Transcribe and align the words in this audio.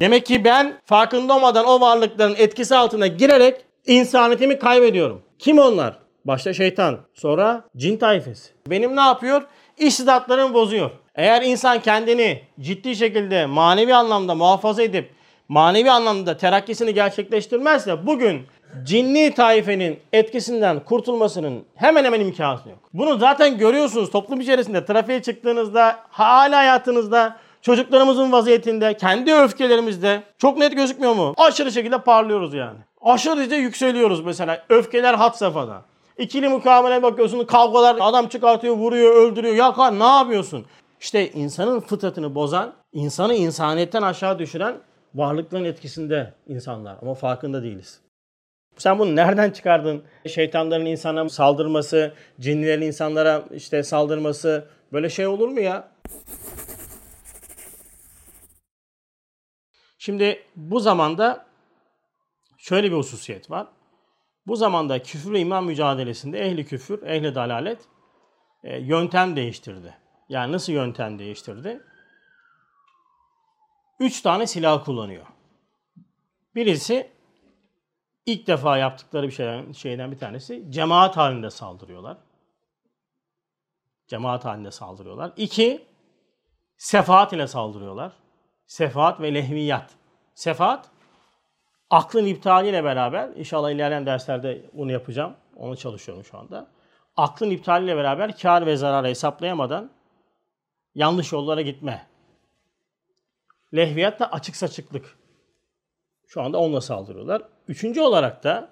Demek 0.00 0.26
ki 0.26 0.44
ben 0.44 0.80
farkında 0.84 1.36
olmadan 1.36 1.66
o 1.66 1.80
varlıkların 1.80 2.34
etkisi 2.38 2.76
altına 2.76 3.06
girerek 3.06 3.64
insaniyetimi 3.86 4.58
kaybediyorum. 4.58 5.22
Kim 5.38 5.58
onlar? 5.58 5.98
Başta 6.24 6.52
şeytan, 6.52 6.98
sonra 7.14 7.64
cin 7.76 7.96
tayfesi. 7.96 8.52
Benim 8.66 8.96
ne 8.96 9.00
yapıyor? 9.00 9.42
İstidatlarımı 9.78 10.54
bozuyor. 10.54 10.90
Eğer 11.14 11.42
insan 11.42 11.82
kendini 11.82 12.42
ciddi 12.60 12.96
şekilde 12.96 13.46
manevi 13.46 13.94
anlamda 13.94 14.34
muhafaza 14.34 14.82
edip 14.82 15.10
manevi 15.48 15.90
anlamda 15.90 16.36
terakkisini 16.36 16.94
gerçekleştirmezse 16.94 18.06
bugün 18.06 18.42
cinni 18.84 19.34
taifenin 19.34 20.00
etkisinden 20.12 20.80
kurtulmasının 20.80 21.64
hemen 21.74 22.04
hemen 22.04 22.20
imkanı 22.20 22.70
yok. 22.70 22.78
Bunu 22.94 23.18
zaten 23.18 23.58
görüyorsunuz 23.58 24.10
toplum 24.10 24.40
içerisinde 24.40 24.84
trafiğe 24.84 25.22
çıktığınızda, 25.22 25.98
hala 26.08 26.58
hayatınızda, 26.58 27.36
çocuklarımızın 27.64 28.32
vaziyetinde, 28.32 28.96
kendi 28.96 29.34
öfkelerimizde 29.34 30.22
çok 30.38 30.58
net 30.58 30.76
gözükmüyor 30.76 31.14
mu? 31.14 31.34
Aşırı 31.36 31.72
şekilde 31.72 31.98
parlıyoruz 31.98 32.54
yani. 32.54 32.78
Aşırı 33.02 33.36
derece 33.36 33.56
yükseliyoruz 33.56 34.24
mesela. 34.24 34.64
Öfkeler 34.68 35.14
hat 35.14 35.38
safhada. 35.38 35.82
İkili 36.18 36.48
mukavele 36.48 37.02
bakıyorsun 37.02 37.44
kavgalar 37.44 37.96
adam 38.00 38.28
çıkartıyor 38.28 38.76
vuruyor 38.76 39.16
öldürüyor. 39.16 39.54
Ya 39.54 39.72
kan 39.72 39.98
ne 39.98 40.04
yapıyorsun? 40.04 40.66
İşte 41.00 41.30
insanın 41.30 41.80
fıtratını 41.80 42.34
bozan, 42.34 42.72
insanı 42.92 43.34
insaniyetten 43.34 44.02
aşağı 44.02 44.38
düşüren 44.38 44.74
varlıkların 45.14 45.64
etkisinde 45.64 46.32
insanlar 46.48 46.96
ama 47.02 47.14
farkında 47.14 47.62
değiliz. 47.62 48.00
Sen 48.76 48.98
bunu 48.98 49.16
nereden 49.16 49.50
çıkardın? 49.50 50.02
Şeytanların 50.26 50.86
insana 50.86 51.28
saldırması, 51.28 52.12
cinlerin 52.40 52.82
insanlara 52.82 53.42
işte 53.54 53.82
saldırması 53.82 54.64
böyle 54.92 55.08
şey 55.08 55.26
olur 55.26 55.48
mu 55.48 55.60
ya? 55.60 55.88
Şimdi 60.04 60.42
bu 60.56 60.80
zamanda 60.80 61.46
şöyle 62.58 62.90
bir 62.90 62.96
hususiyet 62.96 63.50
var. 63.50 63.66
Bu 64.46 64.56
zamanda 64.56 65.02
küfür 65.02 65.32
ve 65.32 65.40
iman 65.40 65.64
mücadelesinde 65.64 66.38
ehli 66.38 66.66
küfür, 66.66 67.02
ehli 67.02 67.34
dalalet 67.34 67.88
e, 68.64 68.78
yöntem 68.78 69.36
değiştirdi. 69.36 69.94
Yani 70.28 70.52
nasıl 70.52 70.72
yöntem 70.72 71.18
değiştirdi? 71.18 71.80
Üç 74.00 74.20
tane 74.22 74.46
silah 74.46 74.84
kullanıyor. 74.84 75.26
Birisi 76.54 77.10
ilk 78.26 78.46
defa 78.46 78.78
yaptıkları 78.78 79.26
bir 79.26 79.32
şeyden, 79.32 79.72
şeyden 79.72 80.12
bir 80.12 80.18
tanesi 80.18 80.64
cemaat 80.68 81.16
halinde 81.16 81.50
saldırıyorlar. 81.50 82.18
Cemaat 84.08 84.44
halinde 84.44 84.70
saldırıyorlar. 84.70 85.32
İki, 85.36 85.86
sefaat 86.76 87.32
ile 87.32 87.46
saldırıyorlar. 87.46 88.12
Sefaat 88.66 89.20
ve 89.20 89.34
lehviyat. 89.34 90.03
Sefaat, 90.34 90.90
aklın 91.90 92.26
iptaliyle 92.26 92.84
beraber, 92.84 93.28
inşallah 93.36 93.70
ilerleyen 93.70 94.06
derslerde 94.06 94.70
bunu 94.72 94.92
yapacağım. 94.92 95.34
Onu 95.56 95.76
çalışıyorum 95.76 96.24
şu 96.24 96.38
anda. 96.38 96.66
Aklın 97.16 97.50
iptaliyle 97.50 97.96
beraber 97.96 98.38
kar 98.38 98.66
ve 98.66 98.76
zararı 98.76 99.06
hesaplayamadan 99.06 99.90
yanlış 100.94 101.32
yollara 101.32 101.62
gitme. 101.62 102.06
Lehviyat 103.74 104.20
da 104.20 104.32
açık 104.32 104.56
saçıklık. 104.56 105.18
Şu 106.26 106.42
anda 106.42 106.58
onunla 106.58 106.80
saldırıyorlar. 106.80 107.42
Üçüncü 107.68 108.00
olarak 108.00 108.44
da 108.44 108.70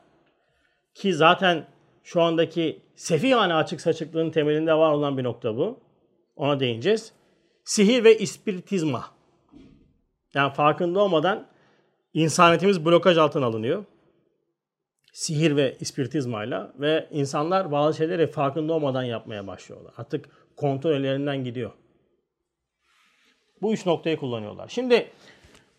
ki 0.94 1.14
zaten 1.14 1.66
şu 2.04 2.22
andaki 2.22 2.82
sefihane 2.96 3.54
açık 3.54 3.80
saçıklığın 3.80 4.30
temelinde 4.30 4.74
var 4.74 4.92
olan 4.92 5.18
bir 5.18 5.24
nokta 5.24 5.56
bu. 5.56 5.80
Ona 6.36 6.60
değineceğiz. 6.60 7.12
Sihir 7.64 8.04
ve 8.04 8.18
ispiritizma. 8.18 9.04
Yani 10.34 10.52
farkında 10.52 11.00
olmadan 11.00 11.46
insaniyetimiz 12.14 12.84
blokaj 12.84 13.18
altına 13.18 13.46
alınıyor. 13.46 13.84
Sihir 15.12 15.56
ve 15.56 15.76
ispiritizmayla 15.80 16.72
ve 16.78 17.08
insanlar 17.10 17.72
bazı 17.72 17.98
şeyleri 17.98 18.26
farkında 18.26 18.72
olmadan 18.72 19.02
yapmaya 19.02 19.46
başlıyorlar. 19.46 19.92
Artık 19.96 20.28
kontrol 20.56 20.92
ellerinden 20.92 21.44
gidiyor. 21.44 21.70
Bu 23.62 23.72
üç 23.72 23.86
noktayı 23.86 24.16
kullanıyorlar. 24.16 24.68
Şimdi 24.68 25.10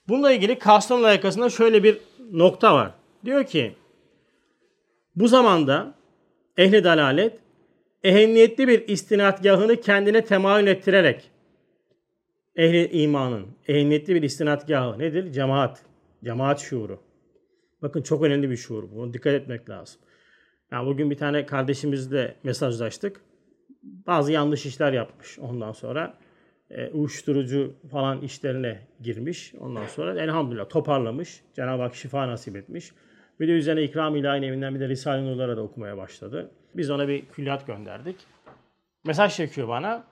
bununla 0.08 0.32
ilgili 0.32 0.60
Kastamonu 0.60 1.08
yakasında 1.08 1.50
şöyle 1.50 1.84
bir 1.84 1.98
nokta 2.32 2.74
var. 2.74 2.92
Diyor 3.26 3.44
ki 3.44 3.76
bu 5.16 5.28
zamanda 5.28 5.96
ehli 6.58 6.84
dalalet 6.84 7.40
ehemmiyetli 8.04 8.68
bir 8.68 8.88
istinadgahını 8.88 9.82
kendine 9.82 10.26
temayül 10.26 10.68
ettirerek 10.68 11.32
ehli 12.56 12.90
imanın 12.92 13.48
ehemmiyetli 13.68 14.16
bir 14.16 14.24
istinadgahı 14.24 15.00
nedir? 15.00 15.32
Cemaat. 15.32 15.93
Cemaat 16.24 16.60
şuuru. 16.60 17.00
Bakın 17.82 18.02
çok 18.02 18.24
önemli 18.24 18.50
bir 18.50 18.56
şuur. 18.56 18.92
Bunu 18.92 19.14
dikkat 19.14 19.34
etmek 19.34 19.70
lazım. 19.70 20.02
Yani 20.72 20.88
bugün 20.88 21.10
bir 21.10 21.18
tane 21.18 21.46
kardeşimizle 21.46 22.36
mesajlaştık. 22.44 23.22
Bazı 23.84 24.32
yanlış 24.32 24.66
işler 24.66 24.94
yapmış 24.94 25.40
ondan 25.40 25.72
sonra. 25.72 26.14
E, 26.70 26.90
uyuşturucu 26.90 27.74
falan 27.92 28.22
işlerine 28.22 28.88
girmiş. 29.02 29.54
Ondan 29.60 29.86
sonra 29.86 30.22
elhamdülillah 30.22 30.70
toparlamış. 30.70 31.44
Cenab-ı 31.56 31.82
Hak 31.82 31.96
şifa 31.96 32.28
nasip 32.28 32.56
etmiş. 32.56 32.92
Bir 33.40 33.48
de 33.48 33.52
üzerine 33.52 33.84
ikram 33.84 34.16
ilahi 34.16 34.46
evinden 34.46 34.76
bir 34.76 34.80
de 34.80 34.90
Risale-i 34.90 35.26
Nur'lara 35.26 35.58
da 35.58 35.62
okumaya 35.62 35.98
başladı. 35.98 36.52
Biz 36.76 36.90
ona 36.90 37.08
bir 37.08 37.26
külliyat 37.26 37.68
gönderdik. 37.68 38.16
Mesaj 39.06 39.36
çekiyor 39.36 39.68
bana. 39.68 40.04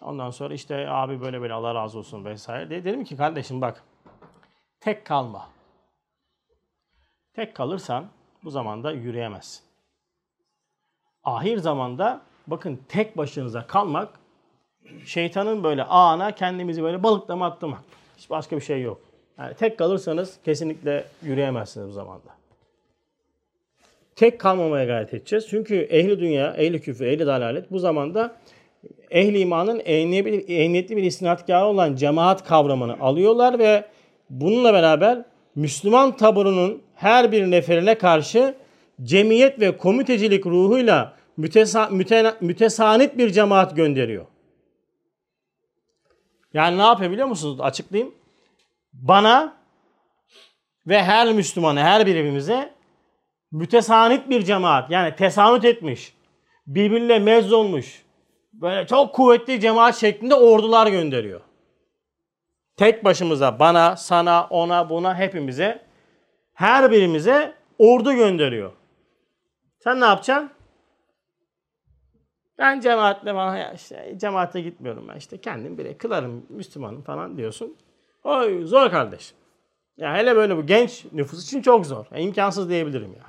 Ondan 0.00 0.30
sonra 0.30 0.54
işte 0.54 0.88
abi 0.88 1.20
böyle 1.20 1.40
böyle 1.40 1.52
Allah 1.52 1.74
razı 1.74 1.98
olsun 1.98 2.24
vesaire. 2.24 2.70
De, 2.70 2.84
dedim 2.84 3.04
ki 3.04 3.16
kardeşim 3.16 3.60
bak 3.60 3.82
tek 4.80 5.04
kalma. 5.04 5.53
Tek 7.36 7.54
kalırsan 7.54 8.04
bu 8.44 8.50
zamanda 8.50 8.92
yürüyemezsin. 8.92 9.62
Ahir 11.24 11.58
zamanda 11.58 12.20
bakın 12.46 12.80
tek 12.88 13.16
başınıza 13.16 13.66
kalmak 13.66 14.08
şeytanın 15.06 15.64
böyle 15.64 15.84
ağına 15.84 16.32
kendimizi 16.34 16.82
böyle 16.82 17.02
balıklama 17.02 17.46
atlamak. 17.46 17.80
Hiç 18.16 18.30
başka 18.30 18.56
bir 18.56 18.60
şey 18.60 18.82
yok. 18.82 19.00
Yani 19.38 19.54
tek 19.54 19.78
kalırsanız 19.78 20.38
kesinlikle 20.44 21.04
yürüyemezsiniz 21.22 21.88
bu 21.88 21.92
zamanda. 21.92 22.34
Tek 24.16 24.40
kalmamaya 24.40 24.84
gayret 24.84 25.14
edeceğiz. 25.14 25.46
Çünkü 25.50 25.76
ehli 25.76 26.20
dünya, 26.20 26.54
ehli 26.54 26.80
küfür, 26.80 27.06
ehli 27.06 27.26
dalalet 27.26 27.70
bu 27.70 27.78
zamanda 27.78 28.36
ehli 29.10 29.38
imanın 29.38 29.80
ehniyetli 29.84 30.96
bir 30.96 31.02
istinadgahı 31.02 31.64
olan 31.64 31.96
cemaat 31.96 32.44
kavramını 32.44 33.00
alıyorlar 33.00 33.58
ve 33.58 33.84
bununla 34.30 34.72
beraber 34.72 35.24
Müslüman 35.54 36.16
taburunun 36.16 36.82
her 37.04 37.32
bir 37.32 37.50
neferine 37.50 37.98
karşı 37.98 38.54
cemiyet 39.02 39.60
ve 39.60 39.76
komitecilik 39.76 40.46
ruhuyla 40.46 41.16
mütesa, 41.36 41.86
mütena, 41.86 42.36
mütesanit 42.40 43.18
bir 43.18 43.30
cemaat 43.30 43.76
gönderiyor. 43.76 44.26
Yani 46.54 46.78
ne 46.78 46.82
yapabiliyor 46.82 47.26
musunuz? 47.26 47.60
Açıklayayım. 47.60 48.14
Bana 48.92 49.56
ve 50.86 51.02
her 51.02 51.32
Müslümana, 51.32 51.82
her 51.82 52.06
birimize 52.06 52.74
mütesanit 53.52 54.30
bir 54.30 54.42
cemaat 54.44 54.90
yani 54.90 55.16
tesanüt 55.16 55.64
etmiş, 55.64 56.14
birbirine 56.66 57.18
mezz 57.18 57.52
olmuş, 57.52 58.02
böyle 58.52 58.86
çok 58.86 59.14
kuvvetli 59.14 59.60
cemaat 59.60 59.96
şeklinde 59.96 60.34
ordular 60.34 60.86
gönderiyor. 60.86 61.40
Tek 62.76 63.04
başımıza 63.04 63.58
bana, 63.58 63.96
sana, 63.96 64.46
ona, 64.50 64.90
buna 64.90 65.18
hepimize 65.18 65.84
her 66.54 66.90
birimize 66.90 67.54
ordu 67.78 68.12
gönderiyor. 68.12 68.72
Sen 69.78 70.00
ne 70.00 70.04
yapacaksın? 70.04 70.50
Ben 72.58 72.80
cemaatle 72.80 73.34
bana 73.34 73.58
ya 73.58 73.72
işte 73.72 74.14
cemaate 74.20 74.60
gitmiyorum 74.60 75.08
ben 75.08 75.16
işte 75.16 75.38
kendim 75.38 75.78
bile 75.78 75.98
kılarım 75.98 76.46
Müslümanım 76.48 77.02
falan 77.02 77.36
diyorsun. 77.36 77.76
Oy 78.24 78.64
zor 78.66 78.90
kardeşim. 78.90 79.36
Ya 79.96 80.14
hele 80.16 80.36
böyle 80.36 80.56
bu 80.56 80.66
genç 80.66 81.04
nüfus 81.12 81.44
için 81.44 81.62
çok 81.62 81.86
zor. 81.86 82.06
Ya, 82.12 82.18
imkansız 82.18 82.68
diyebilirim 82.68 83.12
ya. 83.12 83.24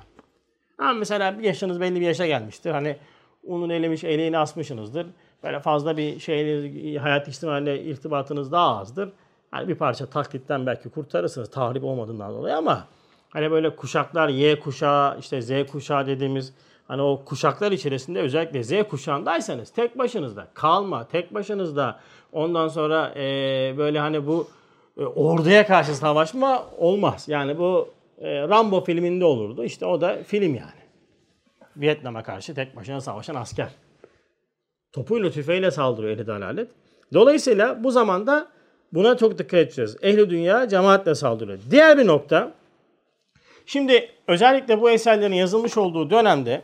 Ama 0.78 0.92
mesela 0.92 1.38
bir 1.38 1.44
yaşınız 1.44 1.80
belli 1.80 2.00
bir 2.00 2.06
yaşa 2.06 2.26
gelmiştir. 2.26 2.70
Hani 2.70 2.96
unun 3.42 3.70
elemiş, 3.70 4.04
eleğini 4.04 4.38
asmışsınızdır. 4.38 5.06
Böyle 5.42 5.60
fazla 5.60 5.96
bir 5.96 6.18
şeyle, 6.18 6.98
hayat 6.98 7.28
ihtimalle 7.28 7.82
irtibatınız 7.82 8.52
daha 8.52 8.78
azdır. 8.78 9.12
Hani 9.50 9.68
bir 9.68 9.74
parça 9.74 10.06
taklitten 10.06 10.66
belki 10.66 10.88
kurtarırsınız 10.88 11.50
tahrip 11.50 11.84
olmadığından 11.84 12.32
dolayı 12.32 12.56
ama 12.56 12.86
hani 13.30 13.50
böyle 13.50 13.76
kuşaklar 13.76 14.28
Y 14.28 14.60
kuşağı, 14.60 15.18
işte 15.18 15.42
Z 15.42 15.50
kuşağı 15.70 16.06
dediğimiz 16.06 16.54
hani 16.88 17.02
o 17.02 17.22
kuşaklar 17.24 17.72
içerisinde 17.72 18.20
özellikle 18.20 18.62
Z 18.62 18.88
kuşağındaysanız 18.88 19.70
tek 19.70 19.98
başınızda 19.98 20.48
kalma, 20.54 21.08
tek 21.08 21.34
başınızda 21.34 22.00
ondan 22.32 22.68
sonra 22.68 23.12
e, 23.16 23.74
böyle 23.76 23.98
hani 23.98 24.26
bu 24.26 24.48
e, 24.98 25.04
orduya 25.04 25.66
karşı 25.66 25.96
savaşma 25.96 26.66
olmaz. 26.78 27.24
Yani 27.28 27.58
bu 27.58 27.88
e, 28.18 28.48
Rambo 28.48 28.84
filminde 28.84 29.24
olurdu. 29.24 29.64
İşte 29.64 29.86
o 29.86 30.00
da 30.00 30.18
film 30.26 30.54
yani. 30.54 30.86
Vietnam'a 31.76 32.22
karşı 32.22 32.54
tek 32.54 32.76
başına 32.76 33.00
savaşan 33.00 33.34
asker. 33.34 33.68
Topuyla 34.92 35.30
tüfeğiyle 35.30 35.70
saldırıyor 35.70 36.12
eli 36.12 36.26
dalalet. 36.26 36.70
Dolayısıyla 37.12 37.84
bu 37.84 37.90
zamanda 37.90 38.56
Buna 38.92 39.16
çok 39.16 39.38
dikkat 39.38 39.54
edeceğiz. 39.60 39.96
Ehli 40.02 40.30
dünya 40.30 40.68
cemaatle 40.68 41.14
saldırıyor. 41.14 41.58
Diğer 41.70 41.98
bir 41.98 42.06
nokta. 42.06 42.52
Şimdi 43.66 44.10
özellikle 44.28 44.80
bu 44.80 44.90
eserlerin 44.90 45.34
yazılmış 45.34 45.76
olduğu 45.76 46.10
dönemde 46.10 46.62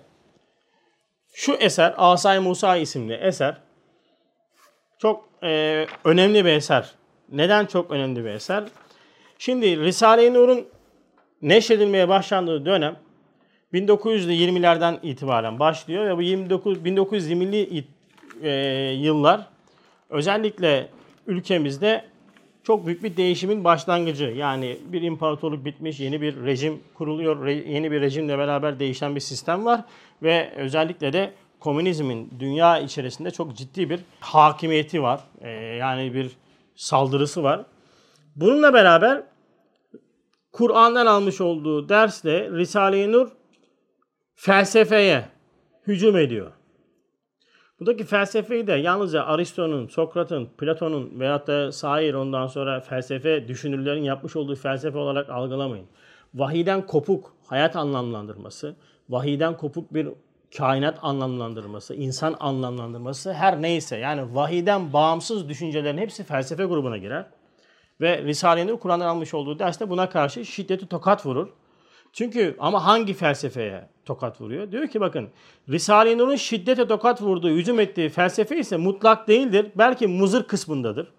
şu 1.32 1.52
eser 1.52 1.94
Asay 1.96 2.38
Musa 2.38 2.76
isimli 2.76 3.14
eser 3.14 3.56
çok 4.98 5.28
e, 5.42 5.86
önemli 6.04 6.44
bir 6.44 6.50
eser. 6.50 6.94
Neden 7.32 7.66
çok 7.66 7.90
önemli 7.90 8.24
bir 8.24 8.30
eser? 8.30 8.64
Şimdi 9.38 9.80
Risale-i 9.80 10.34
Nur'un 10.34 10.66
neşredilmeye 11.42 12.08
başlandığı 12.08 12.66
dönem 12.66 12.96
1920'lerden 13.72 14.98
itibaren 15.02 15.58
başlıyor 15.58 16.06
ve 16.06 16.16
bu 16.16 16.22
29 16.22 16.78
1920'li 16.78 17.84
e, 18.42 18.50
yıllar 18.92 19.46
özellikle 20.10 20.88
ülkemizde 21.26 22.04
çok 22.64 22.86
büyük 22.86 23.02
bir 23.02 23.16
değişimin 23.16 23.64
başlangıcı. 23.64 24.24
Yani 24.24 24.78
bir 24.84 25.02
imparatorluk 25.02 25.64
bitmiş, 25.64 26.00
yeni 26.00 26.20
bir 26.20 26.44
rejim 26.44 26.80
kuruluyor. 26.94 27.44
Re, 27.44 27.52
yeni 27.52 27.90
bir 27.90 28.00
rejimle 28.00 28.38
beraber 28.38 28.78
değişen 28.78 29.14
bir 29.14 29.20
sistem 29.20 29.64
var 29.64 29.84
ve 30.22 30.52
özellikle 30.56 31.12
de 31.12 31.32
komünizmin 31.60 32.30
dünya 32.40 32.78
içerisinde 32.78 33.30
çok 33.30 33.56
ciddi 33.56 33.90
bir 33.90 34.00
hakimiyeti 34.20 35.02
var. 35.02 35.20
Ee, 35.40 35.50
yani 35.50 36.14
bir 36.14 36.30
saldırısı 36.76 37.42
var. 37.42 37.64
Bununla 38.36 38.74
beraber 38.74 39.22
Kur'an'dan 40.52 41.06
almış 41.06 41.40
olduğu 41.40 41.88
dersle 41.88 42.50
Risale-i 42.50 43.12
Nur 43.12 43.28
felsefeye 44.34 45.24
hücum 45.86 46.16
ediyor. 46.16 46.52
Buradaki 47.82 48.04
felsefeyi 48.04 48.66
de 48.66 48.72
yalnızca 48.72 49.24
Aristo'nun, 49.24 49.88
Sokrat'ın, 49.88 50.46
Platon'un 50.58 51.20
veyahut 51.20 51.46
da 51.46 51.72
sair 51.72 52.14
ondan 52.14 52.46
sonra 52.46 52.80
felsefe 52.80 53.48
düşünürlerin 53.48 54.02
yapmış 54.02 54.36
olduğu 54.36 54.56
felsefe 54.56 54.98
olarak 54.98 55.30
algılamayın. 55.30 55.86
Vahiden 56.34 56.86
kopuk 56.86 57.34
hayat 57.46 57.76
anlamlandırması, 57.76 58.76
vahiden 59.08 59.56
kopuk 59.56 59.94
bir 59.94 60.08
kainat 60.56 60.98
anlamlandırması, 61.02 61.94
insan 61.94 62.36
anlamlandırması 62.40 63.32
her 63.32 63.62
neyse 63.62 63.96
yani 63.96 64.34
vahiden 64.34 64.92
bağımsız 64.92 65.48
düşüncelerin 65.48 65.98
hepsi 65.98 66.24
felsefe 66.24 66.64
grubuna 66.64 66.96
girer. 66.96 67.26
Ve 68.00 68.22
Risale-i 68.22 68.78
Kur'an'dan 68.78 69.06
almış 69.06 69.34
olduğu 69.34 69.58
derste 69.58 69.90
buna 69.90 70.08
karşı 70.08 70.44
şiddeti 70.44 70.86
tokat 70.86 71.26
vurur. 71.26 71.48
Çünkü 72.12 72.56
ama 72.58 72.84
hangi 72.84 73.14
felsefeye 73.14 73.88
tokat 74.04 74.40
vuruyor? 74.40 74.72
Diyor 74.72 74.86
ki 74.86 75.00
bakın 75.00 75.28
Risale-i 75.68 76.18
Nur'un 76.18 76.36
şiddete 76.36 76.86
tokat 76.88 77.22
vurduğu, 77.22 77.50
hücum 77.50 77.80
ettiği 77.80 78.08
felsefe 78.08 78.58
ise 78.58 78.76
mutlak 78.76 79.28
değildir. 79.28 79.66
Belki 79.74 80.06
muzır 80.06 80.44
kısmındadır. 80.44 81.12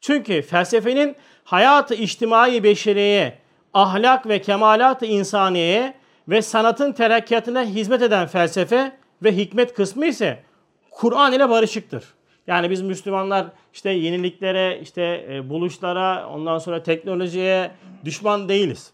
Çünkü 0.00 0.42
felsefenin 0.42 1.16
hayatı 1.44 1.94
içtimai 1.94 2.62
beşeriyeye, 2.62 3.38
ahlak 3.74 4.28
ve 4.28 4.40
kemalat-ı 4.40 5.06
insaniyeye 5.06 5.94
ve 6.28 6.42
sanatın 6.42 6.92
terakkiyatına 6.92 7.64
hizmet 7.64 8.02
eden 8.02 8.26
felsefe 8.26 8.92
ve 9.22 9.36
hikmet 9.36 9.74
kısmı 9.74 10.06
ise 10.06 10.42
Kur'an 10.90 11.32
ile 11.32 11.50
barışıktır. 11.50 12.04
Yani 12.46 12.70
biz 12.70 12.82
Müslümanlar 12.82 13.46
işte 13.72 13.90
yeniliklere, 13.90 14.80
işte 14.82 15.26
e, 15.30 15.50
buluşlara, 15.50 16.28
ondan 16.28 16.58
sonra 16.58 16.82
teknolojiye 16.82 17.70
düşman 18.04 18.48
değiliz. 18.48 18.92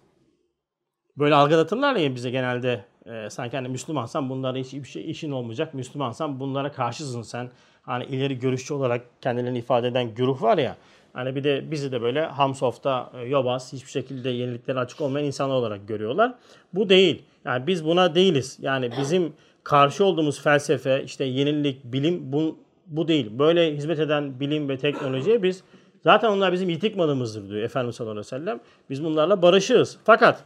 Böyle 1.16 1.34
algılatırlar 1.34 1.96
ya 1.96 2.14
bize 2.14 2.30
genelde 2.30 2.84
e, 3.06 3.30
sanki 3.30 3.56
hani 3.56 3.68
Müslümansan 3.68 4.30
bunlara 4.30 4.58
hiç 4.58 4.72
bir 4.72 4.84
şey 4.84 5.10
işin 5.10 5.30
olmayacak. 5.30 5.74
Müslümansan 5.74 6.40
bunlara 6.40 6.72
karşısın 6.72 7.22
sen. 7.22 7.50
Hani 7.82 8.04
ileri 8.04 8.38
görüşçü 8.38 8.74
olarak 8.74 9.02
kendilerini 9.20 9.58
ifade 9.58 9.88
eden 9.88 10.14
güruh 10.14 10.42
var 10.42 10.58
ya. 10.58 10.76
Hani 11.12 11.36
bir 11.36 11.44
de 11.44 11.70
bizi 11.70 11.92
de 11.92 12.02
böyle 12.02 12.26
Hamsof'ta 12.26 13.10
e, 13.14 13.20
yobaz, 13.20 13.72
hiçbir 13.72 13.90
şekilde 13.90 14.30
yeniliklere 14.30 14.78
açık 14.78 15.00
olmayan 15.00 15.26
insanlar 15.26 15.54
olarak 15.54 15.88
görüyorlar. 15.88 16.34
Bu 16.72 16.88
değil. 16.88 17.22
Yani 17.44 17.66
biz 17.66 17.84
buna 17.84 18.14
değiliz. 18.14 18.58
Yani 18.60 18.90
bizim 18.98 19.32
karşı 19.64 20.04
olduğumuz 20.04 20.42
felsefe, 20.42 21.02
işte 21.04 21.24
yenilik, 21.24 21.84
bilim 21.84 22.32
bu, 22.32 22.58
bu 22.86 23.08
değil. 23.08 23.38
Böyle 23.38 23.76
hizmet 23.76 23.98
eden 23.98 24.40
bilim 24.40 24.68
ve 24.68 24.78
teknolojiye 24.78 25.42
biz 25.42 25.64
zaten 26.02 26.28
onlar 26.28 26.52
bizim 26.52 26.68
yitik 26.68 26.96
malımızdır 26.96 27.48
diyor 27.48 27.62
Efendimiz 27.62 27.96
sallallahu 27.96 28.12
aleyhi 28.12 28.26
ve 28.26 28.38
sellem. 28.38 28.60
Biz 28.90 29.04
bunlarla 29.04 29.42
barışığız. 29.42 29.98
Fakat 30.04 30.44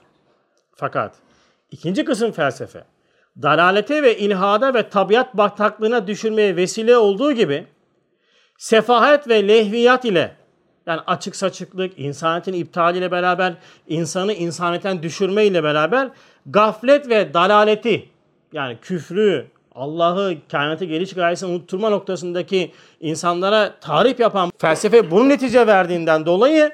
fakat 0.75 1.27
ikinci 1.70 2.04
kısım 2.04 2.32
felsefe. 2.32 2.84
Dalalete 3.42 4.02
ve 4.02 4.18
ilhada 4.18 4.74
ve 4.74 4.88
tabiat 4.88 5.36
bataklığına 5.36 6.06
düşürmeye 6.06 6.56
vesile 6.56 6.96
olduğu 6.96 7.32
gibi 7.32 7.66
sefahet 8.58 9.28
ve 9.28 9.48
lehviyat 9.48 10.04
ile 10.04 10.36
yani 10.86 11.00
açık 11.06 11.36
saçıklık, 11.36 11.98
insanetin 11.98 12.52
iptaliyle 12.52 13.10
beraber 13.10 13.54
insanı 13.88 14.32
insanetten 14.32 15.02
düşürme 15.02 15.46
ile 15.46 15.64
beraber 15.64 16.08
gaflet 16.46 17.08
ve 17.08 17.34
dalaleti 17.34 18.08
yani 18.52 18.78
küfrü, 18.82 19.46
Allah'ı 19.74 20.36
kainatı 20.50 20.84
geliş 20.84 21.14
gayesini 21.14 21.50
unutturma 21.50 21.90
noktasındaki 21.90 22.72
insanlara 23.00 23.74
tarif 23.80 24.20
yapan 24.20 24.52
felsefe 24.58 25.10
bunun 25.10 25.28
netice 25.28 25.66
verdiğinden 25.66 26.26
dolayı 26.26 26.72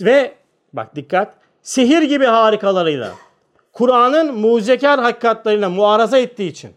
ve 0.00 0.34
bak 0.72 0.96
dikkat 0.96 1.34
sihir 1.62 2.02
gibi 2.02 2.24
harikalarıyla 2.24 3.12
Kur'an'ın 3.72 4.34
mucizekar 4.34 5.00
hakikatlarıyla 5.00 5.70
muaraza 5.70 6.18
ettiği 6.18 6.50
için 6.50 6.72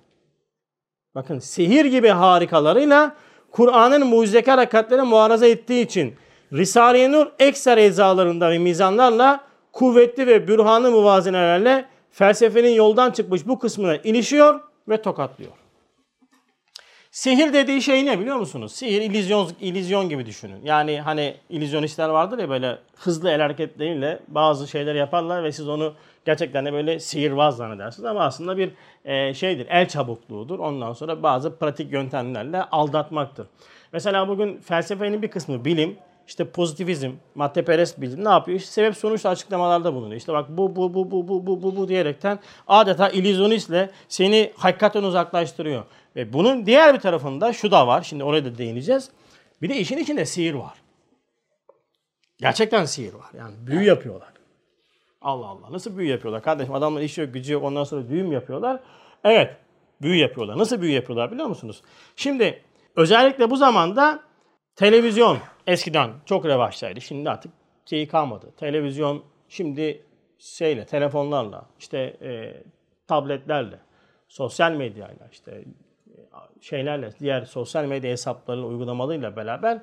bakın 1.15 1.39
sihir 1.39 1.85
gibi 1.85 2.07
harikalarıyla 2.07 3.15
Kur'an'ın 3.51 4.07
mucizekar 4.07 4.57
hakikatlerine 4.57 5.03
muaraza 5.03 5.47
ettiği 5.47 5.85
için 5.85 6.15
Risale-i 6.53 7.11
Nur 7.11 7.27
ekser 7.39 7.77
eczalarında 7.77 8.49
ve 8.49 8.57
mizanlarla 8.57 9.43
kuvvetli 9.71 10.27
ve 10.27 10.47
bürhanı 10.47 10.91
muvazenelerle 10.91 11.85
felsefenin 12.11 12.69
yoldan 12.69 13.11
çıkmış 13.11 13.47
bu 13.47 13.59
kısmına 13.59 13.95
ilişiyor 13.95 14.59
ve 14.89 15.01
tokatlıyor. 15.01 15.51
Sihir 17.11 17.53
dediği 17.53 17.81
şey 17.81 18.05
ne 18.05 18.19
biliyor 18.19 18.37
musunuz? 18.37 18.71
Sihir 18.71 19.01
illüzyon, 19.01 19.49
illüzyon 19.59 20.09
gibi 20.09 20.25
düşünün. 20.25 20.61
Yani 20.63 21.01
hani 21.01 21.35
illüzyonistler 21.49 22.09
vardır 22.09 22.39
ya 22.39 22.49
böyle 22.49 22.77
hızlı 22.95 23.29
el 23.29 23.41
hareketleriyle 23.41 24.19
bazı 24.27 24.67
şeyler 24.67 24.95
yaparlar 24.95 25.43
ve 25.43 25.51
siz 25.51 25.67
onu 25.67 25.93
gerçekten 26.25 26.65
de 26.65 26.73
böyle 26.73 26.99
sihirbaz 26.99 27.57
zannedersiniz. 27.57 28.05
Ama 28.05 28.23
aslında 28.23 28.57
bir 28.57 28.71
e, 29.05 29.33
şeydir, 29.33 29.67
el 29.69 29.87
çabukluğudur. 29.87 30.59
Ondan 30.59 30.93
sonra 30.93 31.23
bazı 31.23 31.57
pratik 31.57 31.91
yöntemlerle 31.91 32.63
aldatmaktır. 32.63 33.47
Mesela 33.93 34.27
bugün 34.27 34.57
felsefenin 34.57 35.21
bir 35.21 35.27
kısmı 35.27 35.65
bilim, 35.65 35.97
işte 36.27 36.45
pozitivizm, 36.45 37.11
maddeperest 37.35 38.01
bilim 38.01 38.25
ne 38.25 38.29
yapıyor? 38.29 38.57
İşte 38.57 38.71
sebep 38.71 38.97
sonuç 38.97 39.25
açıklamalarda 39.25 39.93
bulunuyor. 39.93 40.17
İşte 40.17 40.33
bak 40.33 40.45
bu 40.49 40.75
bu 40.75 40.93
bu 40.93 41.11
bu 41.11 41.27
bu 41.27 41.47
bu 41.47 41.63
bu 41.63 41.75
bu 41.75 41.87
diyerekten 41.87 42.39
adeta 42.67 43.09
illüzyonistle 43.09 43.89
seni 44.07 44.51
hakikaten 44.57 45.03
uzaklaştırıyor. 45.03 45.83
Ve 46.15 46.33
bunun 46.33 46.65
diğer 46.65 46.93
bir 46.93 46.99
tarafında 46.99 47.53
şu 47.53 47.71
da 47.71 47.87
var. 47.87 48.01
Şimdi 48.01 48.23
oraya 48.23 48.45
da 48.45 48.57
değineceğiz. 48.57 49.09
Bir 49.61 49.69
de 49.69 49.77
işin 49.77 49.97
içinde 49.97 50.25
sihir 50.25 50.53
var. 50.53 50.73
Gerçekten 52.37 52.85
sihir 52.85 53.13
var. 53.13 53.29
Yani 53.37 53.53
büyü 53.67 53.83
yapıyorlar. 53.83 54.34
Allah 55.25 55.47
Allah. 55.47 55.71
Nasıl 55.71 55.97
büyü 55.97 56.09
yapıyorlar? 56.09 56.43
Kardeşim 56.43 56.73
adamlar 56.73 57.01
işi 57.01 57.21
yok, 57.21 57.33
gücü 57.33 57.53
yok. 57.53 57.63
Ondan 57.63 57.83
sonra 57.83 58.09
düğüm 58.09 58.31
yapıyorlar. 58.31 58.79
Evet. 59.23 59.57
Büyü 60.01 60.15
yapıyorlar. 60.15 60.57
Nasıl 60.57 60.81
büyü 60.81 60.91
yapıyorlar 60.91 61.31
biliyor 61.31 61.47
musunuz? 61.47 61.81
Şimdi 62.15 62.63
özellikle 62.95 63.49
bu 63.49 63.57
zamanda 63.57 64.19
televizyon 64.75 65.37
eskiden 65.67 66.11
çok 66.25 66.45
revaçtaydı. 66.45 67.01
Şimdi 67.01 67.29
artık 67.29 67.51
şeyi 67.85 68.07
kalmadı. 68.07 68.51
Televizyon 68.57 69.23
şimdi 69.49 70.05
şeyle, 70.39 70.85
telefonlarla, 70.85 71.65
işte 71.79 71.97
e, 72.21 72.63
tabletlerle, 73.07 73.79
sosyal 74.27 74.71
medyayla, 74.71 75.27
işte 75.31 75.51
e, 75.51 76.19
şeylerle, 76.61 77.09
diğer 77.19 77.45
sosyal 77.45 77.85
medya 77.85 78.11
hesaplarıyla, 78.11 78.67
uygulamalarıyla 78.67 79.35
beraber 79.35 79.81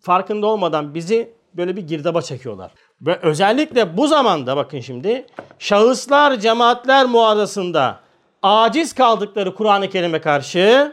farkında 0.00 0.46
olmadan 0.46 0.94
bizi 0.94 1.32
böyle 1.58 1.76
bir 1.76 1.86
girdaba 1.86 2.22
çekiyorlar. 2.22 2.70
Ve 3.00 3.18
özellikle 3.22 3.96
bu 3.96 4.06
zamanda 4.06 4.56
bakın 4.56 4.80
şimdi 4.80 5.26
şahıslar, 5.58 6.36
cemaatler 6.36 7.06
muazzasında 7.06 8.00
aciz 8.42 8.94
kaldıkları 8.94 9.54
Kur'an-ı 9.54 9.90
Kerim'e 9.90 10.20
karşı 10.20 10.92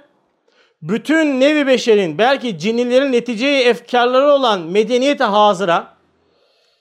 bütün 0.81 1.39
nevi 1.39 1.67
beşerin 1.67 2.17
belki 2.17 2.60
cinnilerin 2.60 3.12
neticeye 3.12 3.63
efkarları 3.63 4.25
olan 4.25 4.62
medeniyete 4.62 5.24
hazıra 5.24 5.88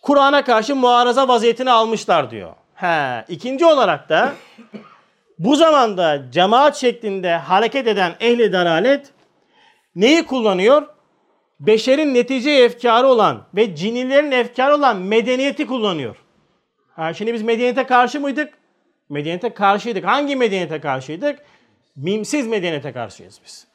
Kur'an'a 0.02 0.44
karşı 0.44 0.76
muaraza 0.76 1.28
vaziyetini 1.28 1.70
almışlar 1.70 2.30
diyor. 2.30 2.52
He, 2.74 3.24
ikinci 3.28 3.66
olarak 3.66 4.08
da 4.08 4.32
bu 5.38 5.56
zamanda 5.56 6.30
cemaat 6.30 6.76
şeklinde 6.76 7.36
hareket 7.36 7.86
eden 7.86 8.14
ehli 8.20 8.52
dalalet 8.52 9.06
neyi 9.94 10.26
kullanıyor? 10.26 10.93
Beşerin 11.66 12.14
neticeye 12.14 12.64
efkarı 12.64 13.06
olan 13.06 13.46
ve 13.54 13.76
cinnilerin 13.76 14.30
efkarı 14.30 14.74
olan 14.74 14.96
medeniyeti 14.96 15.66
kullanıyor. 15.66 16.16
Ha, 16.96 17.14
şimdi 17.14 17.34
biz 17.34 17.42
medeniyete 17.42 17.86
karşı 17.86 18.20
mıydık? 18.20 18.54
Medeniyete 19.08 19.54
karşıydık. 19.54 20.04
Hangi 20.04 20.36
medeniyete 20.36 20.80
karşıydık? 20.80 21.38
Mimsiz 21.96 22.46
medeniyete 22.46 22.92
karşıyız 22.92 23.40
biz. 23.44 23.66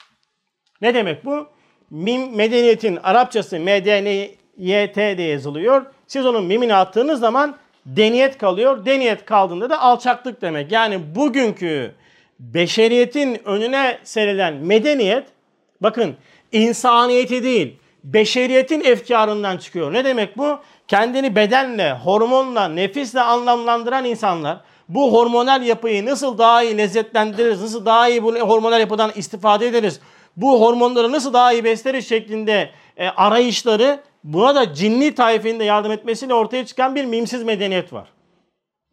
Ne 0.81 0.93
demek 0.93 1.25
bu? 1.25 1.47
Mim, 1.89 2.35
medeniyetin 2.35 2.95
Arapçası 2.95 3.59
medeni 3.59 4.35
YT 4.57 4.95
diye 4.95 5.27
yazılıyor. 5.27 5.85
Siz 6.07 6.25
onun 6.25 6.45
mimini 6.45 6.75
attığınız 6.75 7.19
zaman 7.19 7.57
deniyet 7.85 8.37
kalıyor. 8.37 8.85
Deniyet 8.85 9.25
kaldığında 9.25 9.69
da 9.69 9.81
alçaklık 9.81 10.41
demek. 10.41 10.71
Yani 10.71 11.15
bugünkü 11.15 11.95
beşeriyetin 12.39 13.47
önüne 13.47 13.99
serilen 14.03 14.53
medeniyet 14.53 15.27
bakın 15.81 16.15
insaniyeti 16.51 17.43
değil 17.43 17.78
beşeriyetin 18.03 18.83
efkarından 18.83 19.57
çıkıyor. 19.57 19.93
Ne 19.93 20.05
demek 20.05 20.37
bu? 20.37 20.59
Kendini 20.87 21.35
bedenle, 21.35 21.93
hormonla, 21.93 22.67
nefisle 22.67 23.21
anlamlandıran 23.21 24.05
insanlar 24.05 24.61
bu 24.89 25.13
hormonal 25.13 25.63
yapıyı 25.63 26.05
nasıl 26.05 26.37
daha 26.37 26.63
iyi 26.63 26.77
lezzetlendiririz, 26.77 27.61
nasıl 27.61 27.85
daha 27.85 28.09
iyi 28.09 28.23
bu 28.23 28.39
hormonal 28.39 28.79
yapıdan 28.79 29.11
istifade 29.15 29.67
ederiz, 29.67 29.99
bu 30.37 30.61
hormonları 30.61 31.11
nasıl 31.11 31.33
daha 31.33 31.53
iyi 31.53 31.63
besleriz 31.63 32.09
şeklinde 32.09 32.69
e, 32.97 33.07
arayışları 33.07 33.99
buna 34.23 34.55
da 34.55 34.73
cinni 34.73 35.15
taifinde 35.15 35.63
yardım 35.63 35.91
etmesiyle 35.91 36.33
ortaya 36.33 36.65
çıkan 36.65 36.95
bir 36.95 37.05
mimsiz 37.05 37.43
medeniyet 37.43 37.93
var. 37.93 38.07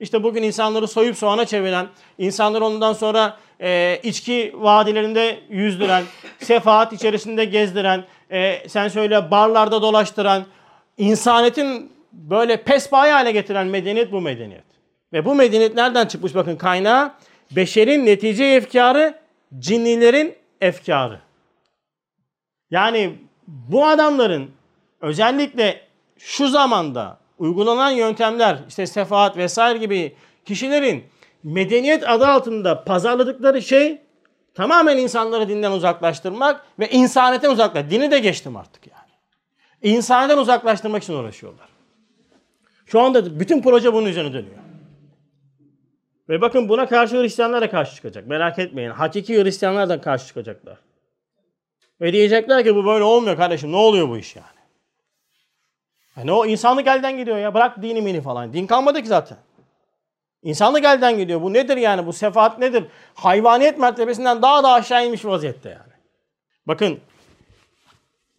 İşte 0.01 0.23
bugün 0.23 0.43
insanları 0.43 0.89
soyup 0.89 1.17
soğana 1.17 1.45
çeviren, 1.45 1.87
insanları 2.19 2.65
ondan 2.65 2.93
sonra 2.93 3.37
e, 3.61 4.01
içki 4.03 4.53
vadilerinde 4.55 5.41
yüzdüren, 5.49 6.05
sefahat 6.39 6.93
içerisinde 6.93 7.45
gezdiren, 7.45 8.05
e, 8.31 8.69
sen 8.69 8.89
söyle 8.89 9.31
barlarda 9.31 9.83
dolaştıran, 9.83 10.45
insanetin 10.99 11.93
böyle 12.13 12.63
pespaye 12.63 13.13
hale 13.13 13.33
getiren 13.33 13.67
medeniyet 13.67 14.13
bu 14.13 14.21
medeniyet. 14.21 14.65
Ve 15.13 15.25
bu 15.25 15.35
medeniyet 15.35 15.75
nereden 15.75 16.07
çıkmış 16.07 16.35
bakın 16.35 16.57
kaynağı? 16.57 17.15
Beşerin 17.51 18.07
netice 18.07 18.45
efkarı, 18.45 19.19
cinnilerin 19.59 20.35
efkarı. 20.61 21.21
Yani 22.71 23.13
bu 23.47 23.87
adamların 23.87 24.51
özellikle 25.01 25.81
şu 26.19 26.49
zamanda 26.49 27.19
uygulanan 27.39 27.91
yöntemler 27.91 28.59
işte 28.69 28.87
sefahat 28.87 29.37
vesaire 29.37 29.79
gibi 29.79 30.17
kişilerin 30.45 31.05
medeniyet 31.43 32.09
adı 32.11 32.27
altında 32.27 32.85
pazarladıkları 32.85 33.63
şey 33.63 33.99
tamamen 34.57 34.97
insanları 34.97 35.49
dinden 35.49 35.73
uzaklaştırmak 35.73 36.67
ve 36.79 36.91
insanetten 36.91 37.51
uzaklaştırmak. 37.51 37.91
Dini 37.91 38.11
de 38.11 38.19
geçtim 38.19 38.57
artık 38.57 38.87
yani. 38.87 39.97
İnsanetten 39.97 40.39
uzaklaştırmak 40.39 41.03
için 41.03 41.15
uğraşıyorlar. 41.15 41.69
Şu 42.87 43.01
anda 43.01 43.41
bütün 43.41 43.63
proje 43.63 43.93
bunun 43.93 44.07
üzerine 44.07 44.33
dönüyor. 44.33 44.57
Ve 46.29 46.41
bakın 46.41 46.69
buna 46.69 46.89
karşı 46.89 47.23
Hristiyanlar 47.23 47.61
da 47.61 47.71
karşı 47.71 47.97
çıkacak. 47.97 48.27
Merak 48.27 48.59
etmeyin. 48.59 48.91
Hakiki 48.91 49.43
Hristiyanlar 49.43 49.89
da 49.89 50.01
karşı 50.01 50.27
çıkacaklar. 50.27 50.79
Ve 52.01 52.13
diyecekler 52.13 52.65
ki 52.65 52.77
bu 52.77 52.87
böyle 52.87 53.05
olmuyor 53.05 53.37
kardeşim. 53.37 53.73
Ne 53.73 53.77
oluyor 53.77 54.09
bu 54.09 54.19
iş 54.19 54.37
yani? 54.37 54.47
Yani 56.17 56.33
o 56.33 56.47
insanlık 56.47 56.87
elden 56.87 57.19
gidiyor 57.19 57.39
ya. 57.39 57.55
Bırak 57.55 57.83
dini 57.83 58.03
mini 58.03 58.21
falan. 58.21 58.53
Din 58.53 58.67
kalmadı 58.67 59.03
ki 59.03 59.09
zaten. 59.09 59.39
İnsanlık 60.43 60.85
elden 60.85 61.19
gidiyor. 61.19 61.43
Bu 61.43 61.53
nedir 61.53 61.77
yani? 61.77 62.07
Bu 62.07 62.13
sefaat 62.13 62.59
nedir? 62.59 62.85
Hayvaniyet 63.15 63.79
mertebesinden 63.79 64.43
daha 64.43 64.63
da 64.63 64.73
aşağı 64.73 65.07
inmiş 65.07 65.25
vaziyette 65.25 65.69
yani. 65.69 65.93
Bakın 66.67 67.01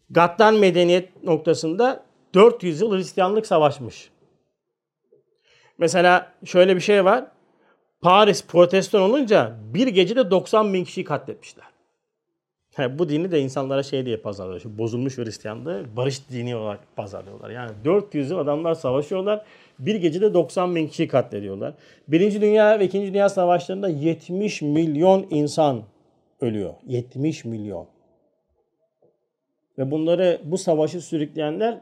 Gattan 0.09 0.55
medeniyet 0.55 1.23
noktasında 1.23 2.03
400 2.33 2.81
yıl 2.81 2.95
Hristiyanlık 2.95 3.47
savaşmış. 3.47 4.09
Mesela 5.77 6.31
şöyle 6.45 6.75
bir 6.75 6.81
şey 6.81 7.05
var. 7.05 7.25
Paris 8.01 8.45
protestan 8.45 9.01
olunca 9.01 9.55
bir 9.73 9.87
gecede 9.87 10.31
90 10.31 10.73
bin 10.73 10.83
kişiyi 10.83 11.03
katletmişler. 11.03 11.65
Bu 12.77 13.09
dini 13.09 13.31
de 13.31 13.39
insanlara 13.39 13.83
şey 13.83 14.05
diye 14.05 14.17
pazarlıyor. 14.17 14.59
Şu 14.59 14.77
bozulmuş 14.77 15.17
Hristiyanlığı 15.17 15.85
barış 15.97 16.29
dini 16.29 16.55
olarak 16.55 16.79
pazarlıyorlar. 16.95 17.49
Yani 17.49 17.71
400 17.85 18.29
yıl 18.31 18.37
adamlar 18.37 18.73
savaşıyorlar. 18.73 19.45
Bir 19.79 19.95
gecede 19.95 20.33
90 20.33 20.75
bin 20.75 20.87
kişi 20.87 21.07
katlediyorlar. 21.07 21.73
Birinci 22.07 22.41
Dünya 22.41 22.79
ve 22.79 22.85
İkinci 22.85 23.13
Dünya 23.13 23.29
Savaşlarında 23.29 23.89
70 23.89 24.61
milyon 24.61 25.27
insan 25.29 25.83
ölüyor. 26.41 26.73
70 26.87 27.45
milyon. 27.45 27.87
Ve 29.77 29.91
bunları 29.91 30.41
bu 30.43 30.57
savaşı 30.57 31.01
sürükleyenler 31.01 31.81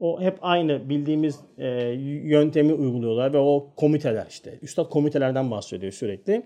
o 0.00 0.20
hep 0.20 0.38
aynı 0.42 0.88
bildiğimiz 0.88 1.40
e, 1.58 1.68
yöntemi 2.24 2.72
uyguluyorlar 2.72 3.32
ve 3.32 3.38
o 3.38 3.66
komiteler 3.76 4.26
işte. 4.28 4.58
Üstad 4.62 4.88
komitelerden 4.88 5.50
bahsediyor 5.50 5.92
sürekli. 5.92 6.42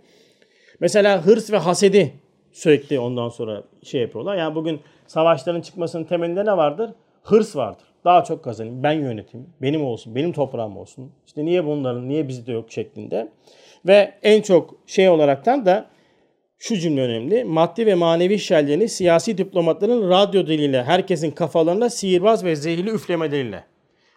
Mesela 0.81 1.27
hırs 1.27 1.53
ve 1.53 1.57
hasedi 1.57 2.13
sürekli 2.55 2.99
ondan 2.99 3.29
sonra 3.29 3.63
şey 3.83 4.01
yapıyorlar. 4.01 4.37
Yani 4.37 4.55
bugün 4.55 4.81
savaşların 5.07 5.61
çıkmasının 5.61 6.05
temelinde 6.05 6.45
ne 6.45 6.57
vardır? 6.57 6.91
Hırs 7.23 7.57
vardır. 7.57 7.85
Daha 8.05 8.25
çok 8.25 8.45
kazanayım, 8.45 8.83
ben 8.83 8.93
yöneteyim, 8.93 9.47
benim 9.63 9.85
olsun, 9.85 10.15
benim 10.15 10.33
toprağım 10.33 10.77
olsun. 10.77 11.13
İşte 11.27 11.45
niye 11.45 11.67
bunların, 11.67 12.09
niye 12.09 12.29
bizde 12.29 12.53
yok 12.53 12.73
şeklinde. 12.73 13.29
Ve 13.87 14.15
en 14.23 14.43
çok 14.43 14.75
şey 14.87 15.09
olaraktan 15.09 15.67
da 15.67 15.87
şu 16.59 16.77
cümle 16.77 17.03
önemli. 17.03 17.45
Maddi 17.45 17.87
ve 17.87 17.95
manevi 17.95 18.39
şerlerini 18.39 18.89
siyasi 18.89 19.39
diplomatların 19.39 20.11
radyo 20.11 20.47
diliyle 20.47 20.83
herkesin 20.83 21.31
kafalarına 21.31 21.91
sihirbaz 21.91 22.45
ve 22.45 22.57
zehirli 22.57 22.91
üflemeleriyle 22.91 23.65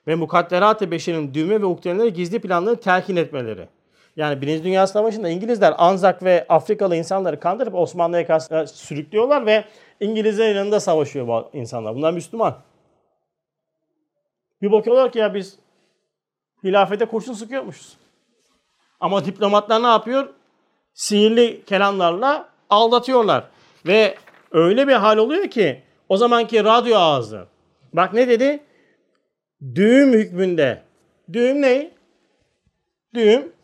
ve 0.08 0.16
mukadderat-ı 0.16 0.92
beşerin 0.92 1.34
düğme 1.34 1.62
ve 1.62 1.66
ukdeleri 1.66 2.14
gizli 2.14 2.40
planlarını 2.40 2.80
telkin 2.80 3.16
etmeleri. 3.16 3.68
Yani 4.18 4.42
Birinci 4.42 4.64
Dünya 4.64 4.88
Savaşı'nda 4.88 5.30
İngilizler 5.30 5.74
Anzak 5.78 6.24
ve 6.24 6.46
Afrikalı 6.50 6.96
insanları 6.96 7.40
kandırıp 7.40 7.76
Osmanlı'ya 7.76 8.28
karşı 8.28 8.68
sürüklüyorlar 8.68 9.46
ve 9.46 9.66
İngilizlerin 10.00 10.56
yanında 10.56 10.80
savaşıyor 10.80 11.28
bu 11.28 11.50
insanlar. 11.54 11.96
Bunlar 11.96 12.14
Müslüman. 12.14 12.58
Bir 14.62 14.72
bakıyorlar 14.72 15.12
ki 15.12 15.20
ya 15.20 15.34
biz 15.34 15.60
hilafete 16.64 17.06
kurşun 17.06 17.34
sıkıyormuşuz. 17.34 17.98
Ama 19.00 19.26
diplomatlar 19.26 19.84
ne 19.84 19.88
yapıyor? 19.88 20.34
Sihirli 20.94 21.66
kelamlarla 21.66 22.50
aldatıyorlar. 22.70 23.44
Ve 23.86 24.16
öyle 24.52 24.88
bir 24.88 24.94
hal 24.94 25.18
oluyor 25.18 25.48
ki 25.48 25.84
o 26.10 26.18
zamanki 26.18 26.64
radyo 26.64 26.98
ağzı. 26.98 27.48
Bak 27.94 28.14
ne 28.14 28.28
dedi? 28.28 28.64
Düğüm 29.76 30.14
hükmünde. 30.14 30.84
Düğüm 31.34 31.62
ne? 31.62 31.92
Düğüm 33.14 33.57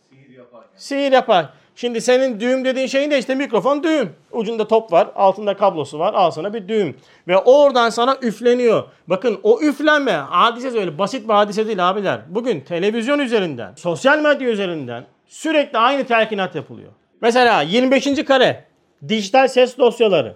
Sihir 0.76 1.12
yapar. 1.12 1.50
Şimdi 1.76 2.02
senin 2.02 2.40
düğüm 2.40 2.66
dediğin 2.66 2.88
şeyin 2.88 3.12
de 3.12 3.20
işte 3.20 3.36
mikrofon 3.36 3.84
düğüm. 3.84 4.16
Ucunda 4.32 4.68
top 4.68 4.92
var, 4.92 5.08
altında 5.16 5.58
kablosu 5.58 6.00
var. 6.00 6.14
Al 6.14 6.32
sana 6.32 6.54
bir 6.54 6.68
düğüm. 6.68 6.98
Ve 7.28 7.38
oradan 7.38 7.90
sana 7.90 8.18
üfleniyor. 8.22 8.84
Bakın 9.08 9.40
o 9.44 9.62
üflenme 9.62 10.12
hadise 10.12 10.80
öyle 10.80 10.98
basit 10.98 11.28
bir 11.28 11.34
hadise 11.34 11.68
değil 11.68 11.90
abiler. 11.90 12.22
Bugün 12.30 12.62
televizyon 12.62 13.20
üzerinden, 13.20 13.74
sosyal 13.76 14.20
medya 14.20 14.50
üzerinden 14.50 15.06
sürekli 15.28 15.78
aynı 15.78 16.04
telkinat 16.04 16.56
yapılıyor. 16.56 16.92
Mesela 17.22 17.62
25. 17.62 18.26
kare 18.26 18.66
dijital 19.08 19.48
ses 19.48 19.78
dosyaları. 19.78 20.36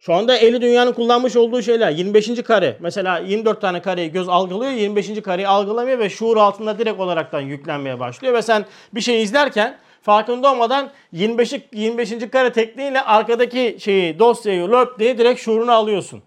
Şu 0.00 0.14
anda 0.14 0.36
eli 0.36 0.60
dünyanın 0.60 0.92
kullanmış 0.92 1.36
olduğu 1.36 1.62
şeyler 1.62 1.90
25. 1.90 2.42
kare. 2.42 2.76
Mesela 2.80 3.18
24 3.18 3.60
tane 3.60 3.82
kareyi 3.82 4.12
göz 4.12 4.28
algılıyor, 4.28 4.72
25. 4.72 5.22
kareyi 5.22 5.48
algılamıyor 5.48 5.98
ve 5.98 6.10
şuur 6.10 6.36
altında 6.36 6.78
direkt 6.78 7.00
olaraktan 7.00 7.40
yüklenmeye 7.40 8.00
başlıyor 8.00 8.34
ve 8.34 8.42
sen 8.42 8.64
bir 8.94 9.00
şey 9.00 9.22
izlerken 9.22 9.78
farkında 10.02 10.52
olmadan 10.52 10.90
25. 11.12 11.54
25. 11.72 12.30
kare 12.32 12.52
tekniğiyle 12.52 13.00
arkadaki 13.00 13.76
şeyi 13.80 14.18
dosyayı 14.18 14.70
löp 14.70 14.98
diye 14.98 15.18
direkt 15.18 15.40
şuurunu 15.40 15.72
alıyorsun. 15.72 16.22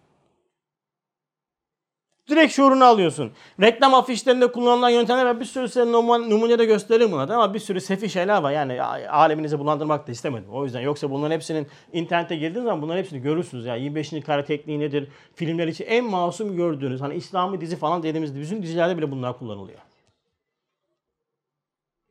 Direkt 2.29 2.53
şuurunu 2.53 2.85
alıyorsun. 2.85 3.31
Reklam 3.61 3.93
afişlerinde 3.93 4.51
kullanılan 4.51 4.89
yöntemler 4.89 5.25
var. 5.25 5.39
Bir 5.39 5.45
sürü 5.45 5.67
size 5.67 5.91
numune 5.91 6.59
de 6.59 6.65
gösteririm 6.65 7.11
buna 7.11 7.21
ama 7.21 7.53
bir 7.53 7.59
sürü 7.59 7.81
sefi 7.81 8.09
şeyler 8.09 8.41
var. 8.41 8.51
Yani 8.51 8.81
aleminizi 9.09 9.59
bulandırmak 9.59 10.07
da 10.07 10.11
istemedim. 10.11 10.49
O 10.53 10.63
yüzden 10.63 10.81
yoksa 10.81 11.11
bunların 11.11 11.35
hepsinin 11.35 11.67
internete 11.93 12.35
girdiğiniz 12.35 12.63
zaman 12.63 12.81
bunların 12.81 12.99
hepsini 12.99 13.21
görürsünüz. 13.21 13.65
Yani 13.65 13.81
25. 13.81 14.13
kare 14.25 14.45
tekniği 14.45 14.79
nedir? 14.79 15.09
Filmler 15.35 15.67
için 15.67 15.85
en 15.85 16.05
masum 16.05 16.55
gördüğünüz 16.55 17.01
hani 17.01 17.15
İslami 17.15 17.61
dizi 17.61 17.75
falan 17.75 18.03
dediğimiz 18.03 18.35
bütün 18.35 18.63
dizilerde 18.63 18.97
bile 18.97 19.11
bunlar 19.11 19.39
kullanılıyor. 19.39 19.79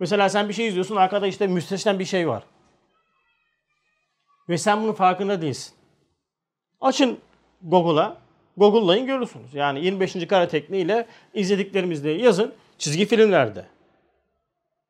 Mesela 0.00 0.28
sen 0.28 0.48
bir 0.48 0.54
şey 0.54 0.68
izliyorsun 0.68 0.96
arkada 0.96 1.26
işte 1.26 1.46
müsteşen 1.46 1.98
bir 1.98 2.04
şey 2.04 2.28
var. 2.28 2.42
Ve 4.48 4.58
sen 4.58 4.82
bunun 4.82 4.92
farkında 4.92 5.42
değilsin. 5.42 5.74
Açın 6.80 7.18
Google'a 7.62 8.16
Google'layın 8.60 9.06
görürsünüz. 9.06 9.54
Yani 9.54 9.84
25. 9.84 10.26
kare 10.28 10.48
tekniğiyle 10.48 11.06
izlediklerimizde 11.34 12.10
yazın 12.10 12.52
çizgi 12.78 13.06
filmlerde. 13.06 13.64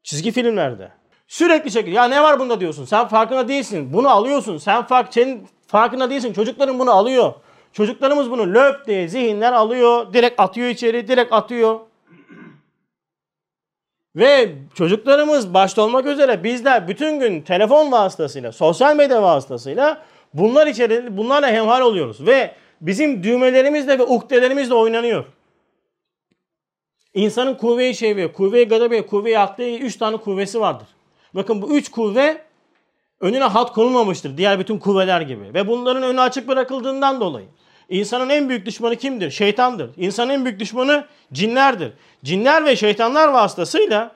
Çizgi 0.03 0.33
filmlerde. 0.33 0.93
Sürekli 1.29 1.71
şekilde 1.71 1.95
ya 1.95 2.05
ne 2.05 2.23
var 2.23 2.41
bunda 2.41 2.61
diyorsun. 2.61 2.85
Sen 2.85 3.09
farkında 3.09 3.49
değilsin. 3.49 3.93
Bunu 3.93 4.09
alıyorsun. 4.09 4.59
Sen 4.59 4.87
fark 4.87 5.15
senin 5.15 5.49
farkında 5.67 6.11
değilsin. 6.11 6.33
Çocukların 6.33 6.79
bunu 6.79 6.91
alıyor. 6.91 7.33
Çocuklarımız 7.73 8.31
bunu 8.31 8.55
löp 8.55 8.87
diye 8.87 9.09
zihinler 9.09 9.53
alıyor. 9.53 10.13
Direkt 10.13 10.41
atıyor 10.41 10.69
içeri. 10.69 11.09
Direkt 11.09 11.33
atıyor. 11.33 11.81
Ve 14.17 14.53
çocuklarımız 14.75 15.55
başta 15.55 15.83
olmak 15.83 16.07
üzere 16.07 16.45
bizler 16.45 16.89
bütün 16.89 17.21
gün 17.21 17.43
telefon 17.43 17.93
vasıtasıyla, 17.93 18.53
sosyal 18.53 18.97
medya 18.97 19.23
vasıtasıyla 19.23 20.03
bunlar 20.35 20.67
içeri 20.67 21.17
bunlarla 21.17 21.49
hemhal 21.51 21.81
oluyoruz 21.81 22.27
ve 22.27 22.55
bizim 22.81 23.23
düğmelerimizle 23.23 23.99
ve 23.99 24.03
uhdelerimizle 24.03 24.75
oynanıyor. 24.75 25.25
İnsanın 27.15 27.55
kuvve-i 27.55 27.95
şevve, 27.95 28.33
kuvve-i 28.33 28.69
gadabe, 28.69 29.07
kuvve-i 29.07 29.39
akli 29.39 29.79
üç 29.79 29.97
tane 29.97 30.17
kuvvesi 30.17 30.61
vardır. 30.61 30.89
Bakın 31.35 31.63
bu 31.63 31.77
üç 31.77 31.91
kuvve 31.91 32.43
önüne 33.21 33.45
hat 33.45 33.73
konulmamıştır 33.73 34.37
diğer 34.37 34.59
bütün 34.59 34.79
kuvveler 34.79 35.21
gibi. 35.21 35.55
Ve 35.55 35.69
bunların 35.69 36.03
önü 36.03 36.21
açık 36.21 36.49
bırakıldığından 36.49 37.21
dolayı. 37.21 37.47
İnsanın 37.89 38.29
en 38.29 38.49
büyük 38.49 38.67
düşmanı 38.67 38.97
kimdir? 38.97 39.31
Şeytandır. 39.31 39.91
İnsanın 39.97 40.31
en 40.31 40.45
büyük 40.45 40.61
düşmanı 40.61 41.07
cinlerdir. 41.33 41.93
Cinler 42.25 42.65
ve 42.65 42.77
şeytanlar 42.77 43.29
vasıtasıyla 43.29 44.13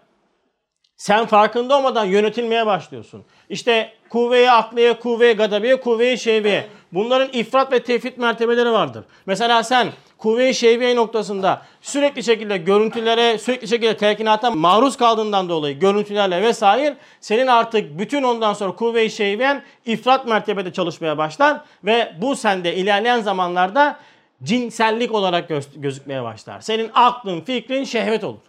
sen 0.96 1.26
farkında 1.26 1.78
olmadan 1.78 2.04
yönetilmeye 2.04 2.66
başlıyorsun. 2.66 3.24
İşte 3.48 3.92
kuvve-i 4.08 4.50
akliye, 4.50 4.98
kuvve-i 4.98 5.36
gadabiye, 5.36 5.80
kuvve-i 5.80 6.18
şevviye. 6.18 6.66
Bunların 6.94 7.28
ifrat 7.32 7.72
ve 7.72 7.82
tefrit 7.82 8.18
mertebeleri 8.18 8.72
vardır. 8.72 9.04
Mesela 9.26 9.62
sen 9.62 9.92
kuvve-i 10.18 10.54
şevviye 10.54 10.96
noktasında 10.96 11.62
sürekli 11.80 12.22
şekilde 12.22 12.56
görüntülere, 12.56 13.38
sürekli 13.38 13.68
şekilde 13.68 13.96
telkinata 13.96 14.50
maruz 14.50 14.96
kaldığından 14.96 15.48
dolayı 15.48 15.78
görüntülerle 15.78 16.42
vesaire 16.42 16.96
senin 17.20 17.46
artık 17.46 17.98
bütün 17.98 18.22
ondan 18.22 18.52
sonra 18.52 18.76
kuvve-i 18.76 19.10
şevviyen 19.10 19.62
ifrat 19.86 20.26
mertebede 20.26 20.72
çalışmaya 20.72 21.18
başlar 21.18 21.60
ve 21.84 22.12
bu 22.20 22.36
sende 22.36 22.76
ilerleyen 22.76 23.20
zamanlarda 23.20 23.98
cinsellik 24.42 25.14
olarak 25.14 25.48
göz- 25.48 25.80
gözükmeye 25.80 26.22
başlar. 26.22 26.60
Senin 26.60 26.90
aklın, 26.94 27.40
fikrin 27.40 27.84
şehvet 27.84 28.24
olur. 28.24 28.40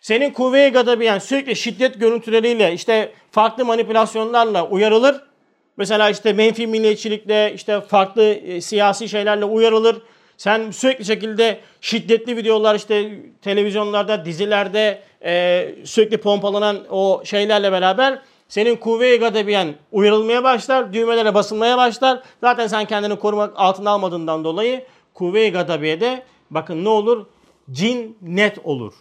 Senin 0.00 0.30
kuvve-i 0.30 0.70
gadabiyen 0.70 1.18
sürekli 1.18 1.56
şiddet 1.56 2.00
görüntüleriyle 2.00 2.72
işte 2.72 3.12
farklı 3.30 3.64
manipülasyonlarla 3.64 4.68
uyarılır. 4.68 5.29
Mesela 5.80 6.10
işte 6.10 6.32
menfi 6.32 6.66
milliyetçilikle 6.66 7.54
işte 7.54 7.80
farklı 7.80 8.22
e, 8.22 8.60
siyasi 8.60 9.08
şeylerle 9.08 9.44
uyarılır. 9.44 9.96
Sen 10.36 10.70
sürekli 10.70 11.04
şekilde 11.04 11.60
şiddetli 11.80 12.36
videolar 12.36 12.74
işte 12.74 13.22
televizyonlarda, 13.42 14.24
dizilerde 14.24 15.02
e, 15.24 15.74
sürekli 15.84 16.18
pompalanan 16.18 16.78
o 16.90 17.22
şeylerle 17.24 17.72
beraber 17.72 18.22
senin 18.48 18.76
kuvve-i 18.76 19.18
gadabiyen 19.18 19.74
uyarılmaya 19.92 20.44
başlar, 20.44 20.92
düğmelere 20.92 21.34
basılmaya 21.34 21.78
başlar. 21.78 22.22
Zaten 22.40 22.66
sen 22.66 22.84
kendini 22.84 23.16
korumak 23.16 23.52
altına 23.56 23.90
almadığından 23.90 24.44
dolayı 24.44 24.84
kuvve-i 25.14 25.52
gadabiyede 25.52 26.22
bakın 26.50 26.84
ne 26.84 26.88
olur? 26.88 27.26
Cin 27.70 28.18
net 28.22 28.58
olur. 28.64 28.94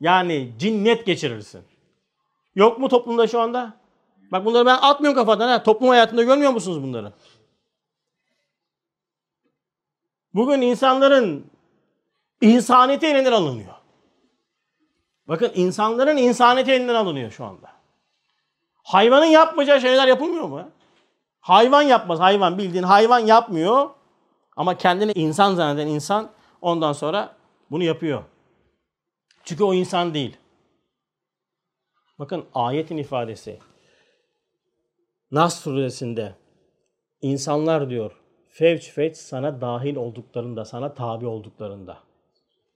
Yani 0.00 0.48
cinnet 0.58 1.06
geçirirsin. 1.06 1.60
Yok 2.54 2.78
mu 2.78 2.88
toplumda 2.88 3.26
şu 3.26 3.40
anda? 3.40 3.85
Bak 4.32 4.44
bunları 4.44 4.66
ben 4.66 4.78
atmıyorum 4.82 5.20
kafadan 5.20 5.48
ha. 5.48 5.62
Toplum 5.62 5.88
hayatında 5.88 6.22
görmüyor 6.22 6.52
musunuz 6.52 6.82
bunları? 6.82 7.12
Bugün 10.34 10.60
insanların 10.60 11.50
insaniyeti 12.40 13.06
elinden 13.06 13.32
alınıyor. 13.32 13.74
Bakın 15.28 15.52
insanların 15.54 16.16
insaniyeti 16.16 16.72
elinden 16.72 16.94
alınıyor 16.94 17.30
şu 17.30 17.44
anda. 17.44 17.72
Hayvanın 18.82 19.24
yapmayacağı 19.24 19.80
şeyler 19.80 20.06
yapılmıyor 20.08 20.44
mu? 20.44 20.70
Hayvan 21.40 21.82
yapmaz. 21.82 22.20
Hayvan 22.20 22.58
bildiğin 22.58 22.82
hayvan 22.84 23.18
yapmıyor. 23.18 23.90
Ama 24.56 24.78
kendini 24.78 25.12
insan 25.12 25.54
zanneden 25.54 25.86
insan 25.86 26.30
ondan 26.60 26.92
sonra 26.92 27.36
bunu 27.70 27.82
yapıyor. 27.82 28.22
Çünkü 29.44 29.64
o 29.64 29.74
insan 29.74 30.14
değil. 30.14 30.36
Bakın 32.18 32.44
ayetin 32.54 32.96
ifadesi. 32.96 33.58
Nas 35.30 35.60
suresinde 35.60 36.34
insanlar 37.22 37.90
diyor 37.90 38.12
fevç 38.48 38.90
fevç 38.90 39.16
sana 39.16 39.60
dahil 39.60 39.96
olduklarında, 39.96 40.64
sana 40.64 40.94
tabi 40.94 41.26
olduklarında. 41.26 41.98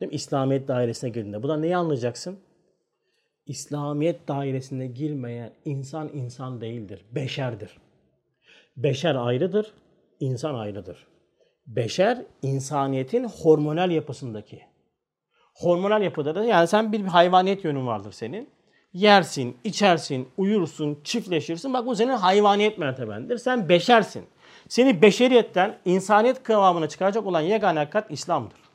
Değil 0.01 0.13
mi? 0.13 0.15
İslamiyet 0.17 0.69
dairesine 0.69 1.11
girdiğinde. 1.11 1.43
Bu 1.43 1.49
da 1.49 1.57
neyi 1.57 1.77
anlayacaksın? 1.77 2.39
İslamiyet 3.47 4.29
dairesine 4.29 4.87
girmeyen 4.87 5.53
insan 5.65 6.11
insan 6.13 6.61
değildir. 6.61 7.05
Beşerdir. 7.13 7.79
Beşer 8.77 9.15
ayrıdır, 9.15 9.75
insan 10.21 10.55
ayrıdır. 10.55 11.07
Beşer 11.67 12.23
insaniyetin 12.43 13.25
hormonal 13.25 13.91
yapısındaki. 13.91 14.63
Hormonal 15.55 16.03
yapıda 16.03 16.35
da 16.35 16.45
yani 16.45 16.67
sen 16.67 16.93
bir 16.93 17.01
hayvaniyet 17.01 17.65
yönün 17.65 17.87
vardır 17.87 18.13
senin. 18.13 18.49
Yersin, 18.95 19.57
içersin, 19.65 20.29
uyursun, 20.37 20.99
çiftleşirsin. 21.05 21.73
Bak 21.75 21.87
bu 21.87 21.97
senin 21.97 22.13
hayvaniyet 22.13 22.79
mertebendir. 22.79 23.39
Sen 23.39 23.69
beşersin. 23.69 24.25
Seni 24.69 25.03
beşeriyetten 25.03 25.79
insaniyet 25.85 26.43
kıvamına 26.43 26.89
çıkaracak 26.89 27.27
olan 27.27 27.41
yegane 27.41 27.79
hakikat 27.79 28.11
İslam'dır. 28.11 28.70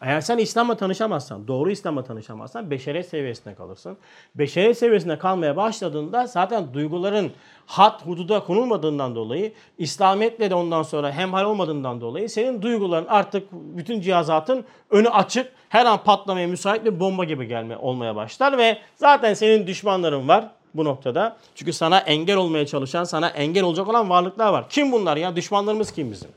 Eğer 0.00 0.20
sen 0.20 0.38
İslam'la 0.38 0.76
tanışamazsan, 0.76 1.48
doğru 1.48 1.70
İslam'la 1.70 2.04
tanışamazsan 2.04 2.70
beşeriyet 2.70 3.08
seviyesine 3.08 3.54
kalırsın. 3.54 3.96
Beşeriyet 4.34 4.78
seviyesine 4.78 5.18
kalmaya 5.18 5.56
başladığında 5.56 6.26
zaten 6.26 6.74
duyguların 6.74 7.32
hat 7.66 8.06
hududa 8.06 8.44
konulmadığından 8.44 9.14
dolayı, 9.14 9.52
İslamiyetle 9.78 10.50
de 10.50 10.54
ondan 10.54 10.82
sonra 10.82 11.12
hemhal 11.12 11.44
olmadığından 11.44 12.00
dolayı 12.00 12.30
senin 12.30 12.62
duyguların 12.62 13.06
artık 13.06 13.52
bütün 13.52 14.00
cihazatın 14.00 14.64
önü 14.90 15.08
açık, 15.08 15.52
her 15.68 15.86
an 15.86 16.04
patlamaya 16.04 16.48
müsait 16.48 16.84
bir 16.84 17.00
bomba 17.00 17.24
gibi 17.24 17.46
gelme 17.46 17.76
olmaya 17.76 18.16
başlar 18.16 18.58
ve 18.58 18.78
zaten 18.96 19.34
senin 19.34 19.66
düşmanların 19.66 20.28
var 20.28 20.50
bu 20.74 20.84
noktada. 20.84 21.36
Çünkü 21.54 21.72
sana 21.72 21.98
engel 21.98 22.36
olmaya 22.36 22.66
çalışan, 22.66 23.04
sana 23.04 23.28
engel 23.28 23.62
olacak 23.62 23.88
olan 23.88 24.10
varlıklar 24.10 24.52
var. 24.52 24.68
Kim 24.70 24.92
bunlar 24.92 25.16
ya? 25.16 25.36
Düşmanlarımız 25.36 25.92
kim 25.92 26.10
bizim? 26.10 26.30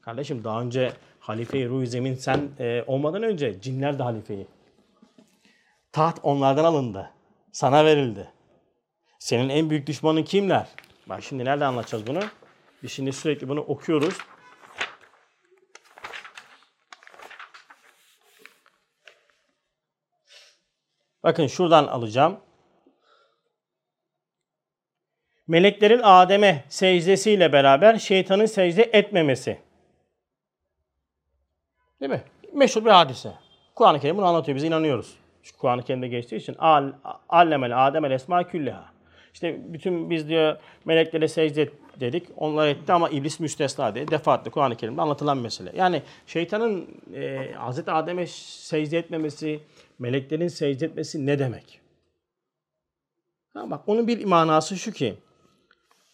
Kardeşim 0.00 0.44
daha 0.44 0.60
önce 0.60 0.92
Halife-i 1.22 1.68
Ruh 1.68 1.86
Zemin 1.86 2.14
sen 2.14 2.50
e, 2.58 2.84
olmadan 2.86 3.22
önce 3.22 3.60
cinler 3.60 3.98
de 3.98 4.02
halifeyi. 4.02 4.46
Taht 5.92 6.18
onlardan 6.22 6.64
alındı. 6.64 7.10
Sana 7.52 7.84
verildi. 7.84 8.30
Senin 9.18 9.48
en 9.48 9.70
büyük 9.70 9.86
düşmanın 9.86 10.22
kimler? 10.22 10.68
Bak 11.06 11.22
şimdi 11.22 11.44
nerede 11.44 11.64
anlatacağız 11.64 12.06
bunu? 12.06 12.20
Biz 12.82 12.92
şimdi 12.92 13.12
sürekli 13.12 13.48
bunu 13.48 13.60
okuyoruz. 13.60 14.18
Bakın 21.22 21.46
şuradan 21.46 21.86
alacağım. 21.86 22.40
Meleklerin 25.46 26.00
Adem'e 26.02 26.64
secdesiyle 26.68 27.52
beraber 27.52 27.98
şeytanın 27.98 28.46
secde 28.46 28.82
etmemesi. 28.82 29.71
Değil 32.02 32.12
mi? 32.12 32.22
Meşhur 32.52 32.84
bir 32.84 32.90
hadise. 32.90 33.32
Kur'an-ı 33.74 34.00
Kerim 34.00 34.16
bunu 34.16 34.26
anlatıyor. 34.26 34.56
Biz 34.56 34.64
inanıyoruz. 34.64 35.16
Çünkü 35.42 35.58
Kur'an-ı 35.58 35.82
Kerim'de 35.82 36.08
geçtiği 36.08 36.36
için 36.36 36.54
al, 36.58 36.92
allemel 37.28 37.86
ademel 37.86 38.10
esma 38.10 38.48
külleha. 38.48 38.84
İşte 39.34 39.72
bütün 39.72 40.10
biz 40.10 40.28
diyor 40.28 40.56
meleklere 40.84 41.28
secde 41.28 41.68
dedik. 42.00 42.28
Onlar 42.36 42.68
etti 42.68 42.92
ama 42.92 43.08
iblis 43.08 43.40
müstesna 43.40 43.94
diye 43.94 44.08
defaatle 44.08 44.50
Kur'an-ı 44.50 44.76
Kerim'de 44.76 45.02
anlatılan 45.02 45.38
mesele. 45.38 45.72
Yani 45.76 46.02
şeytanın 46.26 46.88
e, 47.14 47.52
Hazreti 47.52 47.90
Adem'e 47.90 48.26
secde 48.26 48.98
etmemesi, 48.98 49.60
meleklerin 49.98 50.48
secde 50.48 50.86
etmesi 50.86 51.26
ne 51.26 51.38
demek? 51.38 51.80
Ha, 53.54 53.70
bak 53.70 53.80
onun 53.86 54.08
bir 54.08 54.24
manası 54.24 54.76
şu 54.76 54.92
ki 54.92 55.14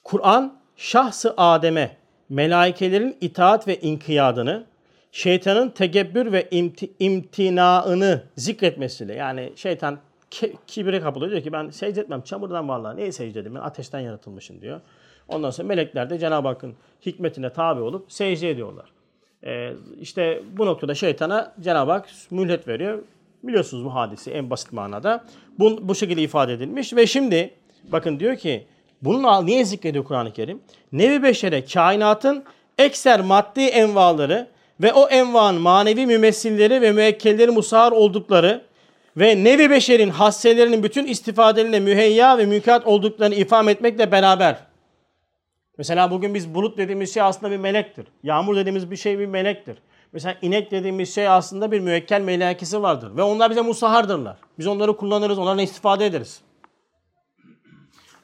Kur'an 0.05 0.59
şahsı 0.77 1.35
Adem'e 1.37 1.97
melaikelerin 2.29 3.17
itaat 3.21 3.69
ve 3.69 3.81
inkiyadını 3.81 4.67
şeytanın 5.13 5.71
tegebbür 5.71 6.33
ve 6.33 6.49
imti, 6.51 6.91
imtinaını 6.99 8.23
zikretmesiyle 8.37 9.15
yani 9.15 9.53
şeytan 9.57 9.99
ke, 10.31 10.53
kibire 10.67 11.01
kapılıyor 11.01 11.31
diyor 11.31 11.43
ki 11.43 11.53
ben 11.53 11.71
secde 11.71 12.01
etmem 12.01 12.23
çamurdan 12.23 12.69
vallahi 12.69 12.97
neye 12.97 13.13
secde 13.13 13.41
edeyim 13.41 13.55
ben 13.55 13.61
ateşten 13.61 14.01
yaratılmışım 14.01 14.61
diyor. 14.61 14.81
Ondan 15.29 15.51
sonra 15.51 15.69
melekler 15.69 16.11
de 16.11 16.19
Cenab-ı 16.19 16.49
Hakk'ın 16.49 16.75
hikmetine 17.07 17.53
tabi 17.53 17.81
olup 17.81 18.13
secde 18.13 18.51
ediyorlar. 18.51 18.87
Ee, 19.45 19.73
işte 20.01 20.43
bu 20.57 20.67
noktada 20.67 20.95
şeytana 20.95 21.55
Cenab-ı 21.61 21.93
Hak 21.93 22.09
mühlet 22.31 22.69
veriyor. 22.69 23.03
Biliyorsunuz 23.43 23.85
bu 23.85 23.95
hadisi 23.95 24.31
en 24.31 24.51
basit 24.51 24.73
manada. 24.73 25.25
Bu, 25.59 25.89
bu 25.89 25.95
şekilde 25.95 26.23
ifade 26.23 26.53
edilmiş 26.53 26.93
ve 26.93 27.07
şimdi 27.07 27.51
bakın 27.85 28.21
diyor 28.21 28.37
ki 28.37 28.67
bunun 29.03 29.47
niye 29.47 29.65
zikrediyor 29.65 30.05
Kur'an-ı 30.05 30.33
Kerim? 30.33 30.61
Nevi 30.93 31.23
beşere 31.23 31.65
kainatın 31.65 32.45
ekser 32.79 33.21
maddi 33.21 33.61
envaları 33.61 34.49
ve 34.81 34.93
o 34.93 35.09
envan 35.09 35.55
manevi 35.55 36.07
mümessilleri 36.07 36.81
ve 36.81 36.93
müekkelleri 36.93 37.51
musahar 37.51 37.93
oldukları 37.93 38.65
ve 39.17 39.45
nevi 39.45 39.71
beşerin 39.71 40.11
hasselerinin 40.11 40.83
bütün 40.83 41.07
istifadelerine 41.07 41.81
müheyya 41.81 42.39
ve 42.39 42.47
mülkat 42.47 42.87
olduklarını 42.87 43.35
ifam 43.35 43.69
etmekle 43.69 44.13
beraber. 44.13 44.57
Mesela 45.79 46.11
bugün 46.11 46.35
biz 46.35 46.55
bulut 46.55 46.79
dediğimiz 46.79 47.15
şey 47.15 47.23
aslında 47.23 47.53
bir 47.53 47.57
melektir. 47.57 48.07
Yağmur 48.23 48.57
dediğimiz 48.57 48.91
bir 48.91 48.97
şey 48.97 49.19
bir 49.19 49.27
melektir. 49.27 49.79
Mesela 50.13 50.37
inek 50.43 50.71
dediğimiz 50.71 51.15
şey 51.15 51.29
aslında 51.29 51.73
bir 51.73 51.81
müekkel 51.81 52.21
melekesi 52.21 52.83
vardır. 52.83 53.17
Ve 53.17 53.23
onlar 53.23 53.51
bize 53.51 53.61
musahardırlar. 53.61 54.37
Biz 54.59 54.67
onları 54.67 54.97
kullanırız, 54.97 55.39
onlardan 55.39 55.63
istifade 55.63 56.07
ederiz. 56.07 56.41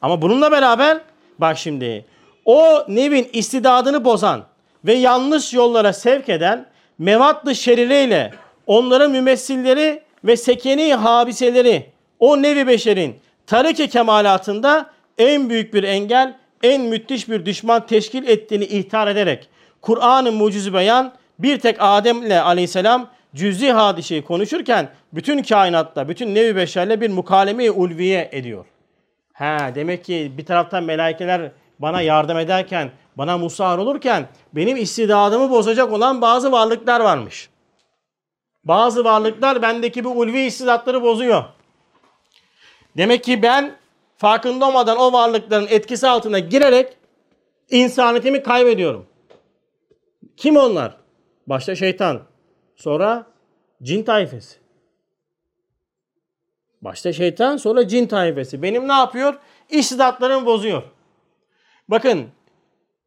Ama 0.02 0.22
bununla 0.22 0.52
beraber 0.52 1.00
bak 1.38 1.58
şimdi 1.58 2.06
o 2.44 2.84
nevin 2.88 3.28
istidadını 3.32 4.04
bozan 4.04 4.44
ve 4.84 4.94
yanlış 4.94 5.52
yollara 5.54 5.92
sevk 5.92 6.28
eden 6.28 6.66
mevatlı 6.98 7.54
şerireyle 7.54 8.30
onların 8.66 9.10
mümessilleri 9.10 10.02
ve 10.24 10.36
sekeni 10.36 10.94
habiseleri 10.94 11.86
o 12.18 12.42
nevi 12.42 12.66
beşerin 12.66 13.16
tarike 13.46 13.88
kemalatında 13.88 14.90
en 15.18 15.50
büyük 15.50 15.74
bir 15.74 15.84
engel, 15.84 16.36
en 16.62 16.82
müthiş 16.82 17.28
bir 17.28 17.46
düşman 17.46 17.86
teşkil 17.86 18.28
ettiğini 18.28 18.64
ihtar 18.64 19.08
ederek 19.08 19.48
Kur'an-ı 19.80 20.32
mucizi 20.32 20.74
beyan 20.74 21.12
bir 21.38 21.58
tek 21.58 21.76
Adem 21.78 22.22
ile 22.22 22.40
aleyhisselam 22.40 23.10
cüzi 23.34 23.70
hadiseyi 23.70 24.24
konuşurken 24.24 24.88
bütün 25.12 25.42
kainatta, 25.42 26.08
bütün 26.08 26.34
nevi 26.34 26.56
beşerle 26.56 27.00
bir 27.00 27.10
mukaleme-i 27.10 27.70
ulviye 27.70 28.28
ediyor. 28.32 28.64
Ha 29.32 29.70
demek 29.74 30.04
ki 30.04 30.32
bir 30.38 30.44
taraftan 30.44 30.84
melaikeler 30.84 31.50
bana 31.78 32.00
yardım 32.00 32.38
ederken, 32.38 32.90
bana 33.16 33.38
musahar 33.38 33.78
olurken 33.78 34.28
benim 34.52 34.76
istidadımı 34.76 35.50
bozacak 35.50 35.92
olan 35.92 36.20
bazı 36.20 36.52
varlıklar 36.52 37.00
varmış. 37.00 37.48
Bazı 38.64 39.04
varlıklar 39.04 39.62
bendeki 39.62 40.04
bu 40.04 40.10
ulvi 40.10 40.40
istidatları 40.40 41.02
bozuyor. 41.02 41.44
Demek 42.96 43.24
ki 43.24 43.42
ben 43.42 43.76
farkında 44.16 44.68
olmadan 44.68 44.98
o 44.98 45.12
varlıkların 45.12 45.66
etkisi 45.70 46.08
altına 46.08 46.38
girerek 46.38 46.96
insaniyetimi 47.70 48.42
kaybediyorum. 48.42 49.06
Kim 50.36 50.56
onlar? 50.56 50.96
Başta 51.46 51.74
şeytan, 51.74 52.22
sonra 52.76 53.26
cin 53.82 54.02
taifesi. 54.02 54.58
Başta 56.82 57.12
şeytan, 57.12 57.56
sonra 57.56 57.88
cin 57.88 58.06
taifesi. 58.06 58.62
Benim 58.62 58.88
ne 58.88 58.92
yapıyor? 58.92 59.34
İstidatlarımı 59.70 60.46
bozuyor. 60.46 60.82
Bakın, 61.88 62.28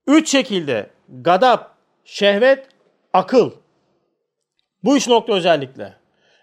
üç 0.08 0.30
şekilde 0.30 0.90
gadap, 1.22 1.76
şehvet, 2.06 2.68
akıl. 3.14 3.52
Bu 4.84 4.98
üç 4.98 5.08
nokta 5.08 5.34
özellikle. 5.34 5.94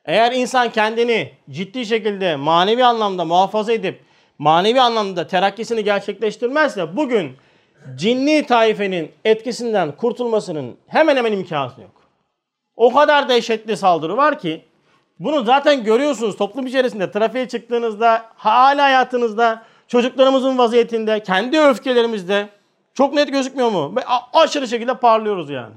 Eğer 0.04 0.32
insan 0.32 0.72
kendini 0.72 1.32
ciddi 1.50 1.86
şekilde 1.86 2.36
manevi 2.36 2.84
anlamda 2.84 3.24
muhafaza 3.24 3.72
edip 3.72 4.00
manevi 4.38 4.80
anlamda 4.80 5.26
terakkisini 5.26 5.84
gerçekleştirmezse 5.84 6.96
bugün 6.96 7.36
cinni 7.96 8.46
taifenin 8.46 9.12
etkisinden 9.24 9.92
kurtulmasının 9.92 10.76
hemen 10.86 11.16
hemen 11.16 11.32
imkanı 11.32 11.82
yok. 11.82 12.02
O 12.76 12.92
kadar 12.92 13.28
dehşetli 13.28 13.76
saldırı 13.76 14.16
var 14.16 14.38
ki 14.38 14.64
bunu 15.18 15.44
zaten 15.44 15.84
görüyorsunuz 15.84 16.36
toplum 16.36 16.66
içerisinde 16.66 17.10
trafiğe 17.10 17.48
çıktığınızda, 17.48 18.26
hala 18.34 18.84
hayatınızda, 18.84 19.62
çocuklarımızın 19.94 20.58
vaziyetinde, 20.58 21.22
kendi 21.22 21.60
öfkelerimizde 21.60 22.48
çok 22.94 23.14
net 23.14 23.32
gözükmüyor 23.32 23.70
mu? 23.70 23.94
A- 24.06 24.40
aşırı 24.40 24.68
şekilde 24.68 24.94
parlıyoruz 24.94 25.50
yani. 25.50 25.74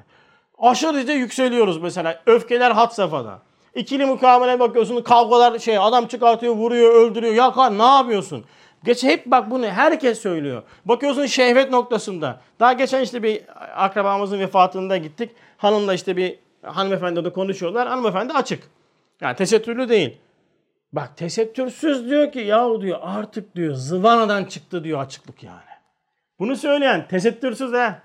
Aşırı 0.60 0.94
derece 0.94 1.12
yükseliyoruz 1.14 1.82
mesela. 1.82 2.22
Öfkeler 2.26 2.72
hat 2.72 2.96
safhada. 2.96 3.40
İkili 3.76 4.06
mukavele 4.06 4.60
bakıyorsun 4.60 5.02
kavgalar 5.02 5.60
şey 5.60 5.78
adam 5.78 6.08
çıkartıyor 6.08 6.56
vuruyor 6.56 6.94
öldürüyor. 6.96 7.34
Ya 7.34 7.52
kan 7.52 7.78
ne 7.78 7.84
yapıyorsun? 7.86 8.46
Geç 8.84 9.04
hep 9.04 9.26
bak 9.26 9.52
bunu 9.52 9.66
herkes 9.68 10.22
söylüyor. 10.22 10.64
Bakıyorsun 10.86 11.26
şehvet 11.26 11.72
noktasında. 11.72 12.40
Daha 12.60 12.74
geçen 12.74 13.02
işte 13.02 13.24
bir 13.24 13.42
akrabamızın 13.76 14.40
vefatında 14.40 14.98
gittik. 14.98 15.32
Hanımla 15.58 15.94
işte 15.94 16.18
bir 16.18 16.36
hanımefendi 16.64 17.26
de 17.26 17.34
konuşuyorlar. 17.34 17.88
Hanımefendi 17.88 18.34
açık. 18.34 18.64
Yani 19.22 19.36
tesettürlü 19.36 19.90
değil. 19.90 20.18
Bak 20.92 21.18
tesettürsüz 21.18 22.10
diyor 22.10 22.32
ki 22.32 22.40
yahu 22.40 22.82
diyor 22.82 23.00
artık 23.02 23.56
diyor 23.56 23.76
zıvanadan 23.76 24.44
çıktı 24.46 24.84
diyor 24.84 25.00
açıklık 25.00 25.44
yani. 25.44 25.62
Bunu 26.40 26.56
söyleyen 26.56 27.08
tesettürsüz 27.08 27.74
he. 27.74 27.96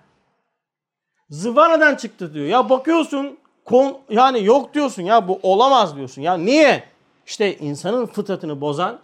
Zıvanadan 1.30 1.94
çıktı 1.96 2.34
diyor. 2.34 2.46
Ya 2.46 2.70
bakıyorsun 2.70 3.38
kon, 3.64 3.98
yani 4.10 4.44
yok 4.44 4.74
diyorsun 4.74 5.02
ya 5.02 5.28
bu 5.28 5.40
olamaz 5.42 5.96
diyorsun. 5.96 6.22
Ya 6.22 6.36
niye? 6.36 6.84
İşte 7.26 7.56
insanın 7.56 8.06
fıtratını 8.06 8.60
bozan, 8.60 8.98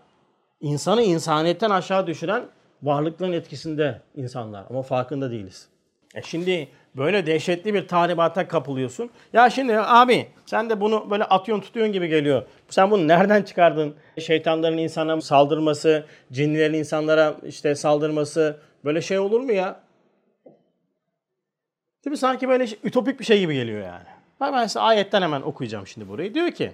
insanı 0.61 1.03
insaniyetten 1.03 1.71
aşağı 1.71 2.07
düşüren 2.07 2.45
varlıkların 2.83 3.33
etkisinde 3.33 4.03
insanlar 4.15 4.65
ama 4.71 4.83
farkında 4.83 5.31
değiliz. 5.31 5.69
E 6.15 6.23
şimdi 6.23 6.69
böyle 6.97 7.27
dehşetli 7.27 7.75
bir 7.75 7.89
tahribata 7.89 8.49
kapılıyorsun. 8.49 9.11
Ya 9.33 9.51
şimdi 9.51 9.79
abi 9.79 10.27
sen 10.47 10.71
de 10.71 10.81
bunu 10.81 11.11
böyle 11.11 11.25
atıyorsun 11.25 11.65
tutuyorsun 11.65 11.93
gibi 11.93 12.09
geliyor. 12.09 12.43
Sen 12.69 12.91
bunu 12.91 13.09
nereden 13.09 13.43
çıkardın? 13.43 13.95
Şeytanların 14.19 14.79
insana 14.79 15.21
saldırması, 15.21 16.07
cinlerin 16.33 16.75
insanlara 16.75 17.37
işte 17.47 17.75
saldırması 17.75 18.61
böyle 18.85 19.03
şey 19.03 19.19
olur 19.19 19.41
mu 19.41 19.53
ya? 19.53 19.81
Değil 22.05 22.11
mi? 22.11 22.17
Sanki 22.17 22.49
böyle 22.49 22.67
ütopik 22.85 23.21
bir 23.21 23.25
şey 23.25 23.41
gibi 23.41 23.55
geliyor 23.55 23.83
yani. 23.83 24.07
Ben 24.41 24.67
size 24.67 24.81
ayetten 24.81 25.23
hemen 25.23 25.43
okuyacağım 25.43 25.87
şimdi 25.87 26.09
burayı. 26.09 26.35
Diyor 26.35 26.51
ki 26.51 26.73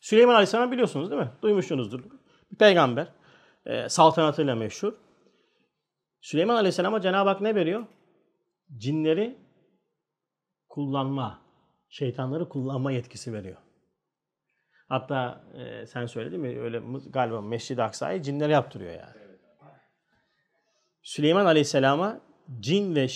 Süleyman 0.00 0.34
Aleyhisselam 0.34 0.72
biliyorsunuz 0.72 1.10
değil 1.10 1.22
mi? 1.22 1.28
Duymuşsunuzdur. 1.42 2.00
Bir 2.52 2.56
peygamber. 2.56 3.06
E, 3.66 3.88
saltanatıyla 3.88 4.54
meşhur. 4.54 4.92
Süleyman 6.20 6.56
Aleyhisselam'a 6.56 7.00
Cenab-ı 7.00 7.28
Hak 7.28 7.40
ne 7.40 7.54
veriyor? 7.54 7.84
Cinleri 8.76 9.38
kullanma, 10.68 11.42
şeytanları 11.88 12.48
kullanma 12.48 12.92
yetkisi 12.92 13.32
veriyor. 13.32 13.56
Hatta 14.88 15.44
e, 15.54 15.86
sen 15.86 16.06
söyledin 16.06 16.40
mi? 16.40 16.60
Öyle 16.60 16.82
galiba 17.10 17.40
Mescid-i 17.40 17.82
Aksa'yı 17.82 18.22
cinlere 18.22 18.52
yaptırıyor 18.52 18.92
yani. 18.92 19.24
Süleyman 21.02 21.46
Aleyhisselam'a 21.46 22.20
cin 22.60 22.94
ve 22.94 23.06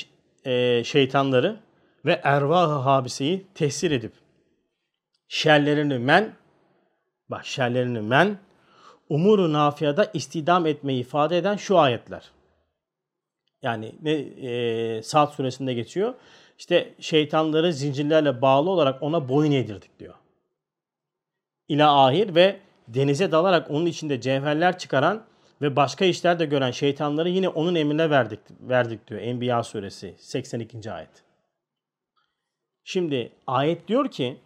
e, 0.45 0.85
şeytanları 0.85 1.61
ve 2.05 2.21
ervah-ı 2.25 2.73
habiseyi 2.73 3.47
tesir 3.55 3.91
edip 3.91 4.13
şerlerini 5.29 5.99
men, 5.99 6.35
bak 7.29 7.47
şerlerini 7.47 8.01
men, 8.01 8.39
umuru 9.09 9.53
nafiyada 9.53 10.05
istidam 10.05 10.67
etmeyi 10.67 11.01
ifade 11.01 11.39
eden 11.39 11.57
şu 11.57 11.79
ayetler. 11.79 12.31
Yani 13.63 13.95
ne 14.03 14.13
e, 14.13 15.03
Saat 15.03 15.35
suresinde 15.35 15.75
geçiyor. 15.75 16.15
İşte 16.59 16.95
şeytanları 17.01 17.73
zincirlerle 17.73 18.43
bağlı 18.43 18.71
olarak 18.71 19.03
ona 19.03 19.29
boyun 19.29 19.53
eğdirdik 19.53 19.99
diyor. 19.99 20.15
İla 21.69 22.05
ahir 22.05 22.35
ve 22.35 22.61
denize 22.89 23.33
dalarak 23.33 23.71
onun 23.71 23.87
içinde 23.87 24.21
cevherler 24.21 24.79
çıkaran 24.79 25.25
ve 25.63 25.77
başka 25.77 26.05
işler 26.05 26.39
de 26.39 26.45
gören 26.45 26.71
şeytanları 26.71 27.29
yine 27.29 27.49
onun 27.49 27.75
emrine 27.75 28.11
verdik, 28.11 28.41
verdik 28.61 29.09
diyor 29.09 29.21
Enbiya 29.21 29.63
suresi 29.63 30.15
82. 30.19 30.93
ayet. 30.93 31.25
Şimdi 32.85 33.33
ayet 33.47 33.89
diyor 33.89 34.11
ki 34.11 34.37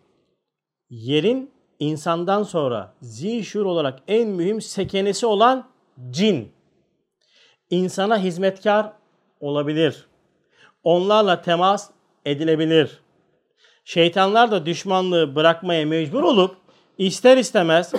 yerin 0.91 1.51
insandan 1.79 2.43
sonra 2.43 2.95
zişur 3.03 3.65
olarak 3.65 3.99
en 4.09 4.29
mühim 4.29 4.61
sekenesi 4.61 5.27
olan 5.27 5.69
cin 6.11 6.53
insana 7.71 8.19
hizmetkar 8.19 8.93
olabilir. 9.43 10.07
Onlarla 10.85 11.43
temas 11.43 11.91
edilebilir. 12.25 13.01
Şeytanlar 13.85 14.51
da 14.51 14.67
düşmanlığı 14.67 15.35
bırakmaya 15.35 15.87
mecbur 15.87 16.23
olup 16.23 16.57
ister 16.99 17.37
istemez 17.37 17.93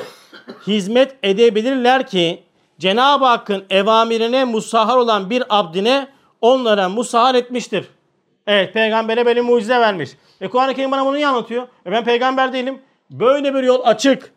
hizmet 0.68 1.16
edebilirler 1.24 2.08
ki 2.08 2.44
Cenab-ı 2.80 3.26
Hakk'ın 3.26 3.66
evamirine 3.70 4.46
musahar 4.46 4.98
olan 4.98 5.30
bir 5.30 5.44
abdine 5.50 6.08
onlara 6.42 6.90
musahar 6.90 7.36
etmiştir. 7.36 7.88
Evet 8.48 8.74
peygambere 8.74 9.26
böyle 9.26 9.42
mucize 9.42 9.80
vermiş. 9.80 10.10
E 10.42 10.50
Kur'an-ı 10.50 10.74
Kerim 10.74 10.92
bana 10.92 11.06
bunu 11.06 11.16
niye 11.16 11.28
anlatıyor? 11.28 11.68
E 11.86 11.92
ben 11.92 12.04
peygamber 12.04 12.54
değilim. 12.54 12.82
Böyle 13.12 13.54
bir 13.54 13.64
yol 13.64 13.82
açık. 13.84 14.34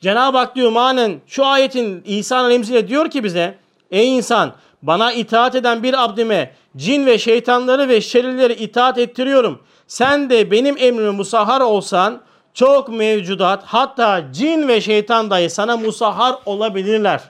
Cenab-ı 0.00 0.38
Hak 0.38 0.56
diyor 0.56 0.72
manen 0.72 1.20
şu 1.26 1.46
ayetin 1.46 2.02
İsa 2.06 2.36
Aleyhisselam 2.36 2.88
diyor 2.88 3.10
ki 3.10 3.24
bize 3.24 3.58
Ey 3.90 4.16
insan 4.16 4.54
bana 4.82 5.12
itaat 5.12 5.54
eden 5.54 5.82
bir 5.82 6.04
abdime 6.04 6.54
cin 6.76 7.06
ve 7.06 7.18
şeytanları 7.18 7.88
ve 7.88 8.00
şerirleri 8.00 8.52
itaat 8.52 8.98
ettiriyorum. 8.98 9.62
Sen 9.86 10.30
de 10.30 10.50
benim 10.50 10.76
emrime 10.78 11.10
musahhar 11.10 11.60
olsan 11.60 12.22
çok 12.54 12.88
mevcudat 12.88 13.64
hatta 13.64 14.32
cin 14.32 14.68
ve 14.68 14.80
şeytan 14.80 15.30
dahi 15.30 15.50
sana 15.50 15.76
musahhar 15.76 16.36
olabilirler. 16.46 17.20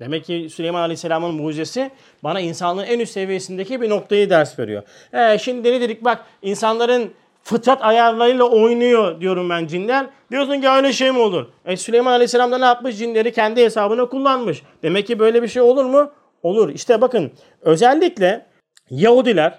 Demek 0.00 0.24
ki 0.24 0.48
Süleyman 0.50 0.80
Aleyhisselam'ın 0.80 1.34
mucizesi 1.34 1.90
bana 2.24 2.40
insanlığın 2.40 2.84
en 2.84 2.98
üst 2.98 3.12
seviyesindeki 3.12 3.80
bir 3.80 3.90
noktayı 3.90 4.30
ders 4.30 4.58
veriyor. 4.58 4.82
Ee, 5.12 5.38
şimdi 5.38 5.72
ne 5.72 5.80
dedik 5.80 6.04
bak 6.04 6.24
insanların 6.42 7.12
fıtrat 7.48 7.84
ayarlarıyla 7.84 8.44
oynuyor 8.44 9.20
diyorum 9.20 9.50
ben 9.50 9.66
cinler. 9.66 10.06
Diyorsun 10.30 10.60
ki 10.60 10.68
öyle 10.68 10.92
şey 10.92 11.10
mi 11.10 11.18
olur? 11.18 11.46
E, 11.64 11.76
Süleyman 11.76 12.12
Aleyhisselam 12.12 12.52
da 12.52 12.58
ne 12.58 12.64
yapmış? 12.64 12.98
Cinleri 12.98 13.32
kendi 13.32 13.64
hesabına 13.64 14.04
kullanmış. 14.04 14.62
Demek 14.82 15.06
ki 15.06 15.18
böyle 15.18 15.42
bir 15.42 15.48
şey 15.48 15.62
olur 15.62 15.84
mu? 15.84 16.10
Olur. 16.42 16.68
İşte 16.68 17.00
bakın 17.00 17.32
özellikle 17.60 18.46
Yahudiler, 18.90 19.58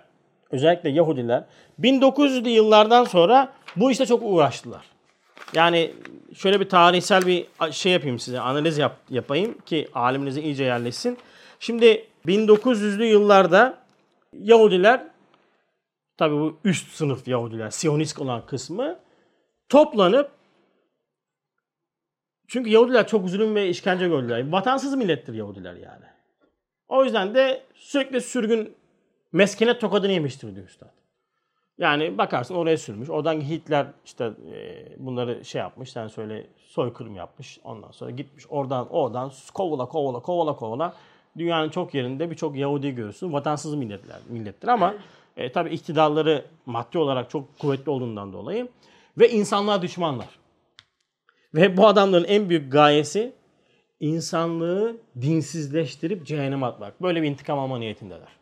özellikle 0.51 0.89
Yahudiler 0.89 1.43
1900'lü 1.79 2.49
yıllardan 2.49 3.03
sonra 3.03 3.53
bu 3.75 3.91
işte 3.91 4.05
çok 4.05 4.21
uğraştılar. 4.23 4.85
Yani 5.53 5.91
şöyle 6.35 6.59
bir 6.59 6.69
tarihsel 6.69 7.25
bir 7.25 7.45
şey 7.71 7.91
yapayım 7.91 8.19
size, 8.19 8.39
analiz 8.39 8.77
yap, 8.77 8.95
yapayım 9.09 9.57
ki 9.65 9.87
aliminize 9.93 10.41
iyice 10.41 10.63
yerleşsin. 10.63 11.17
Şimdi 11.59 12.05
1900'lü 12.27 13.03
yıllarda 13.03 13.77
Yahudiler 14.33 15.01
tabii 16.19 16.35
bu 16.35 16.57
üst 16.63 16.91
sınıf 16.91 17.27
Yahudiler, 17.27 17.69
Siyonist 17.69 18.19
olan 18.19 18.45
kısmı 18.45 18.99
toplanıp 19.69 20.31
çünkü 22.47 22.69
Yahudiler 22.69 23.07
çok 23.07 23.29
zulüm 23.29 23.55
ve 23.55 23.69
işkence 23.69 24.07
gördüler. 24.07 24.51
Vatansız 24.51 24.95
millettir 24.95 25.33
Yahudiler 25.33 25.73
yani. 25.73 26.05
O 26.87 27.03
yüzden 27.03 27.35
de 27.35 27.63
sürekli 27.73 28.21
sürgün 28.21 28.75
meskene 29.31 29.79
tokadını 29.79 30.11
yemiştir 30.11 30.55
diyor 30.55 30.67
üstad. 30.67 30.89
Yani 31.77 32.17
bakarsın 32.17 32.55
oraya 32.55 32.77
sürmüş. 32.77 33.09
Oradan 33.09 33.41
Hitler 33.41 33.87
işte 34.05 34.31
e, 34.53 34.85
bunları 34.97 35.45
şey 35.45 35.59
yapmış. 35.59 35.91
Sen 35.91 36.07
söyle 36.07 36.47
soykırım 36.57 37.15
yapmış. 37.15 37.59
Ondan 37.63 37.91
sonra 37.91 38.11
gitmiş 38.11 38.45
oradan 38.49 38.87
oradan 38.89 39.31
kovala 39.53 39.85
kovala 39.85 40.19
kovala 40.19 40.55
kovala 40.55 40.93
dünyanın 41.37 41.69
çok 41.69 41.93
yerinde 41.93 42.31
birçok 42.31 42.55
Yahudi 42.55 42.95
görürsün. 42.95 43.33
Vatansız 43.33 43.75
milletler 43.75 44.19
millettir 44.29 44.67
ama 44.67 44.93
e, 45.39 45.51
tabii 45.51 45.69
iktidarları 45.69 46.45
maddi 46.65 46.97
olarak 46.97 47.29
çok 47.29 47.59
kuvvetli 47.59 47.89
olduğundan 47.89 48.33
dolayı 48.33 48.67
ve 49.17 49.29
insanlığa 49.29 49.81
düşmanlar. 49.81 50.39
Ve 51.55 51.77
bu 51.77 51.87
adamların 51.87 52.25
en 52.25 52.49
büyük 52.49 52.71
gayesi 52.71 53.33
insanlığı 53.99 54.97
dinsizleştirip 55.21 56.25
cehenneme 56.25 56.65
atmak. 56.65 57.01
Böyle 57.01 57.21
bir 57.21 57.27
intikam 57.27 57.59
alma 57.59 57.77
niyetindeler. 57.77 58.39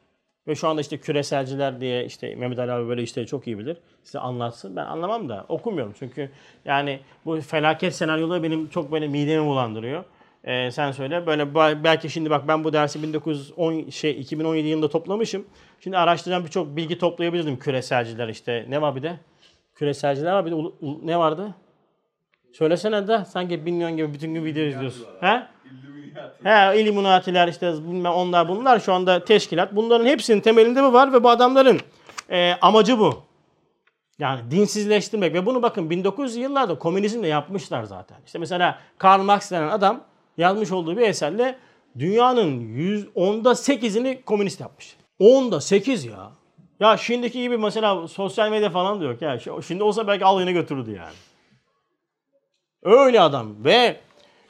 Ve 0.47 0.55
şu 0.55 0.67
anda 0.67 0.81
işte 0.81 0.97
küreselciler 0.97 1.81
diye 1.81 2.05
işte 2.05 2.35
Mehmet 2.35 2.59
Ali 2.59 2.71
abi 2.71 2.87
böyle 2.87 3.03
işleri 3.03 3.27
çok 3.27 3.47
iyi 3.47 3.59
bilir. 3.59 3.77
Size 4.03 4.19
anlatsın. 4.19 4.75
Ben 4.75 4.85
anlamam 4.85 5.29
da 5.29 5.45
okumuyorum. 5.49 5.93
Çünkü 5.99 6.31
yani 6.65 6.99
bu 7.25 7.41
felaket 7.41 7.95
senaryoları 7.95 8.43
benim 8.43 8.69
çok 8.69 8.91
böyle 8.91 9.07
midemi 9.07 9.45
bulandırıyor. 9.45 10.03
Ee, 10.43 10.71
sen 10.71 10.91
söyle. 10.91 11.27
Böyle 11.27 11.55
belki 11.83 12.09
şimdi 12.09 12.29
bak 12.29 12.47
ben 12.47 12.63
bu 12.63 12.73
dersi 12.73 13.03
1910 13.03 13.89
şey 13.89 14.19
2017 14.19 14.67
yılında 14.67 14.89
toplamışım. 14.89 15.45
Şimdi 15.79 15.97
araştıracağım 15.97 16.45
birçok 16.45 16.75
bilgi 16.75 16.97
toplayabilirdim 16.97 17.59
küreselciler 17.59 18.27
işte. 18.27 18.65
Ne 18.69 18.81
var 18.81 18.95
bir 18.95 19.03
de? 19.03 19.19
Küreselciler 19.75 20.33
var 20.33 20.45
bir 20.45 20.51
de 20.51 20.55
ne 21.03 21.19
vardı? 21.19 21.55
Söylesene 22.53 23.07
de 23.07 23.25
sanki 23.25 23.65
bilmiyorsun 23.65 23.97
gibi 23.97 24.13
bütün 24.13 24.33
gün 24.33 24.45
video 24.45 24.63
izliyorsun. 24.63 25.05
He? 25.21 25.43
He, 26.43 26.81
Illuminati'ler 26.81 27.47
işte 27.47 27.73
bilmem 27.73 28.11
onlar 28.11 28.49
bunlar 28.49 28.79
şu 28.79 28.93
anda 28.93 29.25
teşkilat. 29.25 29.75
Bunların 29.75 30.05
hepsinin 30.05 30.41
temelinde 30.41 30.83
bu 30.83 30.93
var 30.93 31.13
ve 31.13 31.23
bu 31.23 31.29
adamların 31.29 31.79
e, 32.29 32.53
amacı 32.61 32.99
bu. 32.99 33.23
Yani 34.19 34.51
dinsizleştirmek 34.51 35.33
ve 35.33 35.45
bunu 35.45 35.61
bakın 35.61 35.89
1900 35.89 36.35
yıllarda 36.35 36.79
komünizmle 36.79 37.27
yapmışlar 37.27 37.83
zaten. 37.83 38.17
İşte 38.25 38.39
mesela 38.39 38.79
Karl 38.97 39.21
Marx 39.21 39.51
denen 39.51 39.67
adam 39.67 40.03
yazmış 40.37 40.71
olduğu 40.71 40.97
bir 40.97 41.01
eserle 41.01 41.59
dünyanın 41.99 42.61
110'da 42.61 43.51
8'ini 43.51 44.23
komünist 44.23 44.59
yapmış. 44.59 44.97
10'da 45.19 45.61
8 45.61 46.05
ya. 46.05 46.31
Ya 46.79 46.97
şimdiki 46.97 47.41
gibi 47.41 47.57
mesela 47.57 48.07
sosyal 48.07 48.49
medya 48.51 48.69
falan 48.69 49.01
da 49.01 49.05
yok 49.05 49.21
ya. 49.21 49.39
Şimdi 49.67 49.83
olsa 49.83 50.07
belki 50.07 50.25
al 50.25 50.39
yine 50.39 50.51
götürürdü 50.51 50.91
yani. 50.91 51.15
Öyle 52.83 53.21
adam 53.21 53.63
ve 53.63 53.99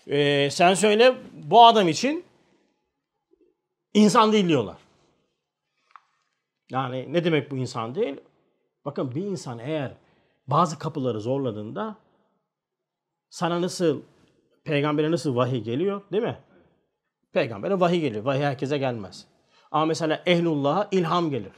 e, 0.07 0.49
sen 0.51 0.73
söyle 0.73 1.15
bu 1.33 1.65
adam 1.65 1.87
için 1.87 2.23
insan 3.93 4.31
değil 4.31 4.47
diyorlar. 4.47 4.77
Yani 6.71 7.13
ne 7.13 7.23
demek 7.23 7.51
bu 7.51 7.57
insan 7.57 7.95
değil? 7.95 8.15
Bakın 8.85 9.15
bir 9.15 9.21
insan 9.21 9.59
eğer 9.59 9.91
bazı 10.47 10.79
kapıları 10.79 11.21
zorladığında 11.21 11.95
sana 13.29 13.61
nasıl 13.61 14.01
peygambere 14.67 15.11
nasıl 15.11 15.35
vahiy 15.35 15.61
geliyor 15.61 16.01
değil 16.11 16.23
mi? 16.23 16.37
Peygambere 17.33 17.79
vahiy 17.79 18.01
geliyor. 18.01 18.25
Vahiy 18.25 18.43
herkese 18.43 18.77
gelmez. 18.77 19.27
Ama 19.71 19.85
mesela 19.85 20.23
ehlullah'a 20.25 20.87
ilham 20.91 21.29
gelir. 21.29 21.53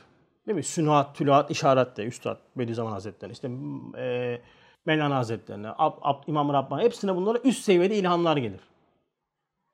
Değil 0.47 0.55
mi? 0.55 0.63
Sünuat, 0.63 1.15
tülaat, 1.15 1.51
işaret 1.51 1.97
de 1.97 2.05
Üstad 2.05 2.37
Bediüzzaman 2.55 2.91
Hazretleri. 2.91 3.31
İşte 3.31 3.49
e, 3.97 4.41
Mevlana 4.85 5.15
Hazretlerine, 5.15 5.69
Ab, 5.77 5.97
Ab, 6.01 6.23
İmam 6.27 6.53
Rabbani 6.53 6.83
hepsine 6.83 7.15
bunlara 7.15 7.37
üst 7.37 7.63
seviyede 7.63 7.95
ilhamlar 7.95 8.37
gelir. 8.37 8.61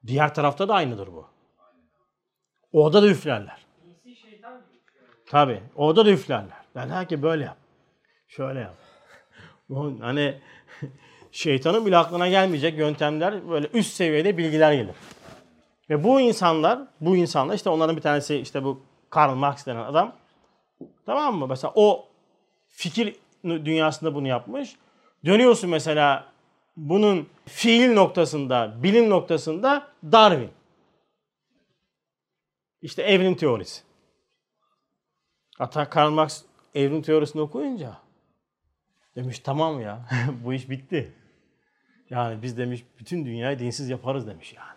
Diğer 0.07 0.33
tarafta 0.33 0.67
da 0.67 0.73
aynıdır 0.73 1.07
bu. 1.07 1.25
Orada 2.71 3.03
da 3.03 3.07
üflerler. 3.07 3.65
Tabi. 5.25 5.63
Orada 5.75 6.05
da 6.05 6.11
üflerler. 6.11 6.57
Derler 6.75 7.09
ki 7.09 7.21
böyle 7.21 7.43
yap. 7.43 7.57
Şöyle 8.27 8.59
yap. 8.59 8.75
hani 10.01 10.41
şeytanın 11.35 11.85
bile 11.85 11.97
aklına 11.97 12.27
gelmeyecek 12.29 12.77
yöntemler 12.77 13.49
böyle 13.49 13.67
üst 13.73 13.93
seviyede 13.93 14.37
bilgiler 14.37 14.73
gelir. 14.73 14.95
Ve 15.89 16.03
bu 16.03 16.21
insanlar, 16.21 16.79
bu 17.01 17.15
insanlar 17.15 17.55
işte 17.55 17.69
onların 17.69 17.97
bir 17.97 18.01
tanesi 18.01 18.35
işte 18.35 18.63
bu 18.63 18.81
Karl 19.09 19.35
Marx 19.35 19.65
denen 19.65 19.83
adam. 19.83 20.15
Tamam 21.05 21.35
mı? 21.35 21.47
Mesela 21.47 21.73
o 21.75 22.07
fikir 22.67 23.15
dünyasında 23.43 24.15
bunu 24.15 24.27
yapmış. 24.27 24.75
Dönüyorsun 25.25 25.69
mesela 25.69 26.25
bunun 26.77 27.29
fiil 27.45 27.93
noktasında, 27.93 28.73
bilim 28.83 29.09
noktasında 29.09 29.87
Darwin. 30.11 30.51
İşte 32.81 33.01
evrim 33.01 33.35
teorisi. 33.35 33.81
Hatta 35.57 35.89
Karl 35.89 36.09
Marx 36.09 36.41
evrim 36.75 37.01
teorisini 37.01 37.41
okuyunca 37.41 37.97
demiş 39.15 39.39
tamam 39.39 39.81
ya 39.81 40.05
bu 40.43 40.53
iş 40.53 40.69
bitti. 40.69 41.13
Yani 42.09 42.41
biz 42.41 42.57
demiş 42.57 42.85
bütün 42.99 43.25
dünyayı 43.25 43.59
dinsiz 43.59 43.89
yaparız 43.89 44.27
demiş 44.27 44.53
yani. 44.53 44.75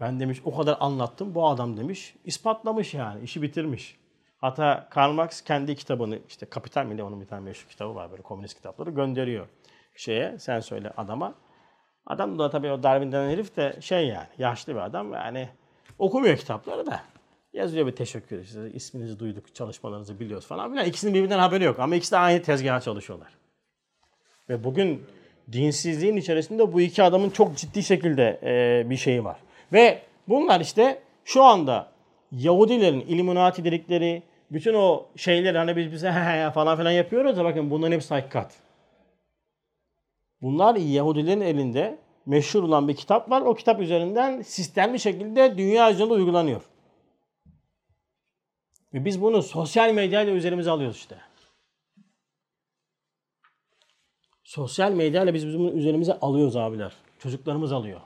Ben 0.00 0.20
demiş 0.20 0.40
o 0.44 0.56
kadar 0.56 0.76
anlattım 0.80 1.34
bu 1.34 1.48
adam 1.48 1.76
demiş 1.76 2.14
ispatlamış 2.24 2.94
yani 2.94 3.24
işi 3.24 3.42
bitirmiş. 3.42 3.96
Hatta 4.38 4.88
Karl 4.90 5.12
Marx 5.12 5.40
kendi 5.40 5.76
kitabını 5.76 6.18
işte 6.28 6.46
Kapital 6.46 6.84
mi 6.86 7.02
onun 7.02 7.20
bir 7.20 7.26
tane 7.26 7.40
meşhur 7.40 7.68
kitabı 7.68 7.94
var 7.94 8.10
böyle 8.10 8.22
komünist 8.22 8.56
kitapları 8.56 8.90
gönderiyor 8.90 9.48
şeye 9.96 10.38
sen 10.38 10.60
söyle 10.60 10.92
adama. 10.96 11.34
Adam 12.06 12.38
da 12.38 12.50
tabii 12.50 12.70
o 12.70 12.82
Darwin 12.82 13.12
denen 13.12 13.30
herif 13.30 13.56
de 13.56 13.76
şey 13.80 14.06
yani 14.06 14.28
yaşlı 14.38 14.74
bir 14.74 14.80
adam 14.80 15.12
yani 15.12 15.48
okumuyor 15.98 16.36
kitapları 16.36 16.86
da. 16.86 17.00
Yazıyor 17.52 17.86
bir 17.86 17.96
teşekkür 17.96 18.40
işte 18.40 18.70
isminizi 18.72 19.18
duyduk, 19.18 19.54
çalışmalarınızı 19.54 20.20
biliyoruz 20.20 20.46
falan 20.46 20.70
filan. 20.70 20.86
İkisinin 20.86 21.14
birbirinden 21.14 21.38
haberi 21.38 21.64
yok 21.64 21.78
ama 21.78 21.96
ikisi 21.96 22.12
de 22.12 22.16
aynı 22.16 22.42
tezgaha 22.42 22.80
çalışıyorlar. 22.80 23.28
Ve 24.48 24.64
bugün 24.64 25.06
dinsizliğin 25.52 26.16
içerisinde 26.16 26.72
bu 26.72 26.80
iki 26.80 27.02
adamın 27.02 27.30
çok 27.30 27.56
ciddi 27.56 27.82
şekilde 27.82 28.40
e, 28.42 28.90
bir 28.90 28.96
şeyi 28.96 29.24
var. 29.24 29.36
Ve 29.72 29.98
bunlar 30.28 30.60
işte 30.60 30.98
şu 31.24 31.42
anda 31.42 31.90
Yahudilerin 32.32 33.00
Illuminati 33.00 33.64
dedikleri 33.64 34.22
bütün 34.50 34.74
o 34.74 35.06
şeyleri 35.16 35.58
hani 35.58 35.76
biz 35.76 35.92
bize 35.92 36.12
falan 36.54 36.76
filan 36.76 36.90
yapıyoruz 36.90 37.36
da 37.36 37.44
bakın 37.44 37.70
bunların 37.70 37.92
hepsi 37.92 38.14
hakikat. 38.14 38.52
Bunlar 40.42 40.76
Yahudilerin 40.76 41.40
elinde 41.40 41.98
meşhur 42.26 42.62
olan 42.62 42.88
bir 42.88 42.96
kitap 42.96 43.30
var. 43.30 43.40
O 43.40 43.54
kitap 43.54 43.80
üzerinden 43.80 44.42
sistemli 44.42 45.00
şekilde 45.00 45.58
dünya 45.58 45.92
üzerinde 45.92 46.14
uygulanıyor. 46.14 46.62
Ve 48.94 49.04
biz 49.04 49.22
bunu 49.22 49.42
sosyal 49.42 49.92
medyayla 49.92 50.32
üzerimize 50.32 50.70
alıyoruz 50.70 50.96
işte. 50.96 51.16
Sosyal 54.46 54.92
medyayla 54.92 55.34
biz 55.34 55.58
bunu 55.58 55.70
üzerimize 55.70 56.12
alıyoruz 56.20 56.56
abiler. 56.56 56.92
Çocuklarımız 57.18 57.72
alıyor. 57.72 58.00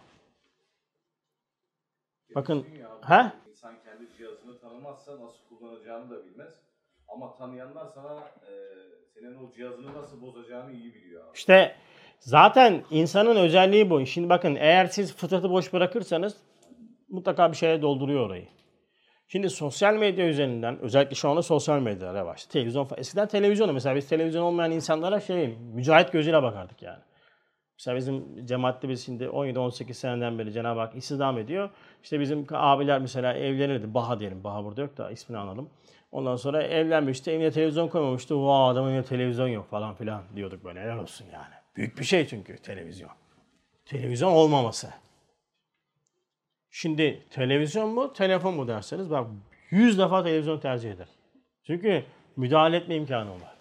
Bakın, 2.35 2.67
ha? 3.01 3.33
İnsan 3.51 3.75
kendi 3.85 4.13
cihazını 4.19 4.59
tanımazsa 4.61 5.13
nasıl 5.13 5.39
kullanacağını 5.49 6.11
da 6.11 6.25
bilmez. 6.25 6.55
Ama 7.09 7.37
tanıyanlar 7.37 7.87
sana 7.95 8.19
e, 8.19 8.53
senin 9.15 9.35
o 9.35 9.53
cihazını 9.53 9.95
nasıl 9.95 10.23
bozacağını 10.23 10.73
iyi 10.73 10.95
biliyor. 10.95 11.25
Abi. 11.25 11.37
İşte 11.37 11.77
zaten 12.19 12.85
insanın 12.91 13.37
özelliği 13.37 13.91
bu. 13.91 14.07
Şimdi 14.07 14.29
bakın 14.29 14.55
eğer 14.55 14.87
siz 14.87 15.17
fıtratı 15.17 15.51
boş 15.51 15.73
bırakırsanız 15.73 16.37
mutlaka 17.09 17.53
bir 17.53 17.57
şeye 17.57 17.83
dolduruyor 17.83 18.27
orayı. 18.27 18.49
Şimdi 19.33 19.51
sosyal 19.51 19.95
medya 19.95 20.27
üzerinden 20.27 20.79
özellikle 20.79 21.15
şu 21.15 21.29
anda 21.29 21.43
sosyal 21.43 21.81
medya 21.81 22.15
revaç. 22.15 22.47
Televizyon 22.47 22.89
eskiden 22.97 23.29
televizyonu 23.29 23.73
mesela 23.73 23.97
biz 23.97 24.09
televizyon 24.09 24.43
olmayan 24.43 24.71
insanlara 24.71 25.21
şey 25.21 25.57
mücahit 25.75 26.13
gözüyle 26.13 26.43
bakardık 26.43 26.83
yani. 26.83 26.99
Mesela 27.79 27.97
bizim 27.97 28.47
cemaatte 28.47 28.89
biz 28.89 29.05
şimdi 29.05 29.25
17-18 29.25 29.95
seneden 29.95 30.39
beri 30.39 30.53
Cenab-ı 30.53 30.81
Hak 30.81 30.97
istihdam 30.97 31.39
ediyor. 31.39 31.71
İşte 32.03 32.21
bizim 32.21 32.47
abiler 32.51 33.01
mesela 33.01 33.35
evlenirdi. 33.35 33.95
Baha 33.95 34.21
diyelim. 34.21 34.45
Baha 34.45 34.65
burada 34.65 34.81
yok 34.81 34.97
da 34.97 35.11
ismini 35.11 35.39
analım. 35.39 35.71
Ondan 36.13 36.37
sonra 36.37 36.63
evlenmişti. 36.63 37.31
Evine 37.31 37.51
televizyon 37.51 37.89
koymamıştı. 37.89 38.43
Vaa 38.43 38.69
adamın 38.69 38.91
evinde 38.91 39.05
televizyon 39.05 39.49
yok 39.49 39.71
falan 39.71 39.95
filan 39.95 40.23
diyorduk 40.37 40.65
böyle. 40.65 40.81
Helal 40.81 40.99
olsun 40.99 41.27
yani. 41.33 41.55
Büyük 41.77 41.99
bir 41.99 42.05
şey 42.05 42.27
çünkü 42.27 42.59
televizyon. 42.59 43.11
Televizyon 43.87 44.33
olmaması. 44.33 44.91
Şimdi 46.71 47.23
televizyon 47.31 47.89
mu, 47.91 48.13
telefon 48.13 48.55
mu 48.55 48.69
derseniz 48.69 49.11
bak 49.11 49.27
100 49.71 49.99
defa 49.99 50.23
televizyon 50.25 50.59
tercih 50.59 50.91
eder. 50.91 51.09
Çünkü 51.67 52.05
müdahale 52.37 52.77
etme 52.77 52.97
imkanı 52.97 53.31
var. 53.31 53.55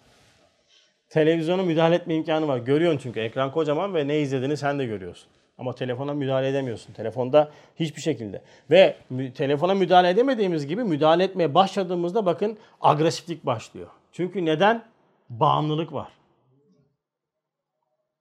Televizyona 1.08 1.62
müdahale 1.62 1.94
etme 1.94 2.14
imkanı 2.14 2.48
var. 2.48 2.58
Görüyorsun 2.58 2.98
çünkü 3.02 3.20
ekran 3.20 3.52
kocaman 3.52 3.94
ve 3.94 4.08
ne 4.08 4.20
izlediğini 4.20 4.56
sen 4.56 4.78
de 4.78 4.86
görüyorsun. 4.86 5.28
Ama 5.58 5.74
telefona 5.74 6.14
müdahale 6.14 6.48
edemiyorsun. 6.48 6.92
Telefonda 6.92 7.50
hiçbir 7.80 8.00
şekilde. 8.02 8.42
Ve 8.70 8.96
mü- 9.10 9.32
telefona 9.32 9.74
müdahale 9.74 10.08
edemediğimiz 10.08 10.66
gibi 10.66 10.84
müdahale 10.84 11.24
etmeye 11.24 11.54
başladığımızda 11.54 12.26
bakın 12.26 12.58
agresiflik 12.80 13.46
başlıyor. 13.46 13.88
Çünkü 14.12 14.44
neden? 14.44 14.84
Bağımlılık 15.30 15.92
var. 15.92 16.08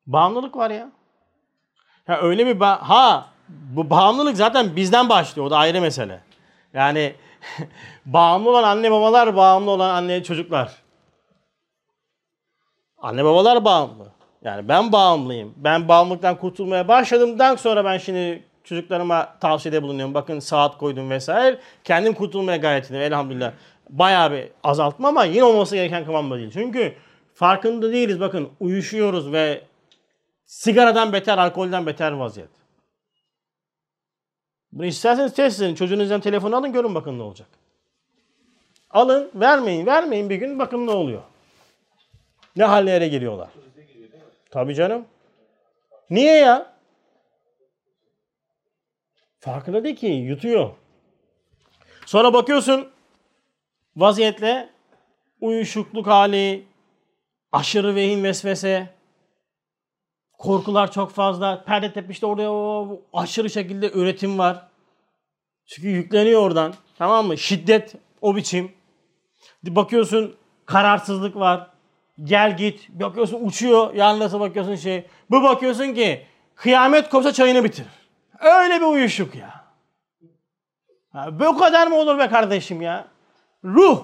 Bağımlılık 0.06 0.56
var 0.56 0.70
ya. 0.72 0.92
Ya 2.08 2.22
öyle 2.22 2.46
bir 2.46 2.60
ba- 2.60 2.78
ha 2.80 3.29
bu 3.50 3.90
bağımlılık 3.90 4.38
zaten 4.38 4.76
bizden 4.76 5.10
başlıyor. 5.10 5.48
O 5.48 5.52
da 5.52 5.58
ayrı 5.58 5.82
mesele. 5.82 6.20
Yani 6.74 7.14
bağımlı 8.06 8.50
olan 8.50 8.64
anne 8.64 8.92
babalar, 8.92 9.36
bağımlı 9.36 9.72
olan 9.72 9.90
anne 9.90 10.24
çocuklar. 10.24 10.72
Anne 12.98 13.26
babalar 13.26 13.66
bağımlı. 13.66 14.12
Yani 14.44 14.68
ben 14.68 14.92
bağımlıyım. 14.92 15.54
Ben 15.58 15.88
bağımlılıktan 15.88 16.40
kurtulmaya 16.40 16.88
başladımdan 16.88 17.56
sonra 17.56 17.86
ben 17.86 17.98
şimdi 17.98 18.44
çocuklarıma 18.64 19.36
tavsiyede 19.40 19.84
bulunuyorum. 19.84 20.14
Bakın 20.14 20.40
saat 20.40 20.78
koydum 20.78 21.10
vesaire. 21.10 21.60
Kendim 21.84 22.14
kurtulmaya 22.14 22.58
gayret 22.58 22.86
ediyorum 22.86 23.08
elhamdülillah. 23.08 23.52
Bayağı 23.90 24.32
bir 24.32 24.48
azaltma 24.64 25.08
ama 25.08 25.26
yine 25.26 25.44
olması 25.44 25.76
gereken 25.76 26.06
kıvamda 26.06 26.38
değil. 26.38 26.52
Çünkü 26.54 26.94
farkında 27.34 27.92
değiliz. 27.92 28.20
Bakın 28.20 28.50
uyuşuyoruz 28.60 29.32
ve 29.32 29.62
sigaradan 30.46 31.14
beter, 31.14 31.38
alkolden 31.38 31.86
beter 31.86 32.12
vaziyet. 32.12 32.59
Bunu 34.72 34.86
isterseniz 34.86 35.34
test 35.34 35.62
edin. 35.62 35.76
Çocuğunuzdan 35.76 36.22
telefonu 36.22 36.56
alın 36.56 36.74
görün 36.74 36.96
bakın 36.96 37.20
ne 37.20 37.24
olacak. 37.24 37.48
Alın, 38.90 39.32
vermeyin, 39.36 39.86
vermeyin 39.86 40.30
bir 40.30 40.36
gün 40.36 40.60
bakın 40.60 40.88
ne 40.88 40.92
oluyor. 40.92 41.22
Ne 42.56 42.64
hallere 42.64 43.08
geliyorlar. 43.08 43.50
Tabii 44.52 44.76
canım. 44.76 45.06
Niye 46.10 46.34
ya? 46.34 46.74
Farkında 49.40 49.84
değil 49.84 49.96
ki 49.96 50.08
yutuyor. 50.08 50.72
Sonra 52.06 52.34
bakıyorsun 52.34 52.92
vaziyetle 53.96 54.70
uyuşukluk 55.42 56.08
hali, 56.08 56.66
aşırı 57.52 57.96
vehim 57.96 58.24
vesvese, 58.24 58.90
korkular 60.40 60.92
çok 60.92 61.12
fazla. 61.12 61.64
Perde 61.64 61.94
tepişte 61.94 62.26
orada 62.26 62.52
o 62.52 63.02
aşırı 63.14 63.50
şekilde 63.50 63.92
üretim 63.92 64.40
var. 64.40 64.68
Çünkü 65.66 65.88
yükleniyor 65.88 66.42
oradan. 66.42 66.74
Tamam 66.98 67.28
mı? 67.28 67.38
Şiddet 67.38 67.96
o 68.22 68.36
biçim. 68.36 68.72
Bakıyorsun 69.64 70.36
kararsızlık 70.66 71.36
var. 71.36 71.70
Gel 72.24 72.58
git. 72.58 72.90
Bakıyorsun 72.90 73.46
uçuyor. 73.46 73.94
Yanlasa 73.94 74.40
bakıyorsun 74.40 74.76
şey. 74.76 75.08
Bu 75.30 75.44
bakıyorsun 75.44 75.94
ki 75.94 76.26
kıyamet 76.56 77.10
kopsa 77.10 77.34
çayını 77.34 77.64
bitir. 77.64 77.86
Öyle 78.40 78.76
bir 78.76 78.86
uyuşuk 78.86 79.36
ya. 79.36 79.66
Ha, 81.12 81.40
bu 81.40 81.58
kadar 81.58 81.88
mı 81.88 81.96
olur 81.96 82.20
be 82.20 82.28
kardeşim 82.28 82.82
ya? 82.82 83.08
Ruh. 83.64 84.04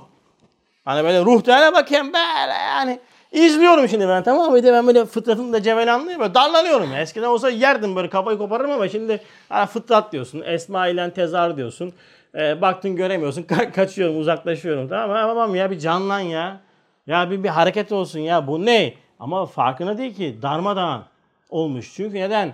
Hani 0.85 1.03
böyle 1.03 1.25
ruh 1.25 1.45
derine 1.45 1.73
bakayım 1.73 2.13
böyle 2.13 2.53
yani. 2.53 2.99
İzliyorum 3.35 3.89
şimdi 3.89 4.07
ben 4.07 4.23
tamam 4.23 4.51
mı? 4.51 4.57
Bir 4.57 4.63
de 4.63 4.73
ben 4.73 4.87
böyle 4.87 5.05
fıtratım 5.05 5.53
da 5.53 5.63
cevelanlıyor 5.63 6.19
böyle 6.19 6.33
darlanıyorum 6.33 6.91
ya. 6.91 7.01
Eskiden 7.01 7.27
olsa 7.27 7.49
yerdim 7.49 7.95
böyle 7.95 8.09
kafayı 8.09 8.37
koparırım 8.37 8.71
ama 8.71 8.89
şimdi 8.89 9.21
fıtrat 9.69 10.11
diyorsun. 10.11 10.41
Esma 10.45 10.87
ile 10.87 11.13
tezar 11.13 11.57
diyorsun. 11.57 11.93
E, 12.35 12.61
baktın 12.61 12.95
göremiyorsun. 12.95 13.41
Ka- 13.49 13.71
kaçıyorum 13.71 14.19
uzaklaşıyorum 14.19 14.87
tamam 14.87 15.09
mı? 15.09 15.15
Tamam 15.15 15.55
ya 15.55 15.71
bir 15.71 15.79
canlan 15.79 16.19
ya. 16.19 16.61
Ya 17.07 17.31
bir, 17.31 17.43
bir 17.43 17.49
hareket 17.49 17.91
olsun 17.91 18.19
ya 18.19 18.47
bu 18.47 18.65
ne? 18.65 18.93
Ama 19.19 19.45
farkına 19.45 19.97
değil 19.97 20.15
ki 20.15 20.37
darmadağın 20.41 21.03
olmuş. 21.49 21.93
Çünkü 21.95 22.15
neden? 22.15 22.53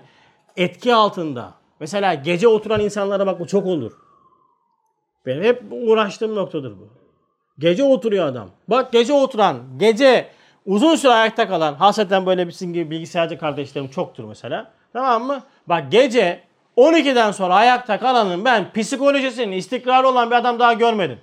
Etki 0.58 0.96
altında. 0.96 1.52
Mesela 1.80 2.14
gece 2.14 2.48
oturan 2.48 2.80
insanlara 2.80 3.28
bak 3.28 3.40
bu 3.40 3.48
çok 3.48 3.66
olur. 3.66 3.92
Benim 5.26 5.44
hep 5.44 5.64
uğraştığım 5.72 6.36
noktadır 6.36 6.72
bu. 6.72 6.90
Gece 7.60 7.84
oturuyor 7.84 8.26
adam. 8.26 8.50
Bak 8.68 8.92
gece 8.92 9.14
oturan, 9.14 9.58
gece 9.78 10.28
uzun 10.66 10.96
süre 10.96 11.12
ayakta 11.12 11.48
kalan, 11.48 11.74
hasreten 11.74 12.26
böyle 12.26 12.48
bir 12.48 12.52
sizin 12.52 12.74
gibi 12.74 12.92
bilgisayarcı 12.92 13.38
kardeşlerim 13.38 13.88
çoktur 13.88 14.24
mesela. 14.24 14.72
Tamam 14.94 15.24
mı? 15.24 15.44
Bak 15.68 15.92
gece 15.92 16.44
12'den 16.78 17.32
sonra 17.32 17.56
ayakta 17.56 18.00
kalanın 18.00 18.46
ben 18.46 18.74
psikolojisinin 18.74 19.52
istikrarı 19.52 20.08
olan 20.08 20.30
bir 20.30 20.36
adam 20.36 20.60
daha 20.60 20.74
görmedim. 20.74 21.20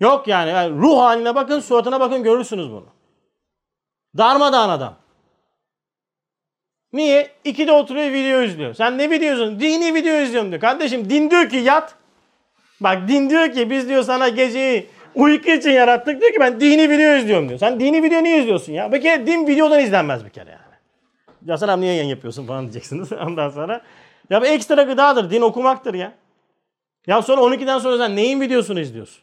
Yok 0.00 0.28
yani, 0.28 0.50
yani 0.50 0.78
ruh 0.78 0.98
haline 0.98 1.34
bakın, 1.34 1.60
suratına 1.60 2.00
bakın 2.00 2.22
görürsünüz 2.22 2.70
bunu. 2.70 2.86
Darmadağın 4.18 4.68
adam. 4.68 4.94
Niye? 6.92 7.30
İkide 7.44 7.72
oturuyor 7.72 8.12
video 8.12 8.42
izliyor. 8.42 8.74
Sen 8.74 8.98
ne 8.98 9.10
video 9.10 9.32
izliyorsun? 9.32 9.60
Dini 9.60 9.94
video 9.94 10.16
izliyorum 10.16 10.50
diyor. 10.50 10.60
Kardeşim 10.60 11.10
din 11.10 11.30
diyor 11.30 11.48
ki 11.48 11.56
yat. 11.56 11.94
Bak 12.80 13.08
din 13.08 13.30
diyor 13.30 13.52
ki 13.52 13.70
biz 13.70 13.88
diyor 13.88 14.02
sana 14.02 14.28
geceyi 14.28 14.90
uyku 15.14 15.50
için 15.50 15.70
yarattık 15.70 16.20
diyor 16.20 16.32
ki 16.32 16.40
ben 16.40 16.60
dini 16.60 16.90
video 16.90 17.16
izliyorum 17.16 17.48
diyor. 17.48 17.60
Sen 17.60 17.80
dini 17.80 18.02
video 18.02 18.22
niye 18.22 18.38
izliyorsun 18.38 18.72
ya? 18.72 18.92
Bir 18.92 19.00
kere 19.00 19.26
din 19.26 19.46
videodan 19.46 19.80
izlenmez 19.80 20.24
bir 20.24 20.30
kere 20.30 20.50
yani. 20.50 20.60
Ya 21.44 21.58
sen 21.58 21.80
niye 21.80 21.94
yayın 21.94 22.08
yapıyorsun 22.08 22.46
falan 22.46 22.62
diyeceksiniz 22.62 23.12
ondan 23.26 23.48
sonra. 23.48 23.80
Ya 24.30 24.42
bu 24.42 24.46
ekstra 24.46 24.82
gıdadır. 24.82 25.30
Din 25.30 25.42
okumaktır 25.42 25.94
ya. 25.94 26.12
Ya 27.06 27.22
sonra 27.22 27.40
12'den 27.40 27.78
sonra 27.78 27.98
sen 27.98 28.16
neyin 28.16 28.40
videosunu 28.40 28.80
izliyorsun? 28.80 29.22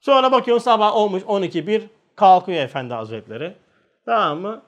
Sonra 0.00 0.32
bakıyorsun 0.32 0.64
sabah 0.64 0.96
olmuş 0.96 1.22
12 1.26 1.66
bir 1.66 1.82
kalkıyor 2.16 2.64
efendi 2.64 2.94
hazretleri. 2.94 3.54
Tamam 4.04 4.38
mı? 4.38 4.62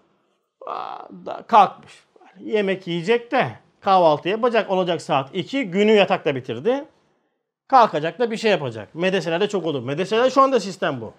Kalkmış. 1.46 1.92
Yemek 2.40 2.86
yiyecek 2.86 3.32
de 3.32 3.48
kahvaltı 3.80 4.28
yapacak 4.28 4.70
olacak 4.70 5.02
saat 5.02 5.34
2. 5.34 5.64
Günü 5.64 5.92
yatakta 5.92 6.34
bitirdi. 6.34 6.84
Kalkacak 7.68 8.18
da 8.18 8.30
bir 8.30 8.36
şey 8.36 8.50
yapacak. 8.50 8.94
Medreselerde 8.94 9.48
çok 9.48 9.66
olur. 9.66 9.82
Medreselerde 9.82 10.30
şu 10.30 10.42
anda 10.42 10.60
sistem 10.60 11.00
bu. 11.00 11.12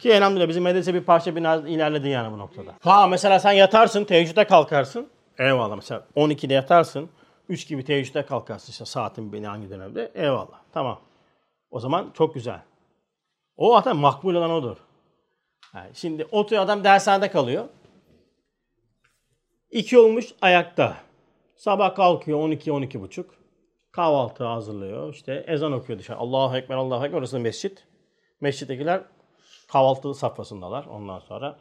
Ki 0.00 0.10
elhamdülillah 0.10 0.48
bizim 0.48 0.62
medrese 0.62 0.94
bir 0.94 1.04
parça 1.04 1.36
biraz 1.36 1.66
ilerledi 1.68 2.08
yani 2.08 2.32
bu 2.32 2.38
noktada. 2.38 2.74
Ha 2.80 3.06
mesela 3.06 3.38
sen 3.38 3.52
yatarsın, 3.52 4.04
teheccüde 4.04 4.46
kalkarsın. 4.46 5.08
Eyvallah 5.38 5.76
mesela 5.76 6.06
12'de 6.16 6.54
yatarsın. 6.54 7.10
3 7.48 7.68
gibi 7.68 7.84
teheccüde 7.84 8.26
kalkarsın 8.26 8.72
işte 8.72 8.84
saatin 8.84 9.32
beni 9.32 9.46
hangi 9.46 9.70
dönemde. 9.70 10.12
Eyvallah. 10.14 10.60
Tamam. 10.72 11.00
O 11.70 11.80
zaman 11.80 12.10
çok 12.14 12.34
güzel. 12.34 12.60
O 13.56 13.76
zaten 13.76 13.96
makbul 13.96 14.34
olan 14.34 14.50
odur. 14.50 14.76
Yani 15.74 15.90
şimdi 15.94 16.24
oturuyor 16.30 16.62
adam 16.64 16.84
dershanede 16.84 17.30
kalıyor. 17.30 17.64
2 19.70 19.98
olmuş 19.98 20.26
ayakta. 20.42 20.96
Sabah 21.56 21.94
kalkıyor 21.94 22.38
12 22.38 23.00
buçuk. 23.00 23.41
Kahvaltı 23.92 24.44
hazırlıyor. 24.44 25.14
İşte 25.14 25.44
ezan 25.46 25.72
okuyor 25.72 25.98
dışarı. 25.98 26.18
Allahu 26.18 26.56
Ekber, 26.56 26.76
Allahu 26.76 27.06
Ekber. 27.06 27.18
Orası 27.18 27.38
mescit. 27.38 27.84
Mescittekiler 28.40 29.00
kahvaltı 29.68 30.14
safhasındalar 30.14 30.84
ondan 30.84 31.18
sonra. 31.18 31.56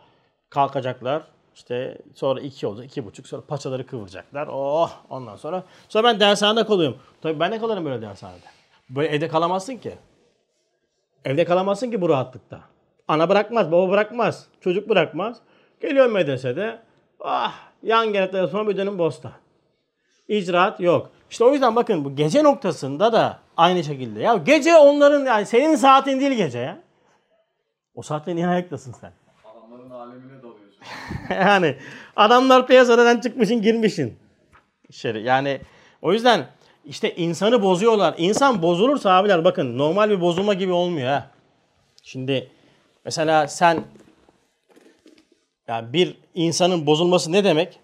Kalkacaklar. 0.50 1.24
İşte 1.56 1.98
sonra 2.16 2.42
iki 2.42 2.68
olacak, 2.68 2.86
iki 2.86 3.06
buçuk. 3.06 3.28
Sonra 3.28 3.42
paçaları 3.48 3.88
kıvıracaklar. 3.88 4.48
Oh 4.52 4.92
ondan 5.10 5.36
sonra. 5.36 5.64
Sonra 5.90 6.04
ben 6.04 6.20
dershanede 6.20 6.66
kalıyorum. 6.66 6.98
Tabii 7.22 7.40
ben 7.40 7.52
de 7.52 7.60
kalırım 7.60 7.86
böyle 7.86 8.02
dershanede. 8.02 8.46
Böyle 8.90 9.08
evde 9.08 9.28
kalamazsın 9.28 9.78
ki. 9.78 9.98
Evde 11.26 11.46
kalamazsın 11.46 11.92
ki 11.92 12.02
bu 12.02 12.10
rahatlıkta. 12.10 12.60
Ana 13.08 13.30
bırakmaz, 13.30 13.72
baba 13.72 13.92
bırakmaz, 13.92 14.48
çocuk 14.62 14.90
bırakmaz. 14.90 15.38
Geliyor 15.82 16.10
medresede. 16.10 16.82
Ah 17.20 17.54
yan 17.84 18.14
gerekleri 18.14 18.48
sonra 18.48 18.70
bir 18.70 18.78
dönüm 18.78 18.98
bosta. 18.98 19.32
İcraat 20.32 20.80
yok. 20.80 21.10
İşte 21.30 21.44
o 21.44 21.52
yüzden 21.54 21.76
bakın 21.76 22.06
bu 22.06 22.16
gece 22.16 22.44
noktasında 22.44 23.14
da 23.14 23.40
aynı 23.58 23.84
şekilde. 23.84 24.20
Ya 24.20 24.36
gece 24.36 24.76
onların 24.76 25.26
yani 25.26 25.46
senin 25.46 25.76
saatin 25.76 26.20
değil 26.20 26.32
gece 26.32 26.60
ya. 26.60 26.78
O 27.96 28.02
saatte 28.02 28.36
niye 28.36 28.48
ayaktasın 28.48 28.96
sen? 29.02 29.12
Adamların 29.46 29.90
alemine 29.90 30.44
dalıyorsun. 30.44 30.84
yani 31.30 31.76
adamlar 32.16 32.68
piyasadan 32.68 33.20
çıkmışın 33.20 33.62
girmişin. 33.62 34.20
İçeri. 34.90 35.24
Yani 35.24 35.62
o 36.02 36.14
yüzden 36.14 36.48
işte 36.86 37.16
insanı 37.16 37.62
bozuyorlar. 37.62 38.16
İnsan 38.18 38.62
bozulursa 38.62 39.12
abiler 39.12 39.44
bakın 39.44 39.78
normal 39.78 40.10
bir 40.10 40.22
bozulma 40.22 40.54
gibi 40.54 40.72
olmuyor 40.72 41.10
ha. 41.10 41.30
Şimdi 42.04 42.52
mesela 43.06 43.48
sen 43.48 43.84
yani 45.68 45.94
bir 45.94 46.18
insanın 46.36 46.86
bozulması 46.86 47.32
ne 47.32 47.44
demek? 47.44 47.80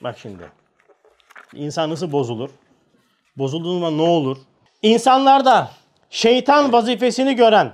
Bak 0.00 0.18
şimdi. 0.18 0.57
İnsan 1.52 1.90
nasıl 1.90 2.12
bozulur? 2.12 2.50
Bozulduğunda 3.36 3.90
ne 3.90 4.02
olur? 4.02 4.36
İnsanlarda 4.82 5.70
şeytan 6.10 6.72
vazifesini 6.72 7.34
gören, 7.34 7.72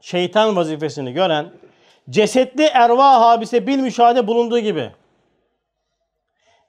şeytan 0.00 0.56
vazifesini 0.56 1.12
gören 1.12 1.52
cesetli 2.10 2.62
ervah 2.62 3.20
habise 3.20 3.66
bil 3.66 3.78
müşahede 3.78 4.26
bulunduğu 4.26 4.58
gibi 4.58 4.92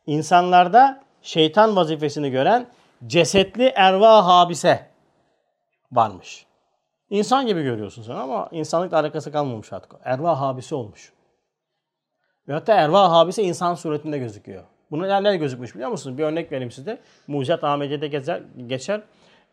insanlarda 0.05 1.03
şeytan 1.21 1.75
vazifesini 1.75 2.31
gören 2.31 2.67
cesetli 3.07 3.71
ervah 3.75 4.27
habise 4.27 4.89
varmış. 5.91 6.45
İnsan 7.09 7.47
gibi 7.47 7.63
görüyorsun 7.63 8.03
sen 8.03 8.15
ama 8.15 8.49
insanlıkla 8.51 8.99
alakası 8.99 9.31
kalmamış 9.31 9.73
artık. 9.73 9.91
Ervah 10.03 10.41
habise 10.41 10.75
olmuş. 10.75 11.13
Ve 12.47 12.53
hatta 12.53 12.73
ervah 12.73 13.11
habise 13.11 13.43
insan 13.43 13.75
suretinde 13.75 14.17
gözüküyor. 14.17 14.63
Bunun 14.93 15.03
neler 15.03 15.35
gözükmüş 15.35 15.75
biliyor 15.75 15.89
musunuz? 15.89 16.17
Bir 16.17 16.23
örnek 16.23 16.51
vereyim 16.51 16.71
size. 16.71 16.99
Mucizat 17.27 17.63
Ahmediye'de 17.63 18.07
geçer, 18.07 18.41
geçer. 18.67 19.01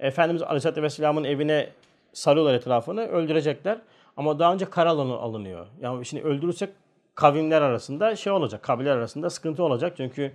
Efendimiz 0.00 0.42
Aleyhisselatü 0.42 0.82
Vesselam'ın 0.82 1.24
evine 1.24 1.68
sarıyorlar 2.12 2.54
etrafını, 2.54 3.06
öldürecekler. 3.06 3.78
Ama 4.16 4.38
daha 4.38 4.54
önce 4.54 4.66
alanı 4.76 5.14
alınıyor. 5.14 5.66
Yani 5.80 6.06
şimdi 6.06 6.22
öldürürsek 6.22 6.70
kavimler 7.14 7.62
arasında 7.62 8.16
şey 8.16 8.32
olacak, 8.32 8.62
kabileler 8.62 8.96
arasında 8.96 9.30
sıkıntı 9.30 9.62
olacak. 9.62 9.92
Çünkü 9.96 10.32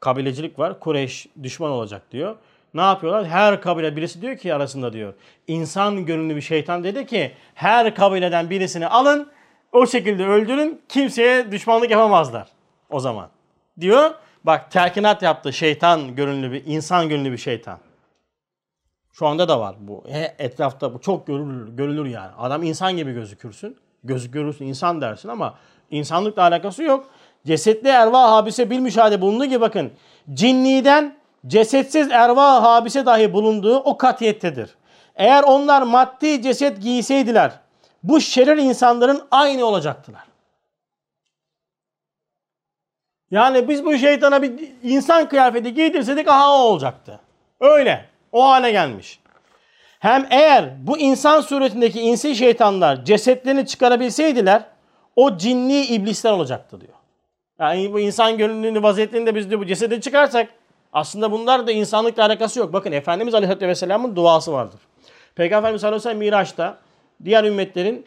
kabilecilik 0.00 0.58
var. 0.58 0.80
Kureyş 0.80 1.26
düşman 1.42 1.70
olacak 1.70 2.02
diyor. 2.10 2.36
Ne 2.74 2.80
yapıyorlar? 2.80 3.26
Her 3.26 3.60
kabile 3.60 3.96
birisi 3.96 4.22
diyor 4.22 4.36
ki 4.36 4.54
arasında 4.54 4.92
diyor. 4.92 5.14
İnsan 5.46 6.06
görünümlü 6.06 6.36
bir 6.36 6.40
şeytan 6.40 6.84
dedi 6.84 7.06
ki 7.06 7.32
her 7.54 7.94
kabileden 7.94 8.50
birisini 8.50 8.86
alın 8.86 9.28
o 9.72 9.86
şekilde 9.86 10.26
öldürün 10.26 10.80
kimseye 10.88 11.52
düşmanlık 11.52 11.90
yapamazlar 11.90 12.48
o 12.90 13.00
zaman. 13.00 13.28
Diyor 13.80 14.10
bak 14.44 14.70
telkinat 14.70 15.22
yaptı 15.22 15.52
şeytan 15.52 16.14
görünümlü 16.14 16.52
bir 16.52 16.62
insan 16.66 17.08
görünümlü 17.08 17.32
bir 17.32 17.38
şeytan. 17.38 17.78
Şu 19.12 19.26
anda 19.26 19.48
da 19.48 19.60
var 19.60 19.76
bu. 19.80 20.04
Etrafta 20.38 20.94
bu 20.94 21.00
çok 21.00 21.26
görülür, 21.26 21.76
görülür 21.76 22.06
yani. 22.06 22.30
Adam 22.38 22.62
insan 22.62 22.96
gibi 22.96 23.12
gözükürsün. 23.12 23.76
Gözü 24.04 24.30
görürsün 24.30 24.66
insan 24.66 25.00
dersin 25.00 25.28
ama 25.28 25.54
insanlıkla 25.90 26.42
alakası 26.42 26.82
yok. 26.82 27.06
Cesetli 27.46 27.88
ervah 27.88 28.32
habise 28.32 28.70
bil 28.70 28.78
müşahede 28.78 29.20
bulunduğu 29.20 29.44
gibi 29.44 29.60
bakın. 29.60 29.92
Cinniden 30.34 31.16
cesetsiz 31.46 32.10
ervah 32.10 32.62
habise 32.62 33.06
dahi 33.06 33.32
bulunduğu 33.32 33.76
o 33.76 33.98
katiyettedir. 33.98 34.74
Eğer 35.16 35.42
onlar 35.42 35.82
maddi 35.82 36.42
ceset 36.42 36.82
giyseydiler 36.82 37.52
bu 38.02 38.20
şerir 38.20 38.56
insanların 38.56 39.22
aynı 39.30 39.64
olacaktılar. 39.64 40.27
Yani 43.30 43.68
biz 43.68 43.84
bu 43.84 43.98
şeytana 43.98 44.42
bir 44.42 44.52
insan 44.82 45.28
kıyafeti 45.28 45.74
giydirseydik 45.74 46.28
aha 46.28 46.50
o 46.50 46.58
olacaktı. 46.58 47.20
Öyle. 47.60 48.04
O 48.32 48.44
hale 48.48 48.70
gelmiş. 48.70 49.20
Hem 49.98 50.26
eğer 50.30 50.86
bu 50.86 50.98
insan 50.98 51.40
suretindeki 51.40 52.00
insi 52.00 52.36
şeytanlar 52.36 53.04
cesetlerini 53.04 53.66
çıkarabilseydiler 53.66 54.62
o 55.16 55.36
cinni 55.36 55.84
iblisler 55.84 56.32
olacaktı 56.32 56.80
diyor. 56.80 56.92
Yani 57.58 57.92
bu 57.92 58.00
insan 58.00 58.38
görünümlü 58.38 58.82
vaziyetlerinde 58.82 59.34
biz 59.34 59.50
de 59.50 59.58
bu 59.58 59.66
cesedi 59.66 60.00
çıkarsak 60.00 60.48
aslında 60.92 61.32
bunlar 61.32 61.66
da 61.66 61.72
insanlıkla 61.72 62.24
alakası 62.24 62.58
yok. 62.58 62.72
Bakın 62.72 62.92
Efendimiz 62.92 63.34
Aleyhisselatü 63.34 63.68
Vesselam'ın 63.68 64.16
duası 64.16 64.52
vardır. 64.52 64.80
Peygamber 65.34 65.68
Efendimiz 65.68 65.84
Aleyhisselam 65.84 66.18
Miraç'ta 66.18 66.78
diğer 67.24 67.44
ümmetlerin 67.44 68.06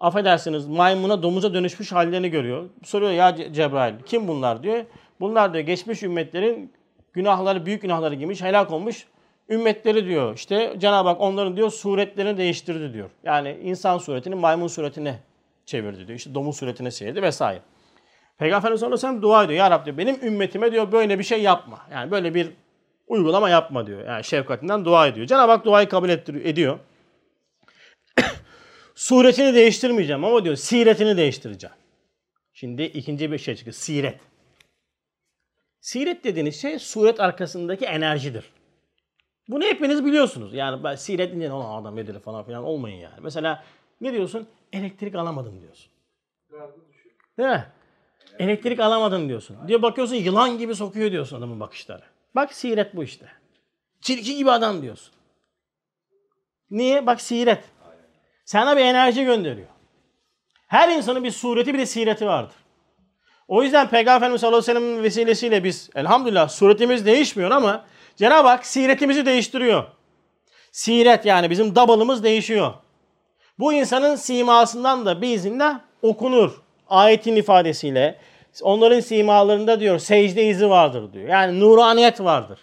affedersiniz 0.00 0.66
maymuna 0.66 1.22
domuza 1.22 1.54
dönüşmüş 1.54 1.92
hallerini 1.92 2.30
görüyor. 2.30 2.64
Soruyor 2.84 3.12
ya 3.12 3.52
Cebrail 3.52 3.94
kim 4.06 4.28
bunlar 4.28 4.62
diyor. 4.62 4.84
Bunlar 5.20 5.52
diyor 5.52 5.64
geçmiş 5.64 6.02
ümmetlerin 6.02 6.72
günahları 7.12 7.66
büyük 7.66 7.82
günahları 7.82 8.14
giymiş 8.14 8.42
helak 8.42 8.72
olmuş 8.72 9.06
ümmetleri 9.50 10.06
diyor. 10.06 10.34
İşte 10.34 10.74
Cenab-ı 10.78 11.08
Hak 11.08 11.20
onların 11.20 11.56
diyor 11.56 11.70
suretlerini 11.70 12.38
değiştirdi 12.38 12.92
diyor. 12.92 13.10
Yani 13.24 13.58
insan 13.62 13.98
suretini 13.98 14.34
maymun 14.34 14.66
suretine 14.66 15.18
çevirdi 15.66 16.06
diyor. 16.06 16.18
İşte 16.18 16.34
domuz 16.34 16.56
suretine 16.56 16.90
çevirdi 16.90 17.22
vesaire. 17.22 17.60
Peygamber 18.38 18.72
Efendimiz 18.72 19.00
sellem 19.00 19.22
dua 19.22 19.44
ediyor. 19.44 19.58
Ya 19.58 19.70
Rabbi 19.70 19.84
diyor, 19.84 19.98
benim 19.98 20.18
ümmetime 20.22 20.72
diyor 20.72 20.92
böyle 20.92 21.18
bir 21.18 21.24
şey 21.24 21.42
yapma. 21.42 21.78
Yani 21.92 22.10
böyle 22.10 22.34
bir 22.34 22.48
uygulama 23.08 23.50
yapma 23.50 23.86
diyor. 23.86 24.06
Yani 24.06 24.24
şefkatinden 24.24 24.84
dua 24.84 25.06
ediyor. 25.06 25.26
Cenab-ı 25.26 25.52
Hak 25.52 25.64
duayı 25.64 25.88
kabul 25.88 26.08
ediyor. 26.08 26.78
Suretini 28.96 29.54
değiştirmeyeceğim 29.54 30.24
ama 30.24 30.44
diyor 30.44 30.56
siretini 30.56 31.16
değiştireceğim. 31.16 31.76
Şimdi 32.52 32.82
ikinci 32.82 33.32
bir 33.32 33.38
şey 33.38 33.56
çıkıyor. 33.56 33.74
Siret. 33.74 34.20
Siret 35.80 36.24
dediğiniz 36.24 36.60
şey 36.60 36.78
suret 36.78 37.20
arkasındaki 37.20 37.84
enerjidir. 37.84 38.52
Bunu 39.48 39.64
hepiniz 39.64 40.04
biliyorsunuz. 40.04 40.54
Yani 40.54 40.84
ben 40.84 40.94
siret 40.94 41.30
deyince 41.30 41.52
olan 41.52 41.82
adam 41.82 41.96
nedir 41.96 42.20
falan 42.20 42.44
filan 42.44 42.64
olmayın 42.64 42.96
yani. 42.96 43.20
Mesela 43.22 43.64
ne 44.00 44.12
diyorsun? 44.12 44.48
Elektrik 44.72 45.14
alamadım 45.14 45.60
diyorsun. 45.60 45.92
Değil 47.38 47.48
mi? 47.48 47.66
Elektrik 48.38 48.80
alamadım 48.80 49.28
diyorsun. 49.28 49.68
Diyor 49.68 49.82
bakıyorsun 49.82 50.16
yılan 50.16 50.58
gibi 50.58 50.74
sokuyor 50.74 51.12
diyorsun 51.12 51.38
adamın 51.38 51.60
bakışları. 51.60 52.02
Bak 52.34 52.54
siret 52.54 52.96
bu 52.96 53.04
işte. 53.04 53.26
Çirkin 54.00 54.36
gibi 54.36 54.50
adam 54.50 54.82
diyorsun. 54.82 55.14
Niye? 56.70 57.06
Bak 57.06 57.20
siret. 57.20 57.64
Sana 58.46 58.76
bir 58.76 58.82
enerji 58.82 59.24
gönderiyor. 59.24 59.68
Her 60.66 60.88
insanın 60.88 61.24
bir 61.24 61.30
sureti 61.30 61.74
bir 61.74 61.78
de 61.78 61.86
sireti 61.86 62.26
vardır. 62.26 62.54
O 63.48 63.62
yüzden 63.62 63.88
Peygamber 63.88 64.16
Efendimiz 64.16 64.40
sallallahu 64.40 64.58
aleyhi 64.58 64.76
ve 64.76 64.80
sellem'in 64.80 65.02
vesilesiyle 65.02 65.64
biz 65.64 65.90
elhamdülillah 65.94 66.48
suretimiz 66.48 67.06
değişmiyor 67.06 67.50
ama 67.50 67.84
Cenab-ı 68.16 68.48
Hak 68.48 68.66
siretimizi 68.66 69.26
değiştiriyor. 69.26 69.84
Siret 70.72 71.26
yani 71.26 71.50
bizim 71.50 71.74
dabalımız 71.74 72.24
değişiyor. 72.24 72.74
Bu 73.58 73.72
insanın 73.72 74.16
simasından 74.16 75.06
da 75.06 75.22
biiznillah 75.22 75.80
okunur. 76.02 76.62
Ayetin 76.88 77.36
ifadesiyle. 77.36 78.18
Onların 78.62 79.00
simalarında 79.00 79.80
diyor 79.80 79.98
secde 79.98 80.44
izi 80.44 80.70
vardır 80.70 81.12
diyor. 81.12 81.28
Yani 81.28 81.60
nuraniyet 81.60 82.20
vardır. 82.20 82.58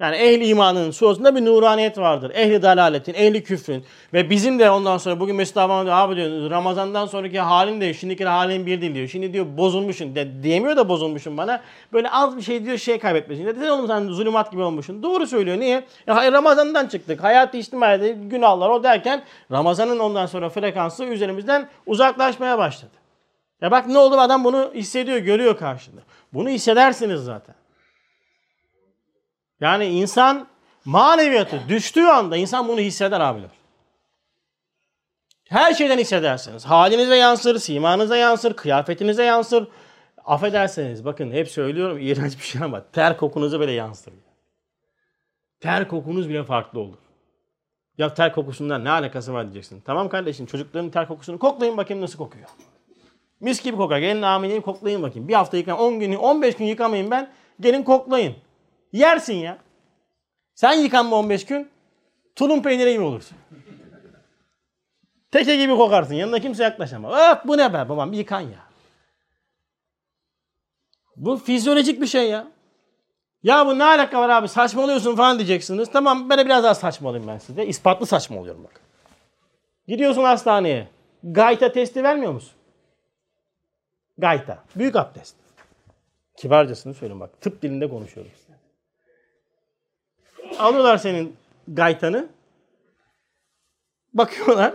Yani 0.00 0.16
ehli 0.16 0.46
imanın 0.46 0.90
suresinde 0.90 1.34
bir 1.34 1.44
nuraniyet 1.44 1.98
vardır. 1.98 2.32
Ehli 2.34 2.62
dalaletin, 2.62 3.14
ehli 3.14 3.42
küfrün. 3.42 3.84
Ve 4.12 4.30
bizim 4.30 4.58
de 4.58 4.70
ondan 4.70 4.98
sonra 4.98 5.20
bugün 5.20 5.36
Mesut 5.36 5.56
Abam 5.56 5.86
diyor, 5.86 5.96
abi 5.96 6.16
diyor 6.16 6.50
Ramazan'dan 6.50 7.06
sonraki 7.06 7.40
halin 7.40 7.80
de 7.80 7.94
şimdiki 7.94 8.24
halin 8.24 8.66
bir 8.66 8.80
değil 8.80 8.94
diyor. 8.94 9.08
Şimdi 9.08 9.32
diyor 9.32 9.46
bozulmuşsun. 9.56 10.14
De, 10.14 10.42
diyemiyor 10.42 10.76
da 10.76 10.88
bozulmuşsun 10.88 11.36
bana. 11.36 11.60
Böyle 11.92 12.10
az 12.10 12.36
bir 12.36 12.42
şey 12.42 12.64
diyor 12.64 12.78
şey 12.78 12.98
kaybetmişsin. 12.98 13.46
Dedi 13.46 13.70
oğlum 13.70 13.86
sen 13.86 14.08
zulümat 14.08 14.50
gibi 14.50 14.62
olmuşsun. 14.62 15.02
Doğru 15.02 15.26
söylüyor. 15.26 15.60
Niye? 15.60 15.84
Ya, 16.06 16.32
Ramazan'dan 16.32 16.86
çıktık. 16.86 17.24
Hayat 17.24 17.54
içtimaide 17.54 18.08
günahlar 18.08 18.68
o 18.68 18.82
derken 18.82 19.24
Ramazan'ın 19.52 19.98
ondan 19.98 20.26
sonra 20.26 20.48
frekansı 20.48 21.04
üzerimizden 21.04 21.68
uzaklaşmaya 21.86 22.58
başladı. 22.58 22.92
Ya 23.60 23.70
bak 23.70 23.86
ne 23.86 23.98
oldu 23.98 24.20
adam 24.20 24.44
bunu 24.44 24.70
hissediyor, 24.74 25.18
görüyor 25.18 25.56
karşında. 25.56 26.00
Bunu 26.32 26.48
hissedersiniz 26.48 27.20
zaten. 27.20 27.57
Yani 29.60 29.86
insan 29.86 30.46
maneviyatı 30.84 31.60
düştüğü 31.68 32.04
anda 32.04 32.36
insan 32.36 32.68
bunu 32.68 32.80
hisseder 32.80 33.20
abiler. 33.20 33.50
Her 35.48 35.74
şeyden 35.74 35.98
hissedersiniz. 35.98 36.64
Halinize 36.64 37.16
yansır, 37.16 37.58
simanıza 37.58 38.16
yansır, 38.16 38.54
kıyafetinize 38.54 39.24
yansır. 39.24 39.68
Affederseniz 40.24 41.04
bakın 41.04 41.32
hep 41.32 41.48
söylüyorum 41.48 41.98
iğrenç 42.00 42.38
bir 42.38 42.44
şey 42.44 42.62
ama 42.62 42.84
ter 42.92 43.16
kokunuza 43.16 43.60
bile 43.60 43.72
yansır. 43.72 44.12
Ter 45.60 45.88
kokunuz 45.88 46.28
bile 46.28 46.44
farklı 46.44 46.80
olur. 46.80 46.96
Ya 47.98 48.14
ter 48.14 48.32
kokusundan 48.32 48.84
ne 48.84 48.90
alakası 48.90 49.32
var 49.32 49.44
diyeceksin. 49.44 49.80
Tamam 49.80 50.08
kardeşim 50.08 50.46
çocukların 50.46 50.90
ter 50.90 51.08
kokusunu 51.08 51.38
koklayın 51.38 51.76
bakayım 51.76 52.02
nasıl 52.02 52.18
kokuyor. 52.18 52.48
Mis 53.40 53.62
gibi 53.62 53.76
kokar. 53.76 53.98
Gelin 53.98 54.22
amineyi 54.22 54.60
koklayın 54.60 55.02
bakayım. 55.02 55.28
Bir 55.28 55.34
hafta 55.34 55.56
yıkan 55.56 55.78
10 55.78 56.00
gün 56.00 56.14
15 56.14 56.56
gün 56.56 56.64
yıkamayın 56.64 57.10
ben. 57.10 57.30
Gelin 57.60 57.82
koklayın. 57.82 58.34
Yersin 58.92 59.34
ya. 59.34 59.58
Sen 60.54 60.72
yıkanma 60.72 61.16
15 61.16 61.46
gün. 61.46 61.70
Tulum 62.36 62.62
peyniri 62.62 62.92
gibi 62.92 63.02
olursun. 63.02 63.38
Teke 65.30 65.56
gibi 65.56 65.76
kokarsın. 65.76 66.14
Yanına 66.14 66.40
kimse 66.40 66.62
yaklaşamaz. 66.64 67.12
Ah 67.16 67.46
bu 67.46 67.58
ne 67.58 67.72
be 67.72 67.88
babam 67.88 68.12
yıkan 68.12 68.40
ya. 68.40 68.68
Bu 71.16 71.36
fizyolojik 71.36 72.00
bir 72.00 72.06
şey 72.06 72.30
ya. 72.30 72.46
Ya 73.42 73.66
bu 73.66 73.78
ne 73.78 73.84
alaka 73.84 74.20
var 74.20 74.28
abi 74.28 74.48
saçmalıyorsun 74.48 75.16
falan 75.16 75.38
diyeceksiniz. 75.38 75.90
Tamam 75.92 76.30
de 76.30 76.44
biraz 76.44 76.64
daha 76.64 76.74
saçmalıyım 76.74 77.28
ben 77.28 77.38
size. 77.38 77.66
İspatlı 77.66 78.06
saçmalıyorum 78.06 78.64
bak. 78.64 78.80
Gidiyorsun 79.88 80.24
hastaneye. 80.24 80.88
Gayta 81.22 81.72
testi 81.72 82.02
vermiyor 82.04 82.32
musun? 82.32 82.52
Gayta. 84.18 84.64
Büyük 84.76 84.96
abdest. 84.96 85.36
Kibarcasını 86.36 86.94
söyleyeyim 86.94 87.20
bak. 87.20 87.40
Tıp 87.40 87.62
dilinde 87.62 87.88
konuşuyorum. 87.88 88.32
Alıyorlar 90.58 90.98
senin 90.98 91.36
gaytanı. 91.68 92.28
Bakıyorlar. 94.14 94.74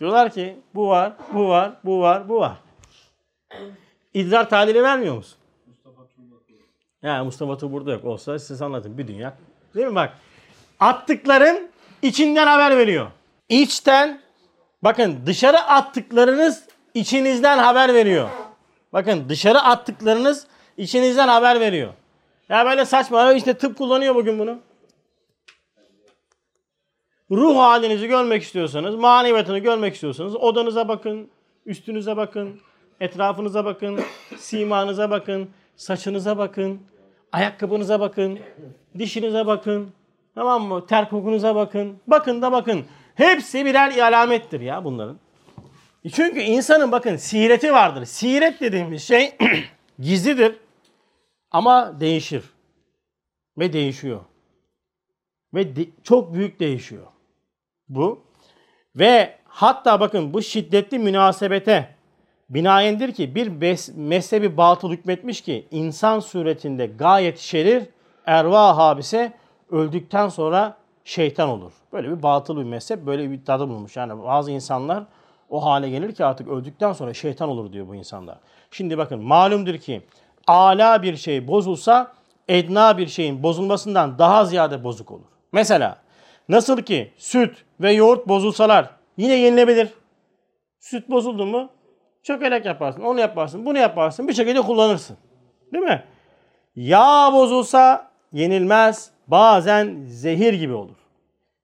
Diyorlar 0.00 0.32
ki 0.32 0.56
bu 0.74 0.88
var, 0.88 1.12
bu 1.32 1.48
var, 1.48 1.72
bu 1.84 2.00
var, 2.00 2.28
bu 2.28 2.40
var. 2.40 2.56
İdrar 4.14 4.50
tadili 4.50 4.82
vermiyor 4.82 5.16
musun? 5.16 5.38
Ya 7.02 7.24
Mustafa 7.24 7.58
Tuğ 7.58 7.72
burada 7.72 7.92
yok. 7.92 8.04
Olsa 8.04 8.38
size 8.38 8.64
anlatayım. 8.64 8.98
Bir 8.98 9.08
dünya. 9.08 9.36
Değil 9.74 9.86
mi 9.86 9.94
bak? 9.94 10.12
Attıkların 10.80 11.68
içinden 12.02 12.46
haber 12.46 12.78
veriyor. 12.78 13.06
İçten 13.48 14.20
bakın 14.82 15.20
dışarı 15.26 15.60
attıklarınız 15.60 16.64
içinizden 16.94 17.58
haber 17.58 17.94
veriyor. 17.94 18.28
Bakın 18.92 19.28
dışarı 19.28 19.60
attıklarınız 19.60 20.46
içinizden 20.76 21.28
haber 21.28 21.60
veriyor. 21.60 21.92
Ya 22.48 22.66
böyle 22.66 22.84
saçma 22.84 23.32
işte 23.32 23.54
tıp 23.54 23.78
kullanıyor 23.78 24.14
bugün 24.14 24.38
bunu. 24.38 24.58
Ruh 27.30 27.56
halinizi 27.56 28.08
görmek 28.08 28.42
istiyorsanız, 28.42 28.94
maneviyatını 28.94 29.58
görmek 29.58 29.94
istiyorsanız 29.94 30.36
odanıza 30.36 30.88
bakın, 30.88 31.28
üstünüze 31.66 32.16
bakın, 32.16 32.60
etrafınıza 33.00 33.64
bakın, 33.64 34.00
simanıza 34.36 35.10
bakın, 35.10 35.50
saçınıza 35.76 36.38
bakın, 36.38 36.80
ayakkabınıza 37.32 38.00
bakın, 38.00 38.38
dişinize 38.98 39.46
bakın, 39.46 39.92
tamam 40.34 40.62
mı? 40.62 40.86
Ter 40.86 41.10
kokunuza 41.10 41.54
bakın. 41.54 41.98
Bakın 42.06 42.42
da 42.42 42.52
bakın. 42.52 42.84
Hepsi 43.14 43.64
birer 43.64 43.98
alamettir 43.98 44.60
ya 44.60 44.84
bunların. 44.84 45.18
Çünkü 46.12 46.40
insanın 46.40 46.92
bakın 46.92 47.16
sireti 47.16 47.72
vardır. 47.72 48.04
Siret 48.04 48.60
dediğimiz 48.60 49.02
şey 49.02 49.36
gizlidir 49.98 50.56
ama 51.50 52.00
değişir. 52.00 52.42
Ve 53.58 53.72
değişiyor. 53.72 54.20
Ve 55.54 55.76
de- 55.76 55.88
çok 56.02 56.34
büyük 56.34 56.60
değişiyor. 56.60 57.06
Bu. 57.88 58.22
Ve 58.96 59.34
hatta 59.44 60.00
bakın 60.00 60.34
bu 60.34 60.42
şiddetli 60.42 60.98
münasebete 60.98 61.96
binaendir 62.50 63.12
ki 63.12 63.34
bir 63.34 63.48
mezhebi 63.96 64.56
batıl 64.56 64.90
hükmetmiş 64.90 65.40
ki 65.40 65.68
insan 65.70 66.20
suretinde 66.20 66.86
gayet 66.86 67.38
şerir, 67.38 67.84
erva 68.26 68.76
habise 68.76 69.32
öldükten 69.70 70.28
sonra 70.28 70.76
şeytan 71.04 71.48
olur. 71.48 71.72
Böyle 71.92 72.10
bir 72.10 72.22
batıl 72.22 72.56
bir 72.56 72.64
mezhep, 72.64 73.06
böyle 73.06 73.30
bir 73.30 73.44
tadı 73.44 73.68
bulmuş. 73.68 73.96
Yani 73.96 74.22
bazı 74.22 74.50
insanlar 74.50 75.04
o 75.50 75.64
hale 75.64 75.90
gelir 75.90 76.14
ki 76.14 76.24
artık 76.24 76.48
öldükten 76.48 76.92
sonra 76.92 77.14
şeytan 77.14 77.48
olur 77.48 77.72
diyor 77.72 77.88
bu 77.88 77.94
insanlar. 77.94 78.38
Şimdi 78.70 78.98
bakın 78.98 79.22
malumdur 79.22 79.78
ki 79.78 80.02
ala 80.46 81.02
bir 81.02 81.16
şey 81.16 81.48
bozulsa 81.48 82.12
edna 82.48 82.98
bir 82.98 83.06
şeyin 83.06 83.42
bozulmasından 83.42 84.18
daha 84.18 84.44
ziyade 84.44 84.84
bozuk 84.84 85.10
olur. 85.10 85.26
Mesela 85.52 85.98
nasıl 86.48 86.82
ki 86.82 87.12
süt 87.16 87.65
ve 87.80 87.92
yoğurt 87.92 88.28
bozulsalar 88.28 88.90
yine 89.16 89.34
yenilebilir. 89.34 89.88
Süt 90.80 91.10
bozuldu 91.10 91.46
mu 91.46 91.68
çökelek 92.22 92.66
yaparsın, 92.66 93.02
onu 93.02 93.20
yaparsın, 93.20 93.66
bunu 93.66 93.78
yaparsın 93.78 94.28
bir 94.28 94.32
şekilde 94.32 94.60
kullanırsın. 94.60 95.16
Değil 95.72 95.84
mi? 95.84 96.04
Yağ 96.76 97.30
bozulsa 97.32 98.10
yenilmez, 98.32 99.10
bazen 99.26 100.04
zehir 100.06 100.52
gibi 100.54 100.74
olur. 100.74 100.96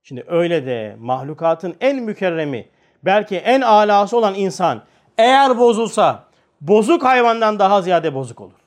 Şimdi 0.02 0.24
öyle 0.28 0.66
de 0.66 0.96
mahlukatın 0.98 1.76
en 1.80 2.02
mükerremi, 2.02 2.68
belki 3.02 3.36
en 3.36 3.60
alası 3.60 4.16
olan 4.16 4.34
insan 4.34 4.82
eğer 5.18 5.58
bozulsa 5.58 6.24
bozuk 6.60 7.04
hayvandan 7.04 7.58
daha 7.58 7.82
ziyade 7.82 8.14
bozuk 8.14 8.40
olur. 8.40 8.61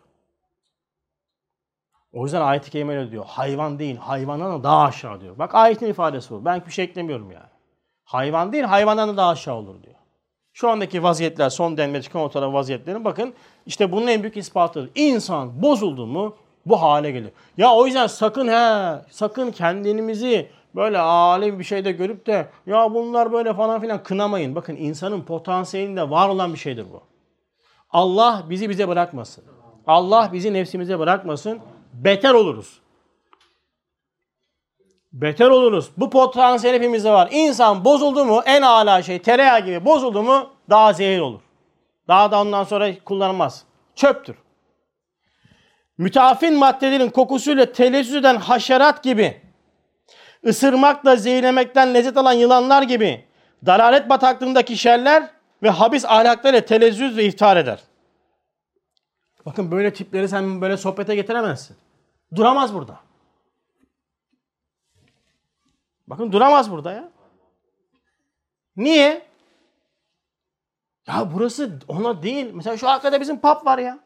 O 2.15 2.23
yüzden 2.23 2.41
ayet-i 2.41 2.71
kerime 2.71 3.11
diyor. 3.11 3.25
Hayvan 3.27 3.79
değil, 3.79 3.97
hayvandan 3.97 4.59
da 4.59 4.63
daha 4.63 4.83
aşağı 4.83 5.21
diyor. 5.21 5.37
Bak 5.37 5.55
ayetin 5.55 5.87
ifadesi 5.87 6.31
bu. 6.33 6.45
Ben 6.45 6.63
bir 6.67 6.71
şey 6.71 6.85
eklemiyorum 6.85 7.31
yani. 7.31 7.49
Hayvan 8.03 8.51
değil, 8.53 8.63
hayvandan 8.63 9.09
da 9.09 9.17
daha 9.17 9.29
aşağı 9.29 9.55
olur 9.55 9.83
diyor. 9.83 9.95
Şu 10.53 10.69
andaki 10.69 11.03
vaziyetler, 11.03 11.49
son 11.49 11.77
denme 11.77 12.01
çıkan 12.01 12.21
ortada 12.21 12.53
vaziyetlerin 12.53 13.05
bakın 13.05 13.33
işte 13.65 13.91
bunun 13.91 14.07
en 14.07 14.23
büyük 14.23 14.37
ispatıdır. 14.37 14.89
İnsan 14.95 15.61
bozuldu 15.61 16.05
mu 16.05 16.35
bu 16.65 16.81
hale 16.81 17.11
gelir. 17.11 17.31
Ya 17.57 17.73
o 17.73 17.85
yüzden 17.85 18.07
sakın 18.07 18.47
he, 18.47 18.95
sakın 19.09 19.51
kendinizi 19.51 20.49
böyle 20.75 20.99
alem 20.99 21.59
bir 21.59 21.63
şeyde 21.63 21.91
görüp 21.91 22.27
de 22.27 22.47
ya 22.65 22.93
bunlar 22.93 23.31
böyle 23.31 23.53
falan 23.53 23.81
filan 23.81 24.03
kınamayın. 24.03 24.55
Bakın 24.55 24.75
insanın 24.75 25.21
potansiyelinde 25.21 26.09
var 26.09 26.29
olan 26.29 26.53
bir 26.53 26.59
şeydir 26.59 26.85
bu. 26.93 27.01
Allah 27.89 28.43
bizi 28.49 28.69
bize 28.69 28.87
bırakmasın. 28.87 29.43
Allah 29.87 30.29
bizi 30.33 30.53
nefsimize 30.53 30.99
bırakmasın. 30.99 31.59
Beter 32.03 32.33
oluruz. 32.33 32.79
Beter 35.13 35.49
oluruz. 35.49 35.91
Bu 35.97 36.09
potansiyel 36.09 36.75
hepimizde 36.75 37.11
var. 37.11 37.29
İnsan 37.31 37.85
bozuldu 37.85 38.25
mu 38.25 38.41
en 38.45 38.61
ala 38.61 39.03
şey 39.03 39.21
tereyağı 39.21 39.59
gibi 39.59 39.85
bozuldu 39.85 40.23
mu 40.23 40.49
daha 40.69 40.93
zehir 40.93 41.19
olur. 41.19 41.41
Daha 42.07 42.31
da 42.31 42.41
ondan 42.41 42.63
sonra 42.63 42.99
kullanılmaz. 43.05 43.63
Çöptür. 43.95 44.35
Müteafin 45.97 46.53
maddelerin 46.53 47.09
kokusuyla 47.09 47.71
telezzüz 47.71 48.15
eden 48.15 48.35
haşerat 48.35 49.03
gibi, 49.03 49.41
ısırmakla 50.45 51.15
zehirlemekten 51.15 51.93
lezzet 51.93 52.17
alan 52.17 52.33
yılanlar 52.33 52.81
gibi, 52.81 53.25
dalalet 53.65 54.09
bataklığındaki 54.09 54.77
şerler 54.77 55.29
ve 55.63 55.69
habis 55.69 56.05
ahlaklarıyla 56.05 56.65
telezzüz 56.65 57.17
ve 57.17 57.25
iftar 57.25 57.57
eder. 57.57 57.79
Bakın 59.45 59.71
böyle 59.71 59.93
tipleri 59.93 60.29
sen 60.29 60.61
böyle 60.61 60.77
sohbete 60.77 61.15
getiremezsin. 61.15 61.77
Duramaz 62.35 62.73
burada. 62.73 62.99
Bakın 66.07 66.31
duramaz 66.31 66.71
burada 66.71 66.91
ya. 66.91 67.11
Niye? 68.77 69.27
Ya 71.07 71.33
burası 71.33 71.79
ona 71.87 72.23
değil. 72.23 72.51
Mesela 72.53 72.77
şu 72.77 72.89
arkada 72.89 73.21
bizim 73.21 73.39
pub 73.39 73.65
var 73.65 73.77
ya. 73.77 73.99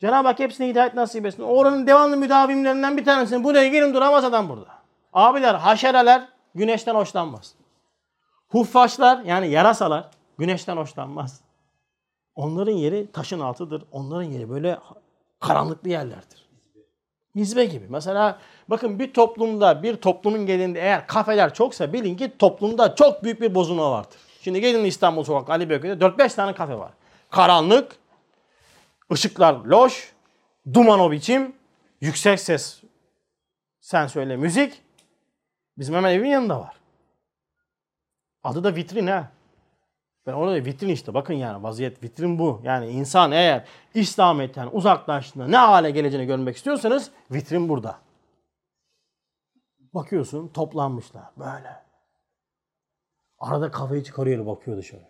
Cenab-ı 0.00 0.28
Hak 0.28 0.38
hepsine 0.38 0.68
hidayet 0.68 0.94
nasip 0.94 1.26
etsin. 1.26 1.42
Oranın 1.42 1.86
devamlı 1.86 2.16
müdavimlerinden 2.16 2.96
bir 2.96 3.04
tanesi. 3.04 3.44
Buraya 3.44 3.68
gelin 3.68 3.94
duramaz 3.94 4.24
adam 4.24 4.48
burada. 4.48 4.68
Abiler, 5.12 5.54
haşereler 5.54 6.28
güneşten 6.54 6.94
hoşlanmaz. 6.94 7.54
Huffaşlar 8.48 9.18
yani 9.18 9.48
yarasalar 9.48 10.10
güneşten 10.38 10.76
hoşlanmaz. 10.76 11.40
Onların 12.34 12.72
yeri 12.72 13.12
taşın 13.12 13.40
altıdır. 13.40 13.84
Onların 13.92 14.30
yeri 14.30 14.50
böyle 14.50 14.78
karanlıklı 15.40 15.88
yerlerdir. 15.88 16.47
Hizbe 17.38 17.64
gibi. 17.64 17.84
Mesela 17.88 18.38
bakın 18.68 18.98
bir 18.98 19.12
toplumda, 19.12 19.82
bir 19.82 19.96
toplumun 19.96 20.46
gelinde 20.46 20.80
eğer 20.80 21.06
kafeler 21.06 21.54
çoksa 21.54 21.92
bilin 21.92 22.16
ki 22.16 22.38
toplumda 22.38 22.94
çok 22.94 23.24
büyük 23.24 23.40
bir 23.40 23.54
bozulma 23.54 23.90
vardır. 23.90 24.18
Şimdi 24.42 24.60
gelin 24.60 24.84
İstanbul 24.84 25.24
Sokak 25.24 25.50
Ali 25.50 25.70
Beyköy'de 25.70 26.04
4-5 26.04 26.34
tane 26.34 26.54
kafe 26.54 26.78
var. 26.78 26.92
Karanlık, 27.30 27.96
ışıklar 29.12 29.54
loş, 29.54 30.12
duman 30.74 31.00
o 31.00 31.10
biçim, 31.10 31.52
yüksek 32.00 32.40
ses 32.40 32.82
sen 33.80 34.06
söyle 34.06 34.36
müzik. 34.36 34.82
Bizim 35.78 35.94
hemen 35.94 36.12
evin 36.12 36.28
yanında 36.28 36.60
var. 36.60 36.76
Adı 38.42 38.64
da 38.64 38.74
vitrin 38.74 39.06
ha. 39.06 39.28
Ben 40.28 40.32
ona 40.32 40.50
da 40.50 40.64
vitrin 40.64 40.88
işte. 40.88 41.14
Bakın 41.14 41.34
yani 41.34 41.62
vaziyet 41.62 42.02
vitrin 42.02 42.38
bu. 42.38 42.60
Yani 42.64 42.88
insan 42.88 43.32
eğer 43.32 43.64
İslamiyet'ten 43.94 44.68
uzaklaştığında 44.72 45.48
ne 45.48 45.56
hale 45.56 45.90
geleceğini 45.90 46.26
görmek 46.26 46.56
istiyorsanız 46.56 47.10
vitrin 47.30 47.68
burada. 47.68 47.98
Bakıyorsun 49.94 50.48
toplanmışlar 50.48 51.24
böyle. 51.38 51.82
Arada 53.38 53.70
kafayı 53.70 54.04
çıkarıyor 54.04 54.46
bakıyor 54.46 54.76
dışarı. 54.76 55.02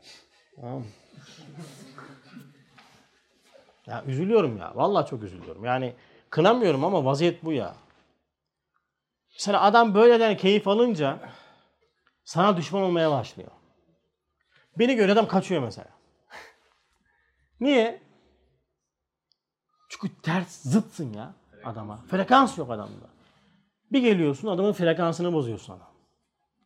Ya 3.86 4.04
üzülüyorum 4.06 4.56
ya. 4.56 4.72
Vallahi 4.74 5.10
çok 5.10 5.22
üzülüyorum. 5.22 5.64
Yani 5.64 5.94
kınamıyorum 6.30 6.84
ama 6.84 7.04
vaziyet 7.04 7.44
bu 7.44 7.52
ya. 7.52 7.74
Mesela 9.32 9.62
adam 9.62 9.94
böyleden 9.94 10.36
keyif 10.36 10.68
alınca 10.68 11.18
sana 12.24 12.56
düşman 12.56 12.82
olmaya 12.82 13.10
başlıyor. 13.10 13.50
Beni 14.78 14.96
göre 14.96 15.12
adam 15.12 15.28
kaçıyor 15.28 15.62
mesela. 15.62 15.88
Niye? 17.60 18.02
Çünkü 19.88 20.20
ters 20.22 20.62
zıtsın 20.62 21.12
ya 21.12 21.34
adama. 21.64 21.96
Frekans 21.96 22.58
yok 22.58 22.70
adamda. 22.70 23.06
Bir 23.92 24.00
geliyorsun 24.00 24.48
adamın 24.48 24.72
frekansını 24.72 25.32
bozuyorsun 25.32 25.72
adam. 25.72 25.90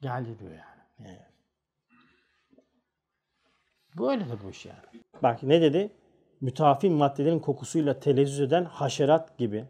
Geldi 0.01 0.39
diyor 0.39 0.51
yani. 0.51 1.11
Evet. 1.11 1.33
Böyle 3.99 4.25
de 4.25 4.43
bu 4.45 4.51
iş 4.51 4.67
yani. 4.67 5.03
Bak 5.23 5.43
ne 5.43 5.63
dedi? 5.63 5.93
Mütafin 6.41 6.93
maddelerin 6.93 7.39
kokusuyla 7.39 8.01
telezzüz 8.01 8.41
eden 8.41 8.65
haşerat 8.65 9.39
gibi, 9.39 9.65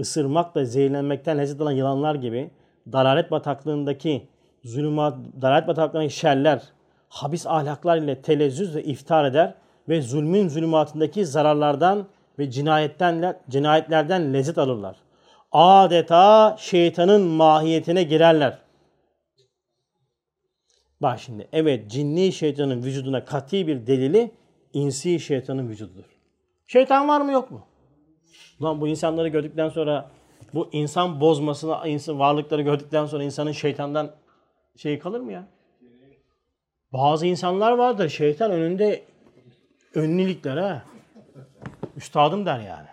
ısırmakla 0.00 0.64
zehirlenmekten 0.64 1.38
lezzet 1.38 1.60
alan 1.60 1.72
yılanlar 1.72 2.14
gibi, 2.14 2.50
dalalet 2.92 3.30
bataklığındaki 3.30 4.28
zulümat, 4.64 5.18
dalalet 5.42 5.68
bataklığındaki 5.68 6.14
şerler, 6.14 6.62
habis 7.08 7.46
ahlaklar 7.46 7.96
ile 7.96 8.22
telezzüz 8.22 8.76
ve 8.76 8.84
iftar 8.84 9.24
eder 9.24 9.54
ve 9.88 10.02
zulmün 10.02 10.48
zulümatındaki 10.48 11.26
zararlardan 11.26 12.06
ve 12.38 12.50
cinayetten, 12.50 13.40
cinayetlerden 13.50 14.34
lezzet 14.34 14.58
alırlar. 14.58 14.96
Adeta 15.52 16.56
şeytanın 16.58 17.22
mahiyetine 17.22 18.02
girerler. 18.02 18.58
Bak 21.02 21.20
şimdi 21.20 21.48
evet 21.52 21.90
cinni 21.90 22.32
şeytanın 22.32 22.82
vücuduna 22.82 23.24
kati 23.24 23.66
bir 23.66 23.86
delili 23.86 24.30
insi 24.72 25.20
şeytanın 25.20 25.68
vücududur. 25.68 26.04
Şeytan 26.66 27.08
var 27.08 27.20
mı 27.20 27.32
yok 27.32 27.50
mu? 27.50 27.60
Ulan 28.60 28.80
bu 28.80 28.88
insanları 28.88 29.28
gördükten 29.28 29.68
sonra 29.68 30.10
bu 30.54 30.68
insan 30.72 31.20
bozmasını, 31.20 31.88
insan 31.88 32.18
varlıkları 32.18 32.62
gördükten 32.62 33.06
sonra 33.06 33.24
insanın 33.24 33.52
şeytandan 33.52 34.10
şey 34.76 34.98
kalır 34.98 35.20
mı 35.20 35.32
ya? 35.32 35.48
Bazı 36.92 37.26
insanlar 37.26 37.72
vardır 37.72 38.08
şeytan 38.08 38.50
önünde 38.50 39.04
önlülükler 39.94 40.56
ha. 40.56 40.82
Üstadım 41.96 42.46
der 42.46 42.58
yani. 42.58 42.88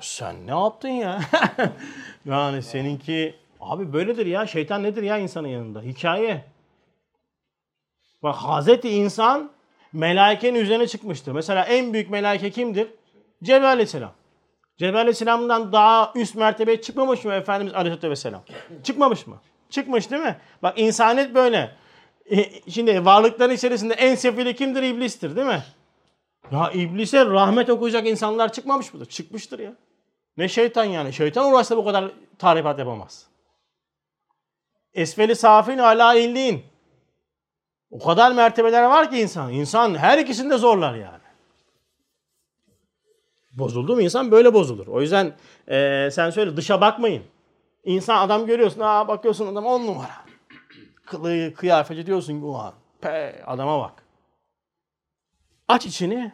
Sen 0.00 0.46
ne 0.46 0.50
yaptın 0.50 0.88
ya? 0.88 1.20
yani 2.24 2.62
seninki 2.62 3.34
abi 3.60 3.92
böyledir 3.92 4.26
ya. 4.26 4.46
Şeytan 4.46 4.82
nedir 4.82 5.02
ya 5.02 5.18
insanın 5.18 5.48
yanında? 5.48 5.82
Hikaye. 5.82 6.44
Bak 8.22 8.34
Hazreti 8.34 8.88
insan 8.90 9.50
melaikenin 9.92 10.60
üzerine 10.60 10.86
çıkmıştır. 10.86 11.32
Mesela 11.32 11.64
en 11.64 11.92
büyük 11.92 12.10
melaike 12.10 12.50
kimdir? 12.50 12.88
Cebrail 13.42 13.68
Aleyhisselam. 13.68 14.12
Cebrail 14.76 15.00
Aleyhisselam'dan 15.00 15.72
daha 15.72 16.12
üst 16.14 16.34
mertebeye 16.34 16.80
çıkmamış 16.82 17.24
mı 17.24 17.32
Efendimiz 17.32 17.74
Aleyhisselatü 17.74 18.10
Vesselam? 18.10 18.42
Çıkmamış 18.84 19.26
mı? 19.26 19.36
Çıkmış 19.70 20.10
değil 20.10 20.22
mi? 20.22 20.36
Bak 20.62 20.78
insaniyet 20.78 21.34
böyle. 21.34 21.74
E, 22.30 22.70
şimdi 22.70 23.04
varlıkların 23.04 23.54
içerisinde 23.54 23.94
en 23.94 24.14
sefili 24.14 24.56
kimdir? 24.56 24.82
İblistir 24.82 25.36
değil 25.36 25.46
mi? 25.46 25.62
Ya 26.52 26.70
iblise 26.70 27.26
rahmet 27.26 27.70
okuyacak 27.70 28.06
insanlar 28.06 28.52
çıkmamış 28.52 28.94
mıdır? 28.94 29.06
Çıkmıştır 29.06 29.58
ya. 29.58 29.72
Ne 30.36 30.48
şeytan 30.48 30.84
yani. 30.84 31.12
Şeytan 31.12 31.52
uğraşsa 31.52 31.76
bu 31.76 31.84
kadar 31.84 32.10
tarifat 32.38 32.78
yapamaz. 32.78 33.26
Esfeli 34.94 35.36
safin 35.36 35.78
ala 35.78 36.14
illin. 36.14 36.62
O 37.90 37.98
kadar 37.98 38.32
mertebeler 38.32 38.82
var 38.82 39.10
ki 39.10 39.18
insan. 39.18 39.52
İnsan 39.52 39.94
her 39.94 40.18
ikisini 40.18 40.50
de 40.50 40.56
zorlar 40.56 40.94
yani. 40.94 41.26
Bozuldu 43.52 43.94
mu 43.94 44.02
insan 44.02 44.30
böyle 44.30 44.54
bozulur. 44.54 44.86
O 44.86 45.00
yüzden 45.00 45.36
e, 45.68 46.08
sen 46.12 46.30
söyle 46.30 46.56
dışa 46.56 46.80
bakmayın. 46.80 47.22
İnsan 47.84 48.26
adam 48.26 48.46
görüyorsun. 48.46 48.80
Aa 48.80 49.08
bakıyorsun 49.08 49.46
adam 49.46 49.66
on 49.66 49.86
numara. 49.86 50.25
Kılığı, 51.06 51.54
kıyafeti 51.54 52.06
diyorsun 52.06 52.38
ki 52.40 52.44
ulan 52.44 52.74
pe 53.00 53.42
adama 53.46 53.80
bak. 53.80 54.02
Aç 55.68 55.86
içini. 55.86 56.32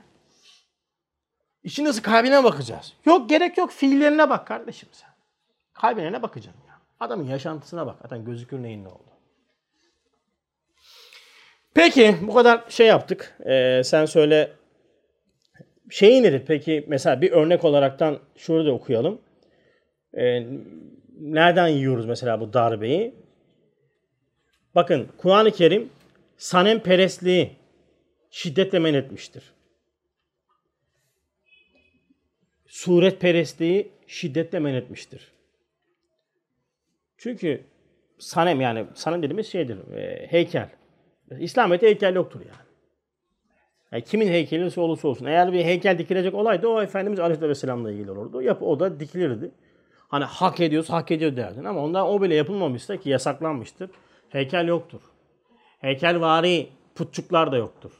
İçin 1.63 1.85
nasıl 1.85 2.03
kalbine 2.03 2.45
bakacağız. 2.45 2.93
Yok 3.05 3.29
gerek 3.29 3.59
yok 3.59 3.71
fiillerine 3.71 4.31
bak 4.31 4.47
kardeşim 4.47 4.89
sen. 4.93 5.11
Kalbine 5.73 6.13
ne 6.13 6.23
bakacaksın 6.23 6.63
ya? 6.69 6.79
Adamın 7.01 7.25
yaşantısına 7.25 7.87
bak. 7.87 7.97
Zaten 8.03 8.25
gözükür 8.25 8.63
neyin 8.63 8.85
ne 8.85 8.89
oldu. 8.89 9.13
Peki 11.75 12.17
bu 12.23 12.35
kadar 12.35 12.65
şey 12.69 12.87
yaptık. 12.87 13.39
Ee, 13.47 13.83
sen 13.85 14.07
söyle 14.07 14.53
şey 15.91 16.23
nedir 16.23 16.43
peki 16.47 16.85
mesela 16.89 17.21
bir 17.21 17.33
örnek 17.33 17.65
olaraktan 17.65 18.19
şurada 18.37 18.73
okuyalım. 18.73 19.21
Ee, 20.15 20.47
nereden 21.21 21.69
yiyoruz 21.69 22.07
mesela 22.07 22.41
bu 22.41 22.53
darbeyi? 22.53 23.22
Bakın 24.75 25.09
Kur'an-ı 25.19 25.51
Kerim 25.51 25.91
sanem 26.37 26.81
perestliği 26.81 27.57
şiddetle 28.31 28.79
men 28.79 28.95
etmiştir. 28.95 29.53
Suret 32.67 33.21
perestliği 33.21 33.91
şiddetle 34.07 34.59
men 34.59 34.75
etmiştir. 34.75 35.33
Çünkü 37.19 37.65
sanem 38.19 38.61
yani 38.61 38.87
sanem 38.95 39.23
dediğimiz 39.23 39.47
şeydir, 39.47 39.95
e, 39.95 40.27
heykel. 40.27 40.69
İslamiyet'te 41.39 41.87
heykel 41.87 42.15
yoktur 42.15 42.41
yani. 42.41 42.69
yani. 43.93 44.05
Kimin 44.05 44.29
heykeli 44.29 44.81
olursa 44.81 45.09
olsun. 45.09 45.27
Eğer 45.27 45.53
bir 45.53 45.65
heykel 45.65 45.99
dikilecek 45.99 46.35
olaydı 46.35 46.69
o 46.69 46.83
Efendimiz 46.83 47.21
Aleyhisselam'la 47.21 47.93
ilgili 47.93 48.11
olurdu. 48.11 48.43
Yap, 48.43 48.63
o 48.63 48.81
da 48.81 49.01
dikilirdi. 49.01 49.51
Hani 50.09 50.25
hak 50.25 50.61
ediyorsa 50.61 50.95
hak 50.95 51.11
ediyor 51.11 51.37
derdin 51.37 51.65
ama 51.65 51.85
ondan 51.85 52.07
o 52.07 52.23
bile 52.23 52.35
yapılmamışsa 52.35 52.97
ki 52.97 53.11
yasaklanmıştır. 53.11 53.91
Heykel 54.33 54.69
yoktur. 54.69 55.01
Heykelvari 55.79 56.67
putçuklar 56.95 57.53
da 57.53 57.57
yoktur. 57.57 57.91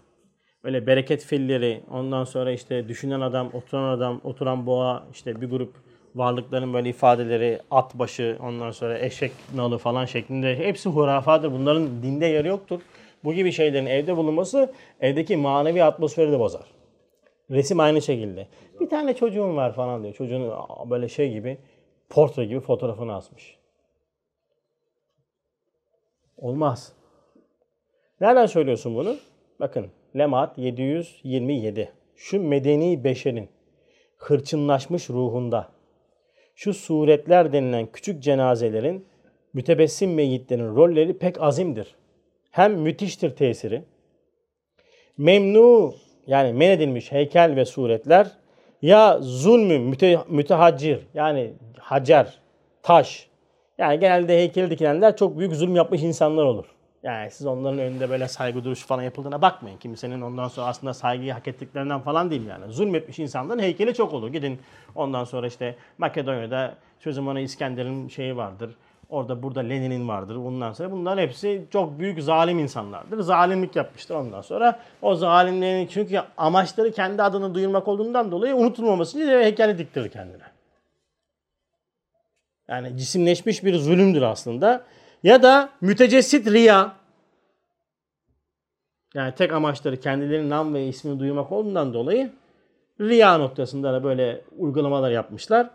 Böyle 0.65 0.87
bereket 0.87 1.25
filleri, 1.25 1.81
ondan 1.91 2.25
sonra 2.25 2.53
işte 2.53 2.89
düşünen 2.89 3.21
adam, 3.21 3.51
oturan 3.53 3.89
adam, 3.89 4.21
oturan 4.25 4.67
boğa, 4.67 5.05
işte 5.13 5.41
bir 5.41 5.51
grup 5.51 5.75
varlıkların 6.15 6.75
böyle 6.75 6.89
ifadeleri, 6.89 7.59
at 7.71 7.95
başı, 7.95 8.39
ondan 8.41 8.71
sonra 8.71 8.99
eşek 8.99 9.33
nalı 9.55 9.79
falan 9.79 10.05
şeklinde 10.05 10.59
hepsi 10.59 10.89
hurafadır. 10.89 11.53
Bunların 11.53 12.03
dinde 12.03 12.27
yeri 12.27 12.49
yoktur. 12.49 12.81
Bu 13.25 13.35
gibi 13.35 13.53
şeylerin 13.53 13.87
evde 13.87 14.17
bulunması 14.17 14.73
evdeki 15.01 15.37
manevi 15.37 15.85
atmosferi 15.85 16.33
de 16.33 16.39
bozar. 16.39 16.65
Resim 17.51 17.81
aynı 17.81 18.03
şekilde. 18.03 18.47
Bir 18.81 18.89
tane 18.89 19.15
çocuğum 19.15 19.57
var 19.57 19.75
falan 19.75 20.03
diyor. 20.03 20.15
Çocuğun 20.15 20.53
böyle 20.91 21.09
şey 21.09 21.33
gibi 21.33 21.59
portre 22.11 22.45
gibi 22.45 22.61
fotoğrafını 22.61 23.15
asmış. 23.15 23.62
Olmaz. 26.43 26.93
Nereden 28.21 28.47
söylüyorsun 28.47 28.95
bunu? 28.95 29.17
Bakın 29.61 29.87
Lemat 30.17 30.59
727. 30.59 31.93
Şu 32.17 32.43
medeni 32.43 33.05
beşerin 33.05 33.49
hırçınlaşmış 34.17 35.11
ruhunda 35.11 35.69
şu 36.55 36.75
suretler 36.75 37.53
denilen 37.53 37.87
küçük 37.87 38.23
cenazelerin 38.23 39.07
mütebessim 39.53 40.15
meyyitlerin 40.15 40.77
rolleri 40.77 41.19
pek 41.19 41.43
azimdir. 41.43 41.95
Hem 42.51 42.75
müthiştir 42.75 43.37
tesiri. 43.37 43.83
Memnu 45.19 45.95
yani 46.27 46.53
men 46.53 46.71
edilmiş 46.71 47.13
heykel 47.13 47.57
ve 47.57 47.65
suretler 47.65 48.31
ya 48.83 49.19
zulmü 49.21 49.79
müte, 49.79 50.19
mütehaccir 50.29 50.99
yani 51.15 51.53
hacer, 51.79 52.39
taş. 52.83 53.32
Yani 53.83 54.01
genelde 54.01 54.37
heykeli 54.37 54.71
dikilenler 54.71 55.17
çok 55.17 55.39
büyük 55.39 55.55
zulüm 55.55 55.77
yapmış 55.77 56.03
insanlar 56.03 56.45
olur. 56.45 56.65
Yani 57.03 57.31
siz 57.31 57.47
onların 57.47 57.79
önünde 57.79 58.11
böyle 58.11 58.29
saygı 58.29 58.65
duruşu 58.65 58.87
falan 58.87 59.03
yapıldığına 59.03 59.43
bakmayın. 59.43 59.79
Kimsenin 59.79 60.21
ondan 60.21 60.49
sonra 60.49 60.67
aslında 60.67 60.95
saygıyı 60.95 61.33
hak 61.33 61.49
ettiklerinden 61.49 62.01
falan 62.01 62.31
değil 62.31 62.47
yani. 62.47 62.73
Zulmetmiş 62.73 63.19
insanların 63.19 63.59
heykeli 63.59 63.95
çok 63.95 64.13
olur. 64.13 64.29
Gidin 64.29 64.59
ondan 64.95 65.25
sonra 65.25 65.47
işte 65.47 65.77
Makedonya'da 65.99 66.75
sözüm 67.01 67.29
ona 67.29 67.41
İskender'in 67.41 68.09
şeyi 68.09 68.37
vardır. 68.37 68.71
Orada 69.09 69.43
burada 69.43 69.61
Lenin'in 69.61 70.09
vardır. 70.09 70.37
Bundan 70.37 70.73
sonra 70.73 70.91
bunların 70.91 71.23
hepsi 71.23 71.65
çok 71.73 71.99
büyük 71.99 72.23
zalim 72.23 72.59
insanlardır. 72.59 73.21
Zalimlik 73.21 73.77
yapmıştır 73.77 74.15
ondan 74.15 74.41
sonra. 74.41 74.79
O 75.03 75.15
zalimlerin 75.15 75.87
çünkü 75.87 76.21
amaçları 76.37 76.93
kendi 76.93 77.23
adını 77.23 77.55
duyurmak 77.55 77.89
olduğundan 77.89 78.31
dolayı 78.31 78.57
unutulmaması 78.57 79.19
için 79.19 79.29
heykeli 79.29 79.79
diktirir 79.79 80.09
kendine. 80.09 80.52
Yani 82.73 82.99
cisimleşmiş 82.99 83.65
bir 83.65 83.75
zulümdür 83.75 84.23
aslında. 84.23 84.85
Ya 85.23 85.43
da 85.43 85.71
mütecessit 85.81 86.47
riya. 86.47 86.97
Yani 89.15 89.35
tek 89.35 89.53
amaçları 89.53 90.01
kendilerinin 90.01 90.51
nam 90.51 90.75
ve 90.75 90.87
ismini 90.87 91.19
duyurmak 91.19 91.53
olduğundan 91.53 91.95
dolayı 91.95 92.33
riya 93.01 93.39
noktasında 93.39 93.93
da 93.93 94.05
böyle 94.05 94.45
uygulamalar 94.59 95.11
yapmışlar. 95.11 95.71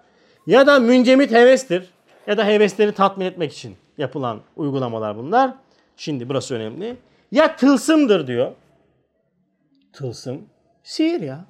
Ya 0.47 0.67
da 0.67 0.79
müncemit 0.79 1.31
hevestir. 1.31 1.89
Ya 2.27 2.37
da 2.37 2.45
hevesleri 2.45 2.91
tatmin 2.91 3.25
etmek 3.25 3.53
için 3.53 3.75
yapılan 3.97 4.41
uygulamalar 4.55 5.17
bunlar. 5.17 5.53
Şimdi 5.97 6.29
burası 6.29 6.55
önemli. 6.55 6.97
Ya 7.31 7.55
tılsımdır 7.55 8.27
diyor. 8.27 8.51
Tılsım. 9.93 10.41
Sihir 10.83 11.21
ya. 11.21 11.45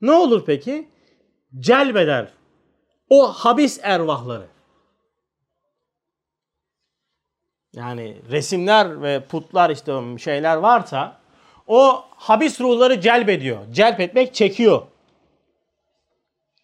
Ne 0.00 0.12
olur 0.12 0.42
peki? 0.46 0.88
Celbeder. 1.60 2.37
O 3.10 3.32
habis 3.32 3.80
ervahları. 3.82 4.46
yani 7.78 8.16
resimler 8.30 9.02
ve 9.02 9.20
putlar 9.20 9.70
işte 9.70 10.18
şeyler 10.18 10.56
varsa 10.56 11.16
o 11.66 12.04
habis 12.16 12.60
ruhları 12.60 13.00
celbediyor. 13.00 13.58
Celp 13.72 14.00
etmek 14.00 14.34
çekiyor. 14.34 14.82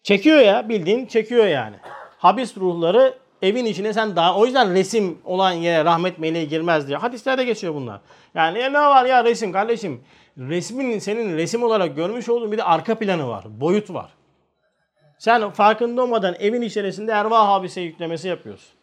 Çekiyor 0.03 0.39
ya 0.39 0.69
bildiğin 0.69 1.05
çekiyor 1.05 1.45
yani. 1.45 1.75
Habis 2.17 2.57
ruhları 2.57 3.17
evin 3.41 3.65
içine 3.65 3.93
sen 3.93 4.15
daha 4.15 4.37
o 4.37 4.45
yüzden 4.45 4.73
resim 4.73 5.17
olan 5.25 5.51
yere 5.51 5.85
rahmet 5.85 6.19
meleği 6.19 6.47
girmez 6.47 6.87
diye. 6.87 6.97
Hadislerde 6.97 7.43
geçiyor 7.43 7.75
bunlar. 7.75 8.01
Yani 8.35 8.59
ne 8.59 8.73
var 8.73 9.05
ya 9.05 9.23
resim 9.23 9.51
kardeşim. 9.51 10.01
Resmin 10.37 10.99
senin 10.99 11.37
resim 11.37 11.63
olarak 11.63 11.95
görmüş 11.95 12.29
olduğun 12.29 12.51
bir 12.51 12.57
de 12.57 12.63
arka 12.63 12.95
planı 12.95 13.27
var. 13.27 13.45
Boyut 13.47 13.89
var. 13.89 14.09
Sen 15.25 15.49
farkında 15.49 16.03
olmadan 16.03 16.35
evin 16.39 16.61
içerisinde 16.61 17.11
ervah 17.11 17.47
habise 17.47 17.81
yüklemesi 17.81 18.27
yapıyorsun. 18.27 18.73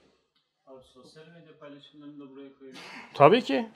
Tabii 3.14 3.42
ki. 3.42 3.68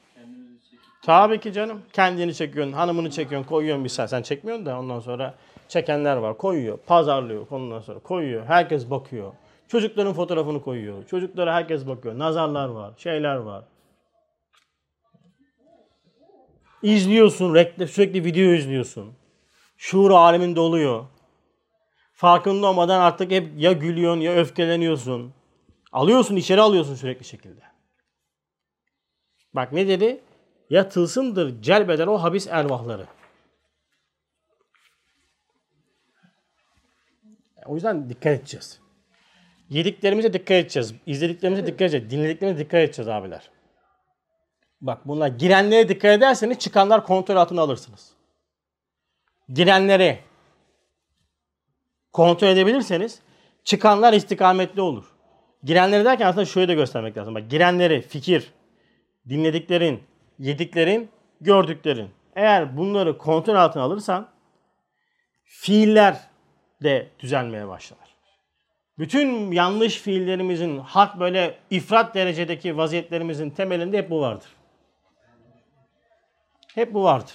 Tabii 1.03 1.41
ki 1.41 1.53
canım. 1.53 1.83
Kendini 1.93 2.35
çekiyorsun, 2.35 2.73
hanımını 2.73 3.11
çekiyorsun, 3.11 3.49
koyuyorsun 3.49 3.85
bir 3.85 3.89
saat. 3.89 4.11
Sen 4.11 4.23
çekmiyorsun 4.23 4.67
da 4.67 4.79
ondan 4.79 5.01
sonra 5.01 5.35
çekenler 5.69 6.17
var. 6.17 6.39
Koyuyor, 6.39 6.79
pazarlıyor 6.79 7.47
ondan 7.51 7.81
sonra 7.81 7.99
koyuyor. 7.99 8.47
Herkes 8.47 8.91
bakıyor. 8.91 9.33
Çocukların 9.69 10.15
fotoğrafını 10.15 10.63
koyuyor. 10.63 11.07
Çocuklara 11.07 11.55
herkes 11.55 11.87
bakıyor. 11.87 12.19
Nazarlar 12.19 12.69
var, 12.69 12.93
şeyler 12.97 13.37
var. 13.37 13.65
İzliyorsun, 16.83 17.55
sürekli 17.87 18.25
video 18.25 18.53
izliyorsun. 18.53 19.15
Şuur 19.77 20.11
aleminde 20.11 20.61
oluyor. 20.61 21.05
Farkında 22.17 22.67
olmadan 22.67 23.01
artık 23.01 23.31
hep 23.31 23.49
ya 23.57 23.73
gülüyorsun 23.73 24.21
ya 24.21 24.33
öfkeleniyorsun. 24.33 25.35
Alıyorsun, 25.93 26.37
içeri 26.37 26.61
alıyorsun 26.61 26.95
sürekli 26.95 27.25
şekilde. 27.25 27.61
Bak 29.55 29.73
ne 29.73 29.89
dedi? 29.89 30.21
Ya 30.71 30.89
tılsımdır 30.89 31.63
celbeder 31.63 32.07
o 32.07 32.23
habis 32.23 32.47
ervahları. 32.47 33.07
O 37.67 37.75
yüzden 37.75 38.11
dikkat 38.11 38.41
edeceğiz. 38.41 38.81
Yediklerimize 39.71 40.33
dikkat 40.33 40.51
edeceğiz. 40.51 40.95
İzlediklerimize 41.07 41.67
dikkat 41.67 41.83
edeceğiz. 41.83 42.11
Dinlediklerimize 42.11 42.65
dikkat 42.65 42.81
edeceğiz 42.81 43.09
abiler. 43.09 43.51
Bak 44.81 45.09
bunlar 45.09 45.29
girenlere 45.29 45.89
dikkat 45.89 46.19
ederseniz 46.19 46.59
çıkanlar 46.59 47.07
kontrol 47.07 47.37
altına 47.37 47.61
alırsınız. 47.61 48.13
Girenleri 49.49 50.26
kontrol 52.17 52.49
edebilirseniz 52.49 53.21
çıkanlar 53.65 54.13
istikametli 54.13 54.81
olur. 54.81 55.05
Girenleri 55.63 56.05
derken 56.05 56.27
aslında 56.27 56.45
şöyle 56.45 56.69
de 56.69 56.75
göstermek 56.75 57.17
lazım. 57.17 57.35
Bak 57.35 57.51
girenleri 57.51 58.01
fikir, 58.01 58.53
dinlediklerin, 59.29 60.03
yediklerin, 60.39 61.11
gördüklerin. 61.41 62.11
Eğer 62.37 62.77
bunları 62.77 63.19
kontrol 63.19 63.55
altına 63.55 63.83
alırsan 63.83 64.29
fiiller 65.45 66.21
de 66.83 67.09
düzelmeye 67.21 67.69
başlar. 67.69 67.99
Bütün 68.99 69.53
yanlış 69.53 69.99
fiillerimizin, 69.99 70.79
hak 70.79 71.21
böyle 71.21 71.59
ifrat 71.71 72.15
derecedeki 72.15 72.77
vaziyetlerimizin 72.77 73.51
temelinde 73.51 73.99
hep 73.99 74.11
bu 74.11 74.21
vardır. 74.21 74.49
Hep 76.75 76.95
bu 76.95 77.05
vardır. 77.05 77.35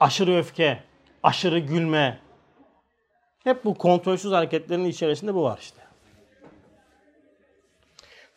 Aşırı 0.00 0.36
öfke, 0.36 0.82
aşırı 1.22 1.58
gülme. 1.58 2.27
Hep 3.44 3.64
bu 3.64 3.74
kontrolsüz 3.74 4.32
hareketlerin 4.32 4.84
içerisinde 4.84 5.34
bu 5.34 5.42
var 5.42 5.58
işte. 5.60 5.80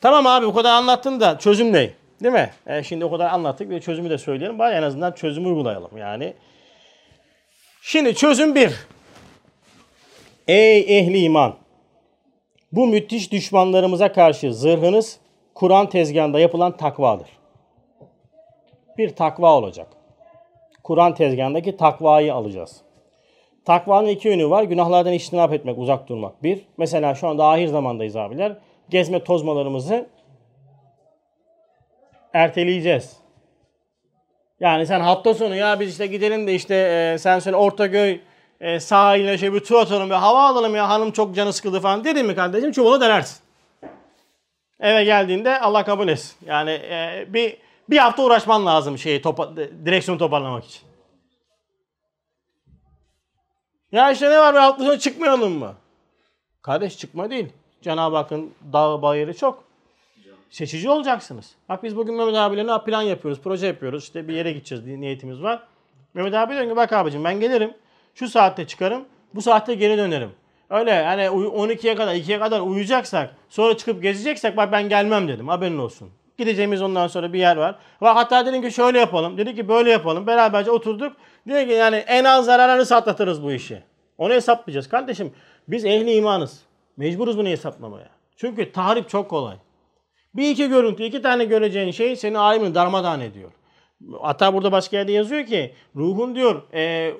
Tamam 0.01 0.27
abi 0.27 0.45
bu 0.45 0.53
kadar 0.53 0.71
anlattın 0.71 1.19
da 1.19 1.39
çözüm 1.39 1.73
ne? 1.73 1.93
Değil 2.23 2.33
mi? 2.33 2.51
E 2.67 2.83
şimdi 2.83 3.05
o 3.05 3.11
kadar 3.11 3.29
anlattık 3.29 3.69
ve 3.69 3.81
çözümü 3.81 4.09
de 4.09 4.17
söyleyelim. 4.17 4.59
Bari 4.59 4.75
en 4.75 4.83
azından 4.83 5.11
çözümü 5.11 5.47
uygulayalım. 5.47 5.97
Yani 5.97 6.33
Şimdi 7.81 8.15
çözüm 8.15 8.55
bir. 8.55 8.73
Ey 10.47 10.99
ehli 10.99 11.17
iman! 11.17 11.55
Bu 12.71 12.87
müthiş 12.87 13.31
düşmanlarımıza 13.31 14.11
karşı 14.11 14.53
zırhınız 14.53 15.19
Kur'an 15.55 15.89
tezgahında 15.89 16.39
yapılan 16.39 16.77
takvadır. 16.77 17.27
Bir 18.97 19.15
takva 19.15 19.57
olacak. 19.57 19.87
Kur'an 20.83 21.15
tezgahındaki 21.15 21.77
takvayı 21.77 22.33
alacağız. 22.33 22.81
Takvanın 23.65 24.07
iki 24.07 24.27
yönü 24.27 24.49
var. 24.49 24.63
Günahlardan 24.63 25.13
iştinap 25.13 25.53
etmek, 25.53 25.77
uzak 25.77 26.09
durmak. 26.09 26.43
Bir, 26.43 26.61
mesela 26.77 27.15
şu 27.15 27.27
anda 27.27 27.47
ahir 27.47 27.67
zamandayız 27.67 28.15
abiler. 28.15 28.57
Gezme 28.89 29.23
tozmalarımızı 29.23 30.09
erteleyeceğiz. 32.33 33.17
Yani 34.59 34.87
sen 34.87 34.99
hafta 34.99 35.33
sonu 35.33 35.55
ya 35.55 35.79
biz 35.79 35.89
işte 35.89 36.07
gidelim 36.07 36.47
de 36.47 36.55
işte 36.55 36.75
e, 36.75 37.17
sen 37.17 37.39
söyle 37.39 37.57
Ortaköy 37.57 38.19
e, 38.61 38.79
sahiline 38.79 39.37
şey 39.37 39.53
bir 39.53 39.59
tur 39.59 39.75
atalım 39.75 40.09
bir 40.09 40.15
hava 40.15 40.47
alalım 40.47 40.75
ya 40.75 40.89
hanım 40.89 41.11
çok 41.11 41.35
canı 41.35 41.53
sıkıldı 41.53 41.79
falan 41.79 42.03
dedin 42.03 42.25
mi 42.25 42.35
kardeşim 42.35 42.71
çubuğunu 42.71 43.01
denersin. 43.01 43.37
Eve 44.79 45.03
geldiğinde 45.03 45.59
Allah 45.59 45.85
kabul 45.85 46.07
etsin. 46.07 46.35
Yani 46.45 46.71
e, 46.71 47.25
bir 47.27 47.57
bir 47.89 47.97
hafta 47.97 48.23
uğraşman 48.23 48.65
lazım 48.65 48.97
şeyi 48.97 49.21
topa, 49.21 49.49
direksiyonu 49.85 50.19
toparlamak 50.19 50.65
için. 50.65 50.90
Ya 53.91 54.11
işte 54.11 54.29
ne 54.29 54.39
var 54.39 54.55
hafta 54.55 54.83
sonu 54.83 54.99
çıkmayalım 54.99 55.53
mı? 55.53 55.73
Kardeş 56.61 56.97
çıkma 56.97 57.29
değil. 57.29 57.49
Cenab-ı 57.81 58.15
Hakk'ın 58.15 58.51
dağ 58.73 59.01
bayırı 59.01 59.37
çok. 59.37 59.63
Seçici 60.49 60.89
olacaksınız. 60.89 61.55
Bak 61.69 61.83
biz 61.83 61.95
bugün 61.95 62.15
Mehmet 62.15 62.35
abiyle 62.35 62.67
ne 62.67 62.83
plan 62.83 63.01
yapıyoruz, 63.01 63.41
proje 63.43 63.67
yapıyoruz. 63.67 64.03
İşte 64.03 64.27
bir 64.27 64.33
yere 64.33 64.51
gideceğiz 64.51 64.85
diye 64.85 65.01
niyetimiz 65.01 65.41
var. 65.41 65.63
Mehmet 66.13 66.33
abi 66.33 66.53
diyor 66.53 66.69
ki 66.69 66.75
bak 66.75 66.93
abicim 66.93 67.23
ben 67.23 67.39
gelirim. 67.39 67.73
Şu 68.15 68.29
saatte 68.29 68.67
çıkarım. 68.67 69.05
Bu 69.35 69.41
saatte 69.41 69.73
geri 69.73 69.97
dönerim. 69.97 70.31
Öyle 70.69 71.03
hani 71.03 71.21
12'ye 71.21 71.95
kadar 71.95 72.15
2'ye 72.15 72.39
kadar 72.39 72.59
uyuyacaksak 72.59 73.35
sonra 73.49 73.77
çıkıp 73.77 74.03
gezeceksek 74.03 74.57
bak 74.57 74.71
ben 74.71 74.89
gelmem 74.89 75.27
dedim 75.27 75.47
haberin 75.47 75.77
olsun. 75.77 76.09
Gideceğimiz 76.41 76.81
ondan 76.81 77.07
sonra 77.07 77.33
bir 77.33 77.39
yer 77.39 77.57
var. 77.57 77.75
Ve 78.01 78.07
hatta 78.07 78.45
dedim 78.45 78.61
ki 78.61 78.71
şöyle 78.71 78.99
yapalım. 78.99 79.37
Dedi 79.37 79.55
ki 79.55 79.67
böyle 79.67 79.89
yapalım. 79.89 80.27
Beraberce 80.27 80.71
oturduk. 80.71 81.17
Dedi 81.47 81.67
ki 81.67 81.73
yani 81.73 81.95
en 81.95 82.23
az 82.23 82.45
zararını 82.45 82.85
satlatırız 82.85 83.43
bu 83.43 83.51
işi. 83.51 83.83
Onu 84.17 84.33
hesaplayacağız. 84.33 84.89
Kardeşim 84.89 85.33
biz 85.67 85.85
ehli 85.85 86.13
imanız. 86.13 86.59
Mecburuz 86.97 87.37
bunu 87.37 87.47
hesaplamaya. 87.47 88.09
Çünkü 88.35 88.71
tahrip 88.71 89.09
çok 89.09 89.29
kolay. 89.29 89.55
Bir 90.33 90.49
iki 90.49 90.69
görüntü, 90.69 91.03
iki 91.03 91.21
tane 91.21 91.45
göreceğin 91.45 91.91
şey 91.91 92.15
seni 92.15 92.37
alemini 92.37 92.75
darmadağın 92.75 93.19
ediyor. 93.19 93.51
Hatta 94.21 94.53
burada 94.53 94.71
başka 94.71 94.97
yerde 94.97 95.11
yazıyor 95.11 95.45
ki 95.45 95.73
ruhun 95.95 96.35
diyor 96.35 96.73
e, 96.73 97.13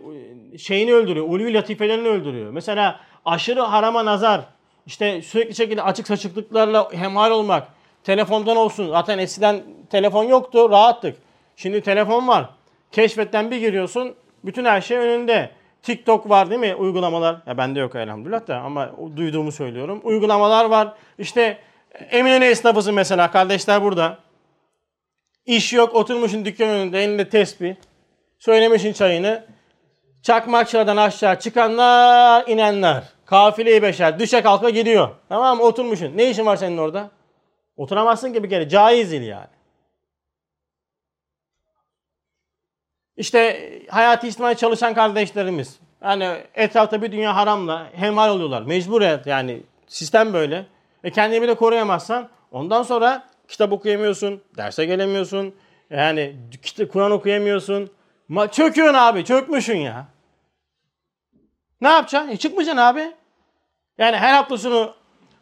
şeyini 0.57 0.93
öldürüyor, 0.93 1.26
ulvi 1.30 1.53
latifelerini 1.53 2.07
öldürüyor. 2.07 2.51
Mesela 2.51 2.99
aşırı 3.26 3.61
harama 3.61 4.05
nazar, 4.05 4.41
işte 4.86 5.22
sürekli 5.22 5.55
şekilde 5.55 5.84
açık 5.84 6.07
saçıklıklarla 6.07 6.93
hemhal 6.93 7.32
olmak, 7.32 7.67
telefondan 8.04 8.58
olsun. 8.58 8.89
Zaten 8.89 9.18
eskiden 9.18 9.62
telefon 9.89 10.24
yoktu, 10.24 10.70
rahattık. 10.70 11.18
Şimdi 11.56 11.82
telefon 11.82 12.28
var. 12.28 12.49
Keşfetten 12.91 13.52
bir 13.52 13.58
giriyorsun, 13.58 14.16
bütün 14.43 14.66
her 14.66 14.82
şey 14.82 14.97
önünde. 14.97 15.49
TikTok 15.84 16.30
var 16.30 16.49
değil 16.49 16.62
mi? 16.62 16.76
Uygulamalar. 16.76 17.38
Ya 17.47 17.58
bende 17.58 17.80
yok 17.80 17.95
elhamdülillah 17.95 18.47
da 18.47 18.58
ama 18.58 18.91
duyduğumu 19.16 19.52
söylüyorum. 19.52 20.02
Uygulamalar 20.04 20.66
var. 20.66 20.93
İşte 21.18 21.58
Eminönü 22.12 22.45
esnafısın 22.45 22.93
mesela. 22.93 23.32
Kardeşler 23.32 23.84
burada. 23.84 24.18
İş 25.45 25.74
yok. 25.74 25.95
Oturmuşsun 25.95 26.45
dükkan 26.45 26.70
önünde. 26.70 27.04
Elinde 27.04 27.30
tespih. 27.30 27.76
Söylemişsin 28.39 28.93
çayını. 28.93 29.45
Çakmakçılardan 30.24 30.97
aşağı 30.97 31.39
çıkanlar, 31.39 32.47
inenler. 32.47 33.04
Kafileyi 33.26 33.82
beşer. 33.82 34.20
Düşe 34.20 34.41
kalka 34.41 34.70
gidiyor. 34.70 35.10
Tamam 35.30 35.58
mı? 35.58 35.64
Oturmuşsun. 35.64 36.18
Ne 36.18 36.30
işin 36.30 36.45
var 36.45 36.56
senin 36.56 36.78
orada? 36.78 37.10
Oturamazsın 37.82 38.34
ki 38.34 38.43
bir 38.43 38.49
kere. 38.49 38.69
Caiz 38.69 39.11
değil 39.11 39.21
yani. 39.21 39.47
İşte 43.17 43.71
hayati 43.89 44.27
içtimai 44.27 44.57
çalışan 44.57 44.93
kardeşlerimiz. 44.93 45.79
Yani 46.03 46.43
etrafta 46.55 47.01
bir 47.01 47.11
dünya 47.11 47.36
haramla 47.36 47.89
hemhal 47.93 48.29
oluyorlar. 48.29 48.61
Mecburiyet 48.61 49.27
yani 49.27 49.63
sistem 49.88 50.34
böyle. 50.34 50.65
Ve 51.03 51.11
kendini 51.11 51.47
de 51.47 51.55
koruyamazsan 51.55 52.29
ondan 52.51 52.84
sonra 52.84 53.27
kitap 53.47 53.71
okuyamıyorsun, 53.71 54.41
derse 54.57 54.86
gelemiyorsun. 54.86 55.55
Yani 55.89 56.36
Kur'an 56.91 57.11
okuyamıyorsun. 57.11 57.91
Ma 58.27 58.51
çöküyorsun 58.51 58.93
abi, 58.93 59.25
çökmüşsün 59.25 59.77
ya. 59.77 60.05
Ne 61.82 61.89
yapacaksın? 61.89 62.29
E 62.29 62.38
çıkmayacaksın 62.38 62.82
abi. 62.82 63.11
Yani 63.97 64.17
her 64.17 64.34
hafta 64.34 64.57
sonu 64.57 64.93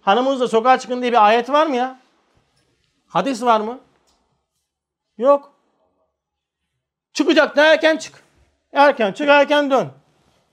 hanımınızla 0.02 0.48
sokağa 0.48 0.80
çıkın 0.80 1.02
diye 1.02 1.12
bir 1.12 1.28
ayet 1.28 1.50
var 1.50 1.68
mı 1.68 1.76
ya? 1.76 1.99
Hadis 3.10 3.44
var 3.44 3.62
mı? 3.62 3.80
Yok. 5.18 5.52
Çıkacak 7.14 7.56
da 7.56 7.74
erken 7.74 7.98
çık. 7.98 8.24
Erken 8.74 9.12
çık 9.12 9.30
erken 9.30 9.72
dön. 9.72 9.88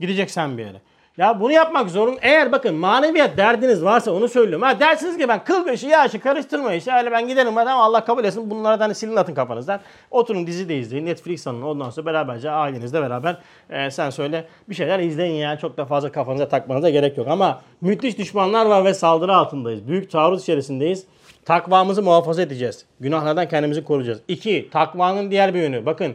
Gideceksen 0.01 0.59
bir 0.59 0.67
yere. 0.67 0.81
Ya 1.17 1.41
bunu 1.41 1.53
yapmak 1.53 1.91
zorun. 1.91 2.19
Eğer 2.23 2.53
bakın 2.53 2.75
maneviyat 2.75 3.37
derdiniz 3.37 3.85
varsa 3.85 4.11
onu 4.11 4.29
söylüyorum. 4.29 4.63
Ha 4.63 4.81
dersiniz 4.81 5.19
ki 5.19 5.29
ben 5.29 5.45
kıl 5.45 5.67
beşi 5.67 5.87
yaşı 5.87 6.21
karıştırma 6.21 6.73
işte 6.73 6.93
öyle 6.93 7.13
ben 7.13 7.29
giderim 7.29 7.59
adam 7.59 7.81
Allah 7.81 8.05
kabul 8.05 8.25
etsin 8.25 8.51
bunlara 8.51 8.81
hani 8.81 8.95
silin 8.95 9.17
atın 9.17 9.35
kafanızdan. 9.35 9.81
Oturun 10.11 10.47
dizi 10.47 10.69
de 10.69 10.79
izleyin. 10.79 11.07
Netflix 11.07 11.47
alın 11.47 11.63
ondan 11.63 11.91
sonra 11.91 12.07
beraberce 12.07 12.51
ailenizle 12.51 13.03
beraber 13.03 13.39
e, 13.71 13.91
sen 13.91 14.11
söyle 14.11 14.49
bir 14.69 14.75
şeyler 14.75 14.99
izleyin 14.99 15.35
ya. 15.35 15.59
Çok 15.59 15.77
da 15.77 15.85
fazla 15.85 16.13
kafanıza 16.13 16.49
takmanıza 16.49 16.91
gerek 16.91 17.19
yok. 17.19 17.29
Ama 17.29 17.63
müthiş 17.81 18.19
düşmanlar 18.19 18.67
var 18.67 18.85
ve 18.85 18.95
saldırı 18.95 19.37
altındayız. 19.37 19.89
Büyük 19.89 20.11
taarruz 20.11 20.43
içerisindeyiz. 20.43 21.07
Takvamızı 21.47 22.03
muhafaza 22.03 22.43
edeceğiz. 22.43 22.85
Günahlardan 23.01 23.49
kendimizi 23.49 23.85
koruyacağız. 23.85 24.21
İki, 24.29 24.69
takvanın 24.73 25.31
diğer 25.31 25.55
bir 25.55 25.59
yönü. 25.63 25.87
Bakın 25.87 26.15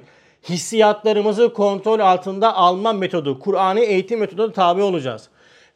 hissiyatlarımızı 0.49 1.53
kontrol 1.53 1.99
altında 1.99 2.55
alma 2.55 2.93
metodu, 2.93 3.39
Kur'an'ı 3.39 3.79
eğitim 3.79 4.19
metodu 4.19 4.51
tabi 4.51 4.81
olacağız. 4.81 5.29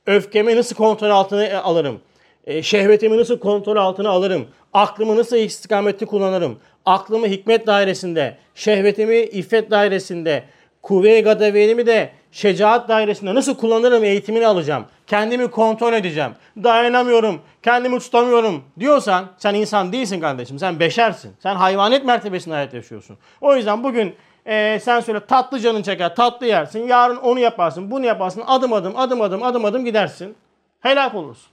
Öfkemi 0.06 0.56
nasıl 0.56 0.76
kontrol 0.76 1.10
altına 1.10 1.62
alırım? 1.62 1.99
E, 2.45 2.64
şehvetimi 2.64 3.18
nasıl 3.18 3.39
kontrol 3.39 3.76
altına 3.76 4.10
alırım? 4.10 4.47
Aklımı 4.74 5.18
nasıl 5.18 5.38
istikamette 5.38 6.06
kullanırım? 6.06 6.60
Aklımı 6.86 7.28
hikmet 7.28 7.68
dairesinde, 7.68 8.38
şehvetimi 8.56 9.18
iffet 9.18 9.72
dairesinde, 9.72 10.43
kuvve-i 10.86 11.21
gadaverimi 11.23 11.86
de 11.86 12.11
şecaat 12.31 12.89
dairesinde 12.89 13.36
nasıl 13.36 13.57
kullanırım 13.57 14.03
eğitimini 14.03 14.47
alacağım. 14.47 14.86
Kendimi 15.07 15.51
kontrol 15.51 15.93
edeceğim. 15.93 16.31
Dayanamıyorum, 16.63 17.41
kendimi 17.63 17.99
tutamıyorum 17.99 18.63
diyorsan 18.79 19.25
sen 19.38 19.53
insan 19.53 19.91
değilsin 19.91 20.21
kardeşim. 20.21 20.59
Sen 20.59 20.79
beşersin. 20.79 21.33
Sen 21.39 21.55
hayvanet 21.55 22.05
mertebesinde 22.05 22.55
hayat 22.55 22.73
yaşıyorsun. 22.73 23.17
O 23.41 23.55
yüzden 23.55 23.83
bugün 23.83 24.15
ee, 24.47 24.79
sen 24.83 24.99
söyle 24.99 25.19
tatlı 25.19 25.59
canın 25.59 25.81
çeker, 25.81 26.15
tatlı 26.15 26.45
yersin. 26.45 26.88
Yarın 26.88 27.17
onu 27.17 27.39
yaparsın, 27.39 27.91
bunu 27.91 28.05
yaparsın. 28.05 28.43
Adım 28.47 28.73
adım, 28.73 28.93
adım 28.97 29.21
adım, 29.21 29.43
adım 29.43 29.65
adım 29.65 29.86
gidersin. 29.86 30.36
Helak 30.79 31.15
olursun. 31.15 31.47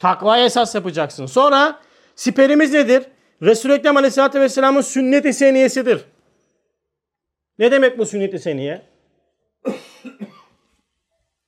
Takvaya 0.00 0.44
esas 0.44 0.74
yapacaksın. 0.74 1.26
Sonra 1.26 1.78
siperimiz 2.14 2.72
nedir? 2.72 3.02
Resul-i 3.42 3.72
Ekrem 3.72 3.96
Aleyhisselatü 3.96 4.40
Vesselam'ın 4.40 4.80
sünnet-i 4.80 5.32
seniyesidir. 5.32 6.04
Ne 7.58 7.70
demek 7.70 7.98
bu 7.98 8.06
sünnet-i 8.06 8.38
seniye? 8.38 8.82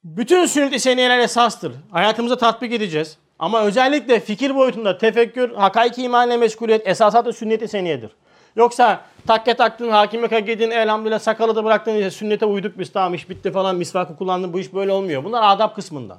Bütün 0.04 0.46
sünnet-i 0.46 0.80
seniyeler 0.80 1.18
esastır. 1.18 1.72
Hayatımıza 1.90 2.36
tatbik 2.36 2.72
edeceğiz. 2.72 3.18
Ama 3.38 3.62
özellikle 3.62 4.20
fikir 4.20 4.54
boyutunda 4.54 4.98
tefekkür, 4.98 5.54
hakaiki 5.54 6.02
imanle 6.02 6.36
meşguliyet 6.36 6.86
esasatı 6.88 7.32
sünnet-i 7.32 7.68
seniyedir. 7.68 8.10
Yoksa 8.56 9.00
takke 9.26 9.54
taktın, 9.54 9.88
hakime 9.88 10.28
kakedin, 10.28 10.70
elhamdülillah 10.70 11.18
sakalı 11.18 11.56
da 11.56 11.64
bıraktın, 11.64 11.94
işte 11.94 12.10
sünnete 12.10 12.46
uyduk 12.46 12.78
biz 12.78 12.92
tamam 12.92 13.14
iş 13.14 13.30
bitti 13.30 13.52
falan, 13.52 13.76
misvakı 13.76 14.16
kullandın 14.16 14.52
bu 14.52 14.60
iş 14.60 14.74
böyle 14.74 14.92
olmuyor. 14.92 15.24
Bunlar 15.24 15.56
adab 15.56 15.74
kısmında. 15.74 16.18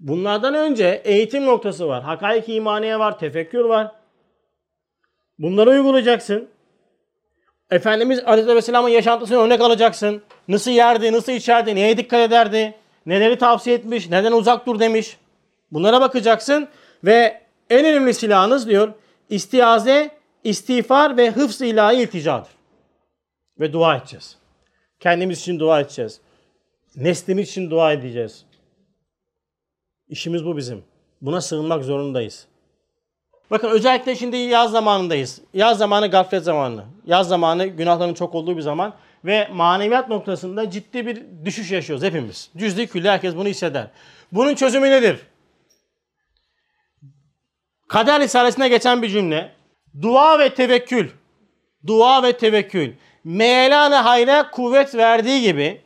Bunlardan 0.00 0.54
önce 0.54 1.02
eğitim 1.04 1.46
noktası 1.46 1.88
var. 1.88 2.02
Hakaik 2.02 2.48
imaniye 2.48 2.98
var, 2.98 3.18
tefekkür 3.18 3.64
var. 3.64 3.92
Bunları 5.38 5.70
uygulayacaksın. 5.70 6.48
Efendimiz 7.70 8.20
Aleyhisselam'ın 8.24 8.88
yaşantısını 8.88 9.38
örnek 9.38 9.60
alacaksın. 9.60 10.22
Nasıl 10.48 10.70
yerdi, 10.70 11.12
nasıl 11.12 11.32
içerdi, 11.32 11.74
neye 11.74 11.96
dikkat 11.96 12.20
ederdi, 12.20 12.74
neleri 13.06 13.38
tavsiye 13.38 13.76
etmiş, 13.76 14.10
neden 14.10 14.32
uzak 14.32 14.66
dur 14.66 14.78
demiş. 14.78 15.16
Bunlara 15.72 16.00
bakacaksın 16.00 16.68
ve 17.04 17.42
en 17.70 17.84
önemli 17.84 18.14
silahınız 18.14 18.68
diyor 18.68 18.92
istiaze, 19.28 20.10
istiğfar 20.44 21.16
ve 21.16 21.30
hıfz 21.30 21.60
ilahi 21.60 21.96
ilticadır. 21.96 22.50
Ve 23.60 23.72
dua 23.72 23.96
edeceğiz. 23.96 24.36
Kendimiz 25.00 25.40
için 25.40 25.58
dua 25.58 25.80
edeceğiz. 25.80 26.20
Neslimiz 26.96 27.48
için 27.48 27.70
dua 27.70 27.92
edeceğiz. 27.92 28.44
İşimiz 30.08 30.44
bu 30.44 30.56
bizim. 30.56 30.84
Buna 31.20 31.40
sığınmak 31.40 31.84
zorundayız. 31.84 32.46
Bakın 33.50 33.68
özellikle 33.68 34.16
şimdi 34.16 34.36
yaz 34.36 34.70
zamanındayız. 34.70 35.40
Yaz 35.54 35.78
zamanı 35.78 36.10
gaflet 36.10 36.44
zamanı. 36.44 36.84
Yaz 37.06 37.28
zamanı 37.28 37.66
günahların 37.66 38.14
çok 38.14 38.34
olduğu 38.34 38.56
bir 38.56 38.62
zaman. 38.62 38.94
Ve 39.24 39.48
maneviyat 39.52 40.08
noktasında 40.08 40.70
ciddi 40.70 41.06
bir 41.06 41.22
düşüş 41.44 41.70
yaşıyoruz 41.70 42.04
hepimiz. 42.04 42.50
Cüzdi 42.56 42.86
külli 42.86 43.10
herkes 43.10 43.36
bunu 43.36 43.48
hisseder. 43.48 43.86
Bunun 44.32 44.54
çözümü 44.54 44.90
nedir? 44.90 45.18
Kader 47.88 48.20
Risalesi'ne 48.20 48.68
geçen 48.68 49.02
bir 49.02 49.08
cümle. 49.08 49.52
Dua 50.02 50.38
ve 50.38 50.54
tevekkül. 50.54 51.10
Dua 51.86 52.22
ve 52.22 52.36
tevekkül. 52.36 52.92
Meyelan-ı 53.24 53.94
hayra 53.94 54.50
kuvvet 54.50 54.94
verdiği 54.94 55.42
gibi 55.42 55.80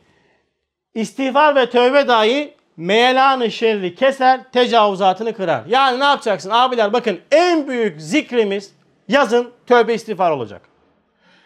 istiğfar 0.93 1.55
ve 1.55 1.69
tövbe 1.69 2.07
dahi 2.07 2.53
meyelan-ı 2.77 3.51
şerri 3.51 3.95
keser, 3.95 4.51
tecavüzatını 4.51 5.33
kırar. 5.33 5.63
Yani 5.67 5.99
ne 5.99 6.03
yapacaksın? 6.03 6.49
Abiler 6.49 6.93
bakın 6.93 7.19
en 7.31 7.67
büyük 7.67 8.01
zikrimiz 8.01 8.73
yazın 9.07 9.51
tövbe 9.67 9.93
istiğfar 9.93 10.31
olacak. 10.31 10.61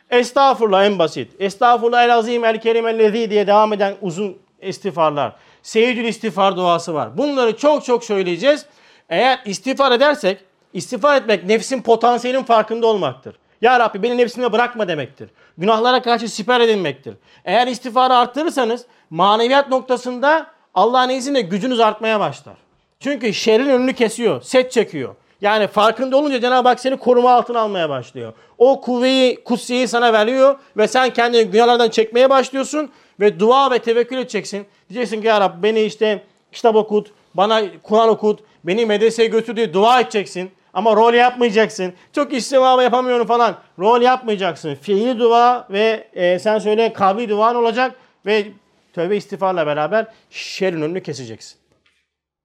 Estağfurullah 0.10 0.86
en 0.86 1.00
basit. 1.00 1.32
Estağfurullah 1.40 2.04
el 2.04 2.16
azim 2.16 2.46
el 2.46 2.62
kerim 2.62 2.88
ellezî 2.88 3.30
diye 3.30 3.48
devam 3.48 3.74
eden 3.74 3.96
uzun 4.02 4.38
istiğfarlar. 4.62 5.36
Seyyidül 5.64 6.06
istiğfar 6.06 6.58
duası 6.58 6.94
var. 6.94 7.18
Bunları 7.18 7.58
çok 7.58 7.86
çok 7.86 8.04
söyleyeceğiz. 8.04 8.66
Eğer 9.10 9.40
istiğfar 9.46 9.92
edersek, 9.92 10.38
istiğfar 10.74 11.16
etmek 11.16 11.44
nefsin 11.44 11.82
potansiyelin 11.82 12.44
farkında 12.44 12.88
olmaktır. 12.88 13.36
Ya 13.62 13.80
Rabbi 13.80 14.04
beni 14.04 14.18
nefsime 14.18 14.52
bırakma 14.52 14.88
demektir. 14.88 15.30
Günahlara 15.58 16.02
karşı 16.02 16.30
siper 16.30 16.62
edinmektir. 16.62 17.14
Eğer 17.46 17.68
istiğfarı 17.68 18.14
arttırırsanız 18.14 18.86
maneviyat 19.10 19.70
noktasında 19.70 20.48
Allah'ın 20.80 21.10
izniyle 21.10 21.42
gücünüz 21.42 21.80
artmaya 21.80 22.20
başlar. 22.20 22.56
Çünkü 23.00 23.34
şerrin 23.34 23.70
önünü 23.70 23.94
kesiyor, 23.94 24.42
set 24.42 24.72
çekiyor. 24.72 25.16
Yani 25.42 25.68
farkında 25.68 26.18
olunca 26.18 26.42
Cenab-ı 26.42 26.70
Hak 26.70 26.80
seni 26.80 26.98
koruma 26.98 27.32
altına 27.32 27.60
almaya 27.60 27.90
başlıyor. 27.90 28.34
O 28.58 28.82
kuvveyi, 28.82 29.44
kutsiyeyi 29.44 29.88
sana 29.88 30.14
veriyor 30.14 30.56
ve 30.78 30.88
sen 30.88 31.10
kendini 31.10 31.44
günahlardan 31.44 31.90
çekmeye 31.90 32.30
başlıyorsun 32.30 32.92
ve 33.20 33.40
dua 33.40 33.72
ve 33.72 33.80
tevekkül 33.80 34.18
edeceksin. 34.18 34.66
Diyeceksin 34.90 35.22
ki 35.22 35.28
ya 35.28 35.42
Rabbi 35.42 35.64
beni 35.64 35.82
işte 35.82 36.24
kitap 36.52 36.76
okut, 36.76 37.12
bana 37.34 37.62
Kur'an 37.84 38.10
okut, 38.10 38.40
beni 38.64 38.86
medreseye 38.86 39.28
götür 39.28 39.56
diye 39.56 39.74
dua 39.74 40.00
edeceksin. 40.00 40.52
Ama 40.74 40.96
rol 40.96 41.14
yapmayacaksın. 41.14 41.94
Çok 42.14 42.34
istimamı 42.34 42.84
yapamıyorum 42.84 43.28
falan. 43.28 43.56
Rol 43.80 44.02
yapmayacaksın. 44.02 44.76
Fiili 44.76 45.20
dua 45.20 45.68
ve 45.70 46.08
e, 46.14 46.40
sen 46.40 46.60
söyle 46.60 46.94
kavli 46.94 47.30
duan 47.30 47.56
olacak 47.56 47.96
ve 48.26 48.48
tövbe 48.94 49.18
istiğfarla 49.18 49.68
beraber 49.68 50.08
şerrin 50.30 50.82
önünü 50.82 51.04
keseceksin. 51.04 51.60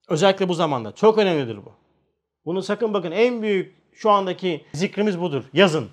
Özellikle 0.09 0.49
bu 0.49 0.55
zamanda. 0.55 0.93
Çok 0.93 1.19
önemlidir 1.19 1.57
bu. 1.57 1.73
Bunu 2.45 2.63
sakın 2.63 2.95
bakın 2.95 3.13
en 3.13 3.43
büyük 3.43 3.77
şu 3.93 4.11
andaki 4.11 4.67
zikrimiz 4.73 5.21
budur. 5.21 5.45
Yazın. 5.53 5.91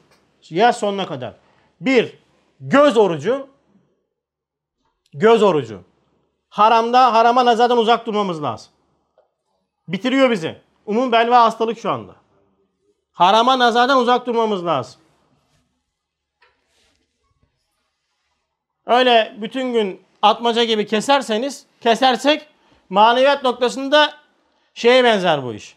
Yaz 0.50 0.80
sonuna 0.80 1.08
kadar. 1.08 1.34
Bir, 1.82 2.20
göz 2.60 2.98
orucu. 2.98 3.48
Göz 5.14 5.44
orucu. 5.44 5.82
Haramda, 6.50 7.14
harama 7.14 7.46
nazardan 7.46 7.78
uzak 7.78 8.06
durmamız 8.06 8.44
lazım. 8.44 8.72
Bitiriyor 9.88 10.32
bizi. 10.32 10.58
Umum 10.86 11.12
belva 11.12 11.42
hastalık 11.44 11.80
şu 11.80 11.92
anda. 11.92 12.16
Harama 13.12 13.60
nazardan 13.60 13.98
uzak 13.98 14.26
durmamız 14.26 14.66
lazım. 14.66 15.02
Öyle 18.86 19.38
bütün 19.42 19.74
gün 19.74 20.02
atmaca 20.22 20.64
gibi 20.64 20.88
keserseniz, 20.88 21.66
kesersek 21.82 22.48
maneviyat 22.90 23.44
noktasında 23.44 24.14
şeye 24.74 25.04
benzer 25.04 25.44
bu 25.44 25.54
iş. 25.54 25.76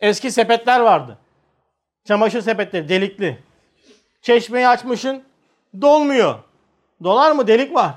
Eski 0.00 0.30
sepetler 0.30 0.80
vardı. 0.80 1.18
Çamaşır 2.04 2.42
sepetleri 2.42 2.88
delikli. 2.88 3.38
Çeşmeyi 4.22 4.68
açmışın 4.68 5.22
dolmuyor. 5.80 6.38
Dolar 7.04 7.32
mı? 7.32 7.46
Delik 7.46 7.74
var. 7.74 7.94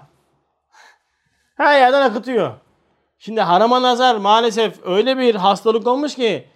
Her 1.57 1.79
yerden 1.79 2.01
akıtıyor. 2.01 2.53
Şimdi 3.19 3.41
harama 3.41 3.81
nazar 3.81 4.15
maalesef 4.15 4.85
öyle 4.85 5.17
bir 5.17 5.35
hastalık 5.35 5.87
olmuş 5.87 6.15
ki 6.15 6.47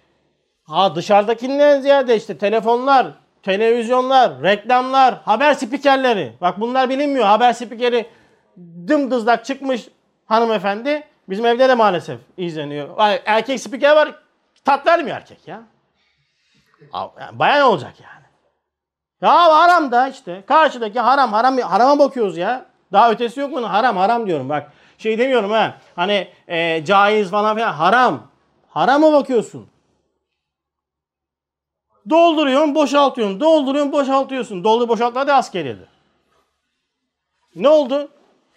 ha 0.64 0.96
dışarıdakinden 0.96 1.80
ziyade 1.80 2.16
işte 2.16 2.38
telefonlar, 2.38 3.06
televizyonlar, 3.42 4.42
reklamlar, 4.42 5.14
haber 5.24 5.54
spikerleri. 5.54 6.32
Bak 6.40 6.60
bunlar 6.60 6.88
bilinmiyor. 6.88 7.26
Haber 7.26 7.52
spikeri 7.52 8.06
dımdızlak 8.88 9.44
çıkmış 9.44 9.88
hanımefendi. 10.26 11.04
Bizim 11.28 11.46
evde 11.46 11.68
de 11.68 11.74
maalesef 11.74 12.20
izleniyor. 12.36 12.88
Erkek 13.24 13.60
spiker 13.60 13.96
var 13.96 14.14
tat 14.64 14.86
vermiyor 14.86 15.16
erkek 15.16 15.48
ya. 15.48 15.62
Bayan 17.32 17.66
olacak 17.66 17.94
yani. 18.00 18.26
Ya 19.20 19.54
haram 19.54 19.92
da 19.92 20.08
işte. 20.08 20.44
Karşıdaki 20.46 21.00
haram 21.00 21.32
haram 21.32 21.58
harama 21.58 21.98
bakıyoruz 21.98 22.36
ya. 22.36 22.66
Daha 22.92 23.10
ötesi 23.10 23.40
yok 23.40 23.52
mu? 23.52 23.70
Haram 23.70 23.96
haram 23.96 24.26
diyorum 24.26 24.48
bak. 24.48 24.72
Şey 24.98 25.18
demiyorum 25.18 25.50
ha. 25.50 25.78
Hani 25.96 26.28
e, 26.48 26.84
caiz 26.84 27.30
falan 27.30 27.56
filan. 27.56 27.72
Haram. 27.72 28.22
Harama 28.68 29.12
bakıyorsun. 29.12 29.68
Dolduruyorsun, 32.10 32.74
boşaltıyorsun. 32.74 33.40
Dolduruyorsun, 33.40 33.92
boşaltıyorsun. 33.92 34.64
Doldur 34.64 34.88
boşaltma 34.88 35.26
da 35.26 35.34
askeriydi. 35.34 35.88
Ne 37.54 37.68
oldu? 37.68 38.10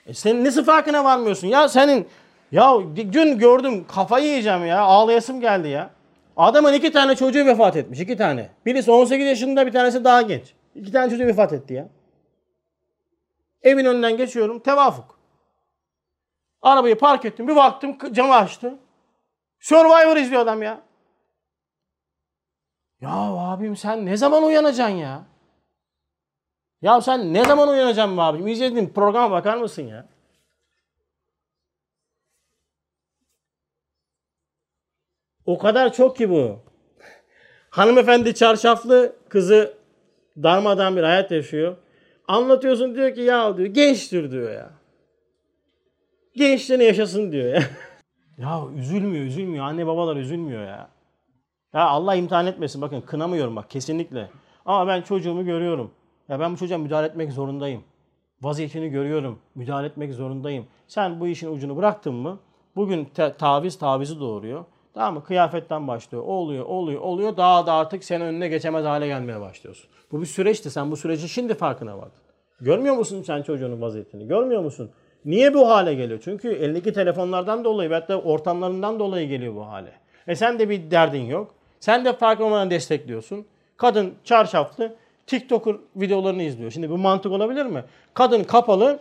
E 0.10 0.14
senin 0.14 0.46
nasıl 0.46 0.64
farkına 0.64 1.04
varmıyorsun? 1.04 1.48
Ya 1.48 1.70
senin 1.70 2.08
ya 2.52 2.78
dün 2.96 3.38
gördüm 3.38 3.86
kafayı 3.88 4.26
yiyeceğim 4.26 4.66
ya. 4.66 4.82
Ağlayasım 4.82 5.42
geldi 5.42 5.68
ya. 5.68 5.90
Adamın 6.38 6.74
iki 6.74 6.92
tane 6.92 7.16
çocuğu 7.16 7.46
vefat 7.46 7.76
etmiş. 7.76 8.00
iki 8.00 8.18
tane. 8.18 8.50
Birisi 8.66 8.92
18 8.92 9.28
yaşında 9.28 9.68
bir 9.68 9.72
tanesi 9.72 10.04
daha 10.04 10.22
genç. 10.22 10.54
İki 10.76 10.92
tane 10.92 11.10
çocuğu 11.10 11.26
vefat 11.26 11.54
etti 11.54 11.74
ya. 11.74 11.88
Evin 13.64 13.86
önünden 13.86 14.18
geçiyorum. 14.18 14.60
Tevafuk. 14.60 15.20
Arabayı 16.62 16.98
park 16.98 17.26
ettim. 17.26 17.48
Bir 17.48 17.56
baktım 17.56 17.98
camı 18.12 18.36
açtı. 18.36 18.80
Survivor 19.60 20.18
izliyor 20.18 20.42
adam 20.42 20.64
ya. 20.64 20.82
Ya 23.02 23.10
abim 23.12 23.76
sen 23.76 24.06
ne 24.06 24.18
zaman 24.18 24.44
uyanacaksın 24.44 24.96
ya? 24.96 25.24
Ya 26.82 27.02
sen 27.02 27.34
ne 27.34 27.46
zaman 27.46 27.70
uyanacaksın 27.70 28.18
be 28.18 28.22
abim? 28.22 28.48
İzlediğin 28.48 28.90
programa 28.90 29.32
bakar 29.32 29.58
mısın 29.58 29.82
ya? 29.82 30.10
O 35.46 35.58
kadar 35.58 35.94
çok 35.94 36.18
ki 36.18 36.30
bu. 36.30 36.60
Hanımefendi 37.70 38.34
çarşaflı 38.36 39.16
kızı 39.30 39.78
darmadan 40.44 40.96
bir 40.96 41.04
hayat 41.04 41.32
yaşıyor. 41.32 41.78
Anlatıyorsun 42.28 42.96
diyor 42.96 43.16
ki 43.16 43.22
ya 43.22 43.58
diyor 43.58 43.68
gençtir 43.68 44.32
diyor 44.32 44.52
ya. 44.52 44.70
Gençliğini 46.36 46.84
yaşasın 46.84 47.32
diyor 47.32 47.54
ya. 47.54 47.64
ya 48.38 48.62
üzülmüyor 48.78 49.26
üzülmüyor. 49.26 49.66
Anne 49.66 49.88
babalar 49.88 50.16
üzülmüyor 50.16 50.62
ya. 50.62 50.90
Ya 51.74 51.82
Allah 51.82 52.16
imtihan 52.16 52.48
etmesin 52.48 52.82
bakın 52.82 53.02
kınamıyorum 53.02 53.56
bak 53.56 53.70
kesinlikle. 53.70 54.30
Ama 54.66 54.88
ben 54.88 55.02
çocuğumu 55.02 55.46
görüyorum. 55.46 55.92
Ya 56.30 56.40
ben 56.40 56.54
bu 56.54 56.58
çocuğa 56.58 56.78
müdahale 56.78 57.08
etmek 57.08 57.32
zorundayım. 57.32 57.84
Vaziyetini 58.42 58.90
görüyorum. 58.90 59.40
Müdahale 59.56 59.88
etmek 59.88 60.14
zorundayım. 60.14 60.66
Sen 60.88 61.20
bu 61.20 61.28
işin 61.28 61.56
ucunu 61.56 61.78
bıraktın 61.78 62.14
mı? 62.14 62.40
Bugün 62.76 63.06
te- 63.06 63.34
taviz 63.34 63.80
tavizi 63.80 64.20
doğuruyor. 64.20 64.66
Tamam 64.94 65.14
mı? 65.14 65.24
Kıyafetten 65.24 65.88
başlıyor. 65.88 66.24
Oluyor, 66.24 66.66
oluyor, 66.66 67.02
oluyor. 67.02 67.38
Daha 67.38 67.66
da 67.66 67.74
artık 67.74 68.04
senin 68.04 68.26
önüne 68.26 68.48
geçemez 68.48 68.86
hale 68.86 69.08
gelmeye 69.08 69.42
başlıyorsun. 69.42 69.90
Bu 70.12 70.22
bir 70.22 70.26
süreçti. 70.26 70.70
Sen 70.70 70.92
bu 70.92 70.98
süreci 70.98 71.30
şimdi 71.30 71.54
farkına 71.54 71.98
vardın. 71.98 72.22
Görmüyor 72.62 72.96
musun 72.96 73.24
sen 73.24 73.42
çocuğunun 73.42 73.82
vaziyetini? 73.82 74.28
Görmüyor 74.28 74.62
musun? 74.62 74.90
Niye 75.26 75.54
bu 75.54 75.70
hale 75.70 75.94
geliyor? 75.94 76.20
Çünkü 76.24 76.50
elindeki 76.50 76.94
telefonlardan 76.94 77.64
dolayı 77.64 77.90
veyahut 77.90 78.10
da 78.10 78.22
ortamlarından 78.22 79.00
dolayı 79.00 79.28
geliyor 79.28 79.56
bu 79.56 79.68
hale. 79.68 79.92
E 80.28 80.36
sen 80.36 80.60
de 80.60 80.70
bir 80.70 80.92
derdin 80.92 81.24
yok. 81.24 81.56
Sen 81.80 82.06
de 82.06 82.18
olmadan 82.44 82.70
destekliyorsun. 82.70 83.46
Kadın 83.78 84.14
çarşaflı 84.24 84.96
TikToker 85.30 85.76
videolarını 85.96 86.44
izliyor. 86.44 86.72
Şimdi 86.72 86.90
bu 86.90 86.98
mantık 86.98 87.32
olabilir 87.32 87.66
mi? 87.66 87.84
Kadın 88.14 88.44
kapalı 88.44 89.00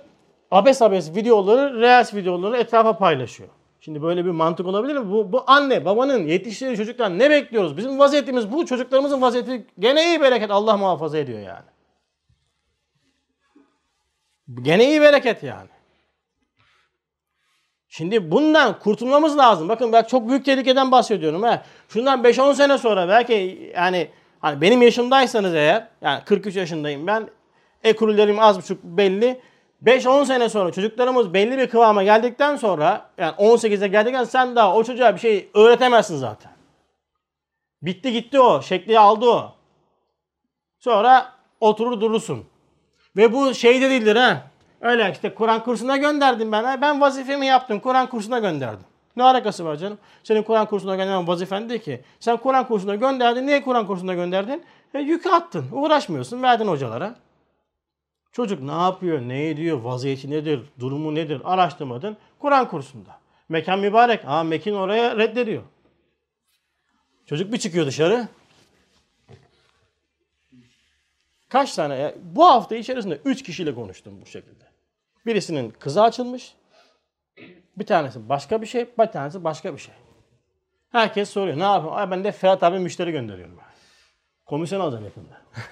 abes 0.50 0.82
abes 0.82 1.16
videoları, 1.16 1.80
reels 1.80 2.14
videoları 2.14 2.56
etrafa 2.56 2.98
paylaşıyor. 2.98 3.48
Şimdi 3.80 4.02
böyle 4.02 4.24
bir 4.24 4.30
mantık 4.30 4.66
olabilir 4.66 4.96
mi? 4.96 5.10
Bu, 5.10 5.32
bu 5.32 5.44
anne, 5.46 5.84
babanın 5.84 6.26
yetiştirdiği 6.26 6.76
çocuklar 6.76 7.18
ne 7.18 7.30
bekliyoruz? 7.30 7.76
Bizim 7.76 7.98
vaziyetimiz 7.98 8.52
bu. 8.52 8.66
Çocuklarımızın 8.66 9.22
vaziyeti 9.22 9.66
gene 9.78 10.06
iyi 10.06 10.20
bereket. 10.20 10.50
Allah 10.50 10.76
muhafaza 10.76 11.18
ediyor 11.18 11.40
yani. 11.40 11.66
Gene 14.62 14.88
iyi 14.88 15.00
bereket 15.00 15.42
yani. 15.42 15.68
Şimdi 17.88 18.30
bundan 18.30 18.78
kurtulmamız 18.78 19.38
lazım. 19.38 19.68
Bakın 19.68 19.92
ben 19.92 20.02
çok 20.02 20.28
büyük 20.28 20.44
tehlikeden 20.44 20.92
bahsediyorum. 20.92 21.42
He. 21.42 21.62
Şundan 21.88 22.22
5-10 22.22 22.54
sene 22.54 22.78
sonra 22.78 23.08
belki 23.08 23.70
yani 23.76 24.08
hani 24.40 24.60
benim 24.60 24.82
yaşımdaysanız 24.82 25.54
eğer 25.54 25.88
yani 26.02 26.24
43 26.24 26.56
yaşındayım 26.56 27.06
ben 27.06 27.28
ekurlerim 27.84 28.38
az 28.38 28.58
buçuk 28.58 28.84
belli. 28.84 29.40
5-10 29.84 30.26
sene 30.26 30.48
sonra 30.48 30.72
çocuklarımız 30.72 31.34
belli 31.34 31.58
bir 31.58 31.68
kıvama 31.68 32.02
geldikten 32.02 32.56
sonra 32.56 33.10
yani 33.18 33.34
18'e 33.34 33.88
geldikten 33.88 34.24
sen 34.24 34.56
daha 34.56 34.74
o 34.74 34.84
çocuğa 34.84 35.14
bir 35.14 35.20
şey 35.20 35.50
öğretemezsin 35.54 36.16
zaten. 36.16 36.52
Bitti 37.82 38.12
gitti 38.12 38.40
o. 38.40 38.62
Şekli 38.62 38.98
aldı 38.98 39.26
o. 39.26 39.54
Sonra 40.78 41.32
oturur 41.60 42.00
durursun. 42.00 42.46
Ve 43.16 43.32
bu 43.32 43.54
şey 43.54 43.82
de 43.82 43.90
değildir 43.90 44.16
ha. 44.16 44.42
Öyle 44.80 45.10
işte 45.12 45.34
Kur'an 45.34 45.64
kursuna 45.64 45.96
gönderdim 45.96 46.52
ben. 46.52 46.64
Ha. 46.64 46.80
Ben 46.80 47.00
vazifemi 47.00 47.46
yaptım. 47.46 47.80
Kur'an 47.80 48.08
kursuna 48.08 48.38
gönderdim. 48.38 48.86
Ne 49.18 49.22
alakası 49.22 49.64
var 49.64 49.76
canım? 49.76 49.98
Senin 50.24 50.42
Kur'an 50.42 50.66
kursuna 50.66 50.96
gönderen 50.96 51.28
vazifen 51.28 51.68
değil 51.68 51.80
ki. 51.80 52.00
Sen 52.20 52.36
Kur'an 52.36 52.68
kursuna 52.68 52.94
gönderdin. 52.94 53.46
Niye 53.46 53.62
Kur'an 53.62 53.86
kursuna 53.86 54.14
gönderdin? 54.14 54.64
E, 54.94 54.98
yükü 54.98 55.28
attın. 55.28 55.66
Uğraşmıyorsun. 55.72 56.42
Verdin 56.42 56.66
hocalara. 56.66 57.16
Çocuk 58.32 58.62
ne 58.62 58.72
yapıyor, 58.72 59.20
ne 59.20 59.48
ediyor, 59.48 59.80
vaziyeti 59.80 60.30
nedir, 60.30 60.60
durumu 60.80 61.14
nedir 61.14 61.42
araştırmadın. 61.44 62.16
Kur'an 62.38 62.68
kursunda. 62.68 63.18
Mekan 63.48 63.80
mübarek. 63.80 64.24
Aa 64.26 64.42
Mekin 64.42 64.74
oraya 64.74 65.16
reddediyor. 65.16 65.62
Çocuk 67.26 67.52
bir 67.52 67.58
çıkıyor 67.58 67.86
dışarı. 67.86 68.28
Kaç 71.48 71.74
tane? 71.74 72.14
Bu 72.22 72.44
hafta 72.44 72.76
içerisinde 72.76 73.20
3 73.24 73.42
kişiyle 73.42 73.74
konuştum 73.74 74.20
bu 74.22 74.26
şekilde. 74.26 74.64
Birisinin 75.26 75.70
kızı 75.70 76.02
açılmış. 76.02 76.54
Bir 77.78 77.86
tanesi 77.86 78.28
başka 78.28 78.62
bir 78.62 78.66
şey, 78.66 78.88
bir 78.98 79.06
tanesi 79.06 79.44
başka 79.44 79.72
bir 79.72 79.78
şey. 79.78 79.94
Herkes 80.92 81.30
soruyor. 81.30 81.58
Ne 81.58 81.62
yapayım? 81.62 81.96
Ay 81.96 82.10
ben 82.10 82.24
de 82.24 82.32
Ferhat 82.32 82.62
abi 82.62 82.78
müşteri 82.78 83.12
gönderiyorum. 83.12 83.58
Komisyon 84.46 84.80
alacağım 84.80 85.04
yakında. 85.04 85.42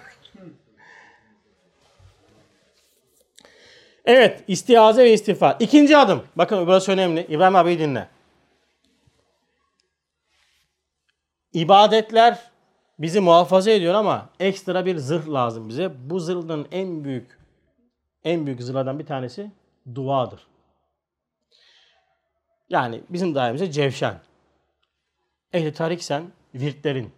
evet, 4.05 4.45
istiaze 4.49 5.05
ve 5.05 5.13
istiğfar. 5.13 5.57
İkinci 5.61 5.97
adım. 5.97 6.23
Bakın 6.37 6.67
burası 6.67 6.93
önemli. 6.93 7.27
İbrahim 7.27 7.57
abi 7.57 7.79
dinle. 7.79 8.09
İbadetler 11.53 12.39
bizi 12.99 13.21
muhafaza 13.21 13.71
ediyor 13.71 13.95
ama 13.95 14.29
ekstra 14.41 14.87
bir 14.87 14.97
zırh 14.97 15.29
lazım 15.29 15.69
bize. 15.69 15.93
Bu 16.11 16.21
zırhın 16.21 16.67
en 16.73 17.05
büyük 17.05 17.39
en 18.25 18.47
büyük 18.47 18.63
zırhlardan 18.63 18.99
bir 18.99 19.07
tanesi 19.07 19.51
duadır. 19.95 20.47
Yani 22.69 23.01
bizim 23.11 23.35
dairemize 23.35 23.71
cevşen. 23.71 24.21
Ehli 25.53 25.73
tariksen 25.73 26.25
virtlerin. 26.55 27.11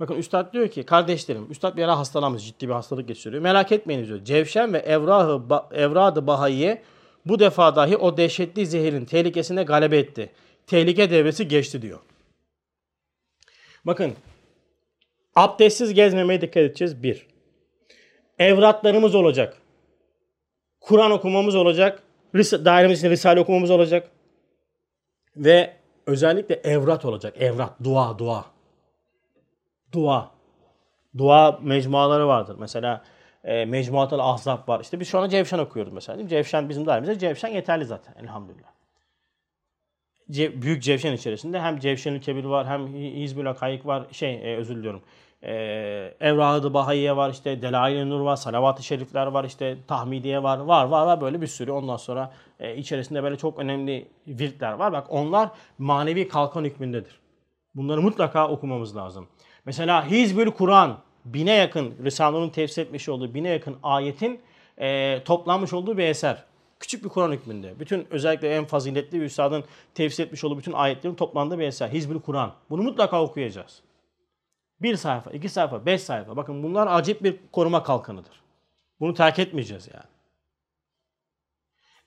Bakın 0.00 0.14
Üstad 0.14 0.52
diyor 0.52 0.68
ki 0.68 0.82
kardeşlerim, 0.82 1.50
Üstad 1.50 1.76
bir 1.76 1.82
ara 1.82 1.98
hastalanmış, 1.98 2.46
ciddi 2.46 2.68
bir 2.68 2.72
hastalık 2.72 3.08
geçiriyor. 3.08 3.42
Merak 3.42 3.72
etmeyin 3.72 4.06
diyor. 4.06 4.24
Cevşen 4.24 4.72
ve 4.72 4.78
evrahı, 4.78 5.42
evradı 5.72 6.26
bahayiye 6.26 6.82
bu 7.26 7.38
defa 7.38 7.76
dahi 7.76 7.96
o 7.96 8.16
dehşetli 8.16 8.66
zehirin 8.66 9.04
tehlikesine 9.04 9.62
galebe 9.62 9.98
etti. 9.98 10.30
Tehlike 10.66 11.10
devresi 11.10 11.48
geçti 11.48 11.82
diyor. 11.82 11.98
Bakın 13.84 14.14
abdestsiz 15.36 15.94
gezmemeye 15.94 16.40
dikkat 16.40 16.56
edeceğiz. 16.56 17.02
Bir. 17.02 17.26
Evratlarımız 18.38 19.14
olacak. 19.14 19.56
Kur'an 20.80 21.10
okumamız 21.10 21.54
olacak. 21.54 22.02
Dairemiz 22.34 22.98
için 22.98 23.10
Risale 23.10 23.40
okumamız 23.40 23.70
olacak. 23.70 24.10
Ve 25.36 25.76
özellikle 26.06 26.54
evrat 26.54 27.04
olacak. 27.04 27.34
Evrat, 27.42 27.72
dua, 27.84 28.18
dua. 28.18 28.44
Dua. 29.92 30.30
Dua 31.18 31.58
mecmuaları 31.62 32.28
vardır. 32.28 32.56
Mesela 32.58 33.04
e, 33.44 33.64
Mecmuatul 33.64 34.18
Ahzab 34.18 34.68
var. 34.68 34.80
İşte 34.80 35.00
biz 35.00 35.08
şu 35.08 35.18
anda 35.18 35.28
Cevşen 35.28 35.58
okuyoruz 35.58 35.92
mesela. 35.92 36.18
Değil 36.18 36.24
mi? 36.24 36.30
Cevşen 36.30 36.68
bizim 36.68 36.86
dairemizde. 36.86 37.18
Cevşen 37.18 37.48
yeterli 37.48 37.84
zaten 37.84 38.14
elhamdülillah. 38.22 38.68
Ce- 40.30 40.62
büyük 40.62 40.82
Cevşen 40.82 41.12
içerisinde 41.12 41.60
hem 41.60 41.78
Cevşenül 41.78 42.20
Kebir 42.20 42.44
var 42.44 42.66
hem 42.66 42.94
Hizbül 42.94 43.46
Hakayık 43.46 43.86
var. 43.86 44.06
Şey 44.12 44.34
e, 44.34 44.56
özür 44.56 44.76
diliyorum. 44.76 45.02
E, 45.44 45.54
Evrahı 46.20 46.74
Bahayiye 46.74 47.16
var 47.16 47.30
işte 47.30 47.62
Delail-i 47.62 48.10
Nur 48.10 48.20
var, 48.20 48.36
Salavat-ı 48.36 48.82
Şerifler 48.82 49.26
var 49.26 49.44
işte 49.44 49.76
Tahmidiye 49.88 50.42
var. 50.42 50.58
Var 50.58 50.84
var 50.84 51.06
var 51.06 51.20
böyle 51.20 51.40
bir 51.40 51.46
sürü. 51.46 51.70
Ondan 51.70 51.96
sonra 51.96 52.32
e, 52.60 52.76
içerisinde 52.76 53.22
böyle 53.22 53.36
çok 53.36 53.58
önemli 53.58 54.08
virtler 54.26 54.72
var. 54.72 54.92
Bak 54.92 55.06
onlar 55.10 55.48
manevi 55.78 56.28
kalkan 56.28 56.64
hükmündedir. 56.64 57.20
Bunları 57.74 58.02
mutlaka 58.02 58.48
okumamız 58.48 58.96
lazım. 58.96 59.28
Mesela 59.64 60.06
Hizbül 60.10 60.50
Kur'an 60.50 60.98
bine 61.24 61.52
yakın 61.52 61.94
Risale'nin 62.04 62.50
tefsir 62.50 62.82
etmiş 62.82 63.08
olduğu 63.08 63.34
bine 63.34 63.48
yakın 63.48 63.76
ayetin 63.82 64.40
e, 64.78 65.18
toplanmış 65.24 65.72
olduğu 65.72 65.98
bir 65.98 66.04
eser. 66.04 66.44
Küçük 66.80 67.04
bir 67.04 67.08
Kur'an 67.08 67.32
hükmünde. 67.32 67.80
Bütün 67.80 68.06
özellikle 68.10 68.56
en 68.56 68.64
faziletli 68.64 69.20
bir 69.20 69.24
üstadın 69.24 69.64
tefsir 69.94 70.24
etmiş 70.24 70.44
olduğu 70.44 70.58
bütün 70.58 70.72
ayetlerin 70.72 71.14
toplandığı 71.14 71.58
bir 71.58 71.64
eser. 71.64 71.88
Hizbül 71.88 72.20
Kur'an. 72.20 72.52
Bunu 72.70 72.82
mutlaka 72.82 73.22
okuyacağız. 73.22 73.82
Bir 74.84 74.96
sayfa, 74.96 75.30
iki 75.30 75.48
sayfa, 75.48 75.86
beş 75.86 76.02
sayfa. 76.02 76.36
Bakın 76.36 76.62
bunlar 76.62 76.86
acip 76.86 77.22
bir 77.22 77.36
koruma 77.52 77.82
kalkanıdır. 77.82 78.40
Bunu 79.00 79.14
terk 79.14 79.38
etmeyeceğiz 79.38 79.88
yani. 79.94 80.04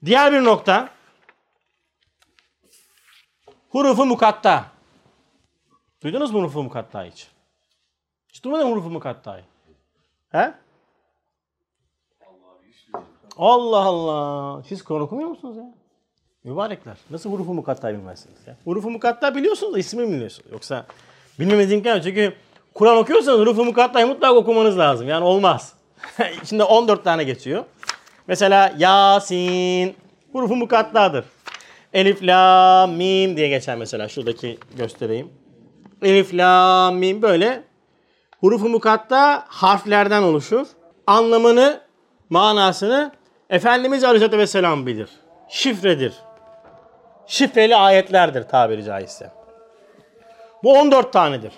Diğer 0.05 0.33
bir 0.33 0.43
nokta. 0.43 0.89
Hurufu 3.69 4.05
mukatta. 4.05 4.65
Duydunuz 6.03 6.31
mu 6.31 6.39
hurufu 6.39 6.63
mukatta 6.63 7.03
hiç? 7.03 7.27
Hiç 8.29 8.43
duymadın 8.43 8.67
mı 8.67 8.71
hurufu 8.71 8.89
mukattayı? 8.89 9.43
He? 10.29 10.53
Allah 13.37 13.85
Allah. 13.85 14.63
Siz 14.63 14.83
Kur'an 14.83 15.01
okumuyor 15.01 15.29
musunuz 15.29 15.57
ya? 15.57 15.73
Mübarekler. 16.43 16.97
Nasıl 17.09 17.31
hurufu 17.31 17.53
mukattayı 17.53 17.97
bilmezsiniz 17.97 18.47
ya? 18.47 18.57
Hurufu 18.63 18.89
mukatta 18.89 19.35
biliyorsunuz 19.35 19.73
da 19.73 19.79
ismini 19.79 20.07
bilmiyorsunuz. 20.11 20.51
Yoksa 20.51 20.85
yok. 21.37 22.03
Çünkü 22.03 22.46
Kur'an 22.77 22.97
okuyorsanız 22.97 23.39
hurufu 23.39 23.65
mukattayı 23.65 24.07
mutlaka 24.07 24.33
okumanız 24.33 24.77
lazım. 24.77 25.07
Yani 25.07 25.25
olmaz. 25.25 25.73
İçinde 26.43 26.63
14 26.63 27.03
tane 27.03 27.23
geçiyor. 27.23 27.63
Mesela 28.27 28.73
Yasin 28.77 29.95
hurufu 30.31 30.55
mukattadır. 30.55 31.25
Elif, 31.93 32.23
la, 32.23 32.87
mim 32.87 33.37
diye 33.37 33.47
geçer 33.47 33.75
mesela. 33.75 34.07
Şuradaki 34.07 34.57
göstereyim. 34.77 35.29
Elif, 36.01 36.33
la, 36.33 36.91
mim 36.91 37.21
böyle 37.21 37.63
hurufu 38.39 38.69
mukatta 38.69 39.43
harflerden 39.47 40.23
oluşur. 40.23 40.67
Anlamını, 41.07 41.81
manasını 42.29 43.11
Efendimiz 43.49 44.03
Aleyhisselatü 44.03 44.37
Vesselam 44.37 44.85
bilir. 44.85 45.09
Şifredir. 45.49 46.13
Şifreli 47.27 47.75
ayetlerdir 47.75 48.43
tabiri 48.43 48.83
caizse. 48.83 49.31
Bu 50.63 50.73
14 50.73 51.13
tanedir. 51.13 51.51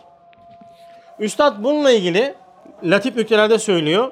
Üstad 1.20 1.63
bununla 1.63 1.91
ilgili 1.91 2.36
latif 2.84 3.15
nüktelerde 3.15 3.59
söylüyor. 3.59 4.11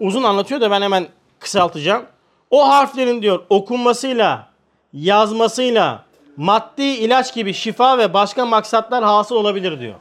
Uzun 0.00 0.22
anlatıyor 0.22 0.60
da 0.60 0.70
ben 0.70 0.82
hemen 0.82 1.06
kısaltacağım. 1.38 2.06
O 2.50 2.68
harflerin 2.68 3.22
diyor 3.22 3.44
okunmasıyla, 3.50 4.48
yazmasıyla 4.92 6.04
maddi 6.36 6.82
ilaç 6.82 7.34
gibi 7.34 7.54
şifa 7.54 7.98
ve 7.98 8.14
başka 8.14 8.46
maksatlar 8.46 9.04
hasıl 9.04 9.36
olabilir 9.36 9.80
diyor. 9.80 9.94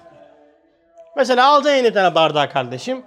Mesela 1.15 1.47
alacaksın 1.47 1.77
yeni 1.77 1.93
tane 1.93 2.15
bardağı 2.15 2.49
kardeşim. 2.49 3.03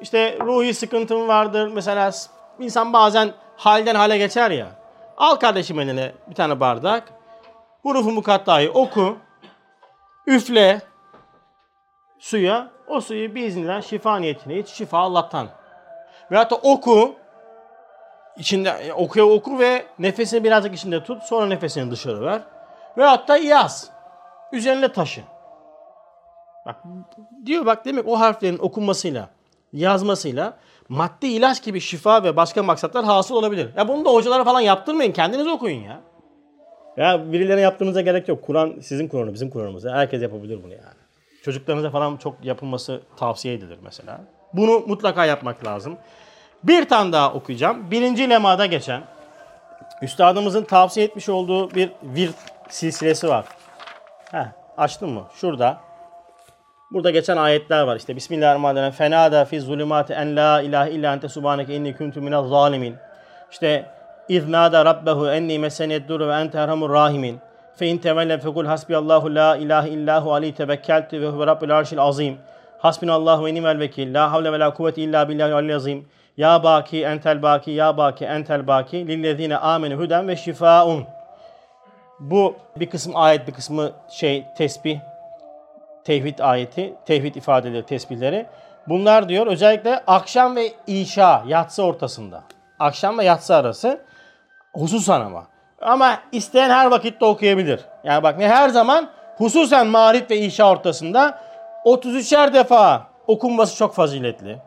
İşte 0.00 0.38
ruhi 0.40 0.74
sıkıntın 0.74 1.28
vardır. 1.28 1.68
Mesela 1.68 2.10
insan 2.58 2.92
bazen 2.92 3.32
halden 3.56 3.94
hale 3.94 4.18
geçer 4.18 4.50
ya. 4.50 4.68
Al 5.16 5.36
kardeşim 5.36 5.80
eline 5.80 6.12
bir 6.30 6.34
tane 6.34 6.60
bardak. 6.60 7.12
Hurufu 7.82 8.10
mukattayı 8.10 8.72
oku. 8.72 9.16
Üfle 10.26 10.80
suya. 12.20 12.70
O 12.86 13.00
suyu 13.00 13.34
biiznillah 13.34 13.82
şifa 13.82 14.16
niyetine 14.16 14.58
iç. 14.58 14.68
Şifa 14.68 14.98
Allah'tan. 14.98 15.48
Veyahut 16.30 16.50
da 16.50 16.56
oku. 16.56 17.14
içinde 18.36 18.92
okuya 18.96 19.24
oku 19.24 19.58
ve 19.58 19.84
nefesini 19.98 20.44
birazcık 20.44 20.74
içinde 20.74 21.04
tut. 21.04 21.22
Sonra 21.22 21.46
nefesini 21.46 21.90
dışarı 21.90 22.22
ver. 22.22 22.40
Veyahut 22.98 23.28
da 23.28 23.36
yaz. 23.36 23.90
Üzerine 24.52 24.92
taşı. 24.92 25.20
Bak 26.66 26.76
diyor 27.46 27.66
bak 27.66 27.84
demek 27.84 28.08
o 28.08 28.20
harflerin 28.20 28.58
okunmasıyla, 28.58 29.28
yazmasıyla 29.72 30.56
maddi 30.88 31.26
ilaç 31.26 31.62
gibi 31.62 31.80
şifa 31.80 32.24
ve 32.24 32.36
başka 32.36 32.62
maksatlar 32.62 33.04
hasıl 33.04 33.34
olabilir. 33.34 33.70
Ya 33.76 33.88
bunu 33.88 34.04
da 34.04 34.10
hocalara 34.10 34.44
falan 34.44 34.60
yaptırmayın. 34.60 35.12
Kendiniz 35.12 35.46
okuyun 35.46 35.82
ya. 35.82 36.00
Ya 36.96 37.32
birilerine 37.32 37.60
yaptığınıza 37.60 38.00
gerek 38.00 38.28
yok. 38.28 38.42
Kur'an 38.42 38.74
sizin 38.80 39.08
Kur'an'ı, 39.08 39.34
bizim 39.34 39.50
Kur'an'ımız. 39.50 39.84
Herkes 39.84 40.22
yapabilir 40.22 40.62
bunu 40.62 40.72
yani. 40.72 40.99
Çocuklarınıza 41.42 41.90
falan 41.90 42.16
çok 42.16 42.44
yapılması 42.44 43.00
tavsiye 43.16 43.54
edilir 43.54 43.78
mesela. 43.82 44.20
Bunu 44.52 44.80
mutlaka 44.86 45.24
yapmak 45.24 45.66
lazım. 45.66 45.98
Bir 46.62 46.88
tane 46.88 47.12
daha 47.12 47.32
okuyacağım. 47.32 47.90
Birinci 47.90 48.30
lemada 48.30 48.66
geçen 48.66 49.02
Üstadımızın 50.02 50.64
tavsiye 50.64 51.06
etmiş 51.06 51.28
olduğu 51.28 51.70
bir 51.70 51.90
virt 52.02 52.34
silsilesi 52.68 53.28
var. 53.28 53.44
Heh, 54.30 54.46
açtın 54.76 55.08
mı? 55.08 55.24
Şurada. 55.34 55.80
Burada 56.90 57.10
geçen 57.10 57.36
ayetler 57.36 57.82
var. 57.82 57.96
İşte 57.96 58.16
Bismillahirrahmanirrahim. 58.16 58.92
Fenada 58.92 59.44
fi 59.44 59.60
zulümati 59.60 60.12
en 60.12 60.36
la 60.36 60.62
ilahe 60.62 60.90
illa 60.90 61.12
ente 61.12 61.28
subhaneke 61.28 61.74
inni 61.74 61.96
kuntu 61.96 62.20
minez 62.20 62.48
zalimin. 62.48 62.96
İşte 63.50 63.90
İznada 64.28 64.84
rabbehu 64.84 65.30
enni 65.30 65.58
meseniyed 65.58 66.08
dur 66.08 66.20
ve 66.20 66.34
ente 66.34 66.66
rahimin. 66.66 67.38
Fe 67.80 67.86
in 67.86 67.98
tevelle 67.98 68.38
fekul 68.38 68.66
hasbiyallahu 68.66 69.34
la 69.34 69.56
ilahe 69.56 69.88
illahu 69.88 70.32
aleyhi 70.32 70.54
tevekkeltu 70.54 71.20
ve 71.20 71.28
huve 71.28 71.46
rabbul 71.46 71.70
arşil 71.70 71.98
azim. 71.98 72.38
Hasbinallahu 72.78 73.46
ve 73.46 73.54
nimel 73.54 73.78
vekil. 73.78 74.14
La 74.14 74.32
havle 74.32 74.52
ve 74.52 74.58
la 74.58 74.74
kuvvete 74.74 75.02
illa 75.02 75.28
billahi 75.28 75.54
aliyyil 75.54 75.76
azim. 75.76 76.08
Ya 76.36 76.62
baki 76.62 77.04
entel 77.04 77.42
baki 77.42 77.70
ya 77.70 77.96
baki 77.96 78.24
entel 78.24 78.66
baki 78.66 79.08
lillezine 79.08 79.56
amenu 79.56 79.94
huden 79.94 80.28
ve 80.28 80.36
şifaun. 80.36 81.04
Bu 82.18 82.56
bir 82.76 82.90
kısım 82.90 83.16
ayet 83.16 83.48
bir 83.48 83.52
kısmı 83.52 83.90
şey 84.10 84.46
tesbih 84.56 84.98
tevhid 86.04 86.38
ayeti, 86.38 86.94
tevhid 87.06 87.34
ifadeleri, 87.34 87.86
tesbihleri. 87.86 88.46
Bunlar 88.88 89.28
diyor 89.28 89.46
özellikle 89.46 90.02
akşam 90.06 90.56
ve 90.56 90.72
işa, 90.86 91.44
yatsı 91.46 91.82
ortasında. 91.82 92.42
Akşam 92.78 93.18
ve 93.18 93.24
yatsı 93.24 93.54
arası 93.54 94.00
hususan 94.72 95.20
ama. 95.20 95.59
Ama 95.80 96.18
isteyen 96.32 96.70
her 96.70 96.86
vakitte 96.90 97.24
okuyabilir. 97.24 97.80
Yani 98.04 98.22
bak 98.22 98.38
ne 98.38 98.48
her 98.48 98.68
zaman 98.68 99.10
hususen 99.36 99.86
mağrib 99.86 100.30
ve 100.30 100.36
işa 100.36 100.70
ortasında 100.70 101.38
33'er 101.86 102.54
defa 102.54 103.06
okunması 103.26 103.76
çok 103.76 103.94
faziletli. 103.94 104.58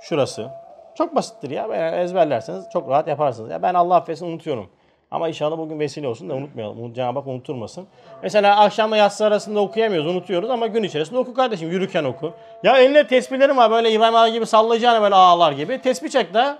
Şurası. 0.00 0.48
Çok 0.94 1.14
basittir 1.16 1.50
ya. 1.50 1.66
Yani 1.76 1.96
ezberlerseniz 1.96 2.64
çok 2.72 2.88
rahat 2.90 3.08
yaparsınız. 3.08 3.50
Ya 3.50 3.62
ben 3.62 3.74
Allah 3.74 3.94
affetsin 3.96 4.26
unutuyorum. 4.26 4.70
Ama 5.10 5.28
inşallah 5.28 5.58
bugün 5.58 5.78
vesile 5.80 6.08
olsun 6.08 6.30
da 6.30 6.34
unutmayalım. 6.34 6.78
Unut- 6.84 6.94
Cenab-ı 6.96 7.18
Hak 7.18 7.26
unutturmasın. 7.28 7.86
Mesela 8.22 8.60
akşamla 8.60 8.96
yatsı 8.96 9.26
arasında 9.26 9.60
okuyamıyoruz, 9.60 10.06
unutuyoruz 10.10 10.50
ama 10.50 10.66
gün 10.66 10.82
içerisinde 10.82 11.18
oku 11.18 11.34
kardeşim. 11.34 11.70
Yürürken 11.70 12.04
oku. 12.04 12.34
Ya 12.62 12.76
elinde 12.78 13.06
tesbihlerim 13.06 13.56
var 13.56 13.70
böyle 13.70 13.90
İbrahim 13.90 14.14
abi 14.16 14.32
gibi 14.32 14.46
sallayacağına 14.46 15.02
böyle 15.02 15.14
ağlar 15.14 15.52
gibi. 15.52 15.80
Tesbih 15.82 16.08
çek 16.10 16.34
de. 16.34 16.56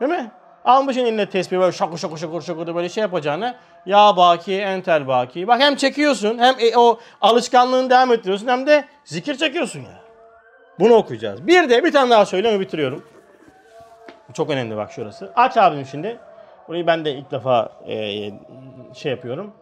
Değil 0.00 0.10
mi? 0.12 0.30
Almışsın 0.64 1.04
eline 1.04 1.30
tesbih 1.30 1.58
böyle 1.58 1.72
şakır 1.72 1.98
şakır 1.98 2.40
şakır 2.40 2.66
da 2.66 2.74
böyle 2.74 2.88
şey 2.88 3.00
yapacağına. 3.02 3.54
Ya 3.86 4.16
baki, 4.16 4.54
entel 4.60 5.08
baki. 5.08 5.48
Bak 5.48 5.60
hem 5.60 5.76
çekiyorsun 5.76 6.38
hem 6.38 6.54
e, 6.58 6.76
o 6.76 6.98
alışkanlığını 7.20 7.90
devam 7.90 8.12
ettiriyorsun 8.12 8.46
hem 8.46 8.66
de 8.66 8.84
zikir 9.04 9.34
çekiyorsun 9.34 9.80
ya. 9.80 10.04
Bunu 10.78 10.94
okuyacağız. 10.94 11.46
Bir 11.46 11.68
de 11.68 11.84
bir 11.84 11.92
tane 11.92 12.10
daha 12.10 12.26
söyleyeyim 12.26 12.60
bitiriyorum. 12.60 13.04
Çok 14.32 14.50
önemli 14.50 14.76
bak 14.76 14.92
şurası. 14.92 15.32
Aç 15.36 15.56
abim 15.56 15.86
şimdi. 15.86 16.18
Burayı 16.68 16.86
ben 16.86 17.04
de 17.04 17.12
ilk 17.12 17.30
defa 17.30 17.72
e, 17.86 17.96
şey 18.94 19.10
yapıyorum. 19.12 19.54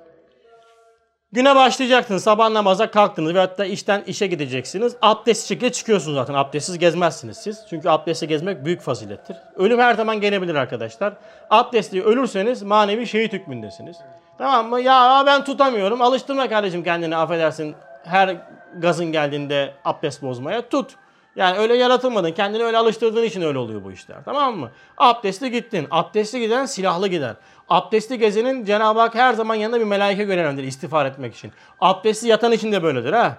Güne 1.35 1.57
başlayacaksınız. 1.57 2.25
Sabah 2.25 2.51
namaza 2.51 2.91
kalktınız 2.91 3.35
ve 3.35 3.39
hatta 3.39 3.65
işten 3.65 4.03
işe 4.07 4.27
gideceksiniz. 4.27 4.97
Abdest 5.03 5.49
şekilde 5.49 5.73
çıkıyorsunuz 5.73 6.15
zaten. 6.15 6.35
Abdestsiz 6.35 6.79
gezmezsiniz 6.79 7.37
siz. 7.37 7.65
Çünkü 7.71 7.89
abdestle 7.89 8.27
gezmek 8.27 8.65
büyük 8.65 8.81
fazilettir. 8.81 9.37
Ölüm 9.57 9.79
her 9.79 9.95
zaman 9.95 10.21
gelebilir 10.21 10.55
arkadaşlar. 10.55 11.15
Abdestli 11.51 12.03
ölürseniz 12.03 12.63
manevi 12.63 13.07
şehit 13.07 13.33
hükmündesiniz. 13.33 13.97
Tamam 14.39 14.69
mı? 14.69 14.81
Ya 14.81 15.23
ben 15.27 15.45
tutamıyorum. 15.45 16.03
Alıştırma 16.03 16.49
kardeşim 16.49 16.85
kendini 16.85 17.17
affedersin. 17.17 17.75
Her 18.05 18.37
gazın 18.79 19.13
geldiğinde 19.13 19.75
abdest 19.85 20.23
bozmaya 20.23 20.69
tut. 20.69 20.91
Yani 21.37 21.59
öyle 21.59 21.77
yaratılmadın. 21.77 22.33
Kendini 22.33 22.63
öyle 22.63 22.79
alıştırdığın 22.79 23.25
için 23.25 23.43
öyle 23.43 23.59
oluyor 23.59 23.85
bu 23.85 23.93
işler. 23.93 24.17
Tamam 24.25 24.57
mı? 24.57 24.71
Abdestli 24.99 25.51
gittin. 25.51 25.87
Abdestli 25.91 26.41
giden 26.41 26.67
silahlı 26.67 27.09
gider. 27.09 27.35
Abdestli 27.73 28.19
gezenin 28.19 28.65
Cenab-ı 28.65 29.01
Hak 29.01 29.15
her 29.15 29.35
zaman 29.35 29.55
yanında 29.55 29.81
bir 29.81 29.85
melaike 29.85 30.25
görevlendirir 30.25 30.67
istiğfar 30.67 31.07
etmek 31.07 31.35
için. 31.35 31.53
Abdestli 31.81 32.29
yatan 32.29 32.53
için 32.53 32.73
de 32.73 32.83
böyledir 32.83 33.13
ha. 33.13 33.39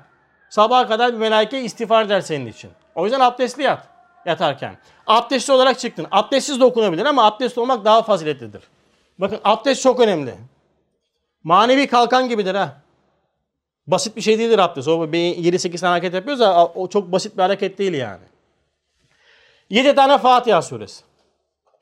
Sabaha 0.50 0.88
kadar 0.88 1.14
bir 1.14 1.18
melaike 1.18 1.62
istiğfar 1.62 2.06
eder 2.06 2.22
senin 2.22 2.46
için. 2.46 2.72
O 2.96 3.04
yüzden 3.04 3.20
abdestli 3.20 3.64
yat 3.64 3.88
yatarken. 4.26 4.78
Abdestli 5.08 5.54
olarak 5.54 5.80
çıktın. 5.80 6.08
Abdestsiz 6.12 6.60
de 6.60 6.66
okunabilir 6.66 7.06
ama 7.06 7.26
abdestli 7.26 7.60
olmak 7.60 7.86
daha 7.86 8.04
faziletlidir. 8.04 8.62
Bakın 9.18 9.40
abdest 9.44 9.82
çok 9.82 10.00
önemli. 10.00 10.36
Manevi 11.44 11.88
kalkan 11.88 12.30
gibidir 12.30 12.56
ha. 12.56 12.76
Basit 13.88 14.16
bir 14.16 14.22
şey 14.22 14.40
değildir 14.40 14.60
abdest. 14.60 14.88
O 14.88 15.12
bir 15.12 15.20
7-8 15.20 15.80
tane 15.80 15.90
hareket 15.90 16.14
yapıyoruz 16.14 16.40
da 16.40 16.66
o 16.66 16.90
çok 16.90 17.12
basit 17.12 17.38
bir 17.38 17.42
hareket 17.42 17.78
değil 17.78 17.94
yani. 17.94 18.24
7 19.70 19.96
tane 19.96 20.18
Fatiha 20.18 20.62
suresi. 20.62 21.04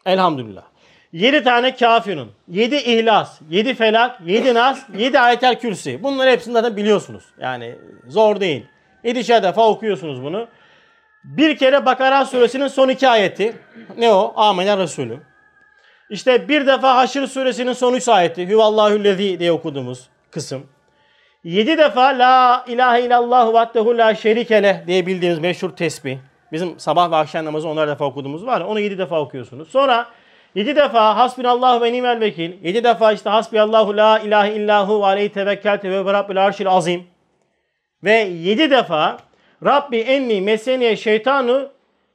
Elhamdülillah. 0.05 0.70
7 1.13 1.43
tane 1.43 1.75
kafirun, 1.75 2.31
7 2.47 2.75
ihlas, 2.75 3.41
7 3.49 3.73
felak, 3.73 4.21
7 4.25 4.53
nas, 4.53 4.79
7 4.97 5.19
ayetel 5.19 5.59
kürsi. 5.59 6.03
Bunları 6.03 6.29
hepsini 6.29 6.53
zaten 6.53 6.77
biliyorsunuz. 6.77 7.23
Yani 7.39 7.75
zor 8.07 8.39
değil. 8.39 8.65
7'şer 9.03 9.43
defa 9.43 9.69
okuyorsunuz 9.69 10.23
bunu. 10.23 10.47
Bir 11.23 11.57
kere 11.57 11.85
Bakara 11.85 12.25
suresinin 12.25 12.67
son 12.67 12.89
iki 12.89 13.09
ayeti. 13.09 13.55
Ne 13.97 14.13
o? 14.13 14.33
Amener 14.35 14.79
Resulü. 14.79 15.19
İşte 16.09 16.49
bir 16.49 16.67
defa 16.67 16.95
Haşr 16.95 17.27
suresinin 17.27 17.73
son 17.73 17.93
üç 17.93 18.07
ayeti. 18.07 18.47
Hüvallahüllezi 18.47 19.39
diye 19.39 19.51
okuduğumuz 19.51 20.09
kısım. 20.31 20.67
Yedi 21.43 21.77
defa 21.77 22.01
La 22.01 22.65
ilahe 22.67 23.01
illallah 23.01 23.53
vahdehu 23.53 23.97
la 23.97 24.15
şerike 24.15 24.63
leh 24.63 24.87
diye 24.87 25.05
bildiğimiz 25.05 25.39
meşhur 25.39 25.69
tesbih. 25.69 26.17
Bizim 26.51 26.79
sabah 26.79 27.11
ve 27.11 27.15
akşam 27.15 27.45
namazı 27.45 27.67
onar 27.67 27.87
defa 27.87 28.05
okuduğumuz 28.05 28.45
var. 28.45 28.61
Onu 28.61 28.79
yedi 28.79 28.97
defa 28.97 29.19
okuyorsunuz. 29.19 29.69
Sonra 29.69 30.07
yedi 30.55 30.75
defa 30.75 31.17
hasbinallahu 31.17 31.81
ve 31.81 31.91
nimel 31.91 32.19
vekil. 32.19 32.63
Yedi 32.63 32.83
defa 32.83 33.11
işte 33.11 33.29
hasbiyallahu 33.29 33.97
la 33.97 34.19
ilahe 34.19 34.55
illahu 34.55 35.01
ve 35.01 35.05
aleyhi 35.05 35.29
tevekkelte 35.29 35.91
ve 35.91 36.13
rabbil 36.13 36.45
arşil 36.45 36.67
azim. 36.67 37.03
Ve 38.03 38.13
yedi 38.19 38.71
defa 38.71 39.17
Rabbi 39.65 39.97
enni 39.97 40.41
meseniye 40.41 40.95
şeytanu 40.95 41.69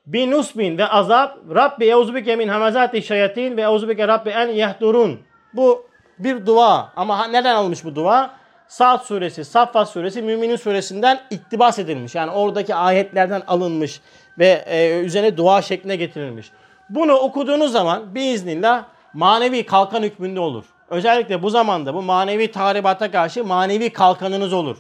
bi 0.07 0.31
nusbin 0.31 0.79
ve 0.79 0.87
azab 0.87 1.31
Rabbi 1.55 1.85
euzubike 1.85 2.37
min 2.37 2.49
hamazati 2.49 3.03
şeyatin 3.03 3.57
ve 3.57 3.63
euzubike 3.63 4.09
Rabbi 4.09 4.31
en 4.31 4.49
yehdurun. 4.49 5.21
Bu 5.53 5.87
bir 6.19 6.47
dua 6.47 6.93
ama 6.97 7.27
neden 7.27 7.55
almış 7.55 7.85
bu 7.85 7.95
dua? 7.95 8.31
Saat 8.69 9.07
suresi, 9.07 9.45
Saffat 9.45 9.89
suresi, 9.89 10.23
Müminin 10.23 10.57
suresinden 10.57 11.21
iktibas 11.31 11.79
edilmiş. 11.79 12.15
Yani 12.15 12.31
oradaki 12.31 12.75
ayetlerden 12.75 13.43
alınmış 13.47 14.01
ve 14.39 14.65
e, 14.67 15.01
üzerine 15.01 15.37
dua 15.37 15.63
şekline 15.63 15.97
getirilmiş. 15.97 16.51
Bunu 16.91 17.13
okuduğunuz 17.13 17.73
zaman 17.73 18.15
biiznillah 18.15 18.85
manevi 19.15 19.67
kalkan 19.67 20.03
hükmünde 20.03 20.41
olur. 20.41 20.65
Özellikle 20.89 21.43
bu 21.43 21.51
zamanda 21.51 21.95
bu 21.95 22.03
manevi 22.03 22.51
tahribata 22.51 23.11
karşı 23.11 23.45
manevi 23.45 23.91
kalkanınız 23.91 24.53
olur 24.53 24.77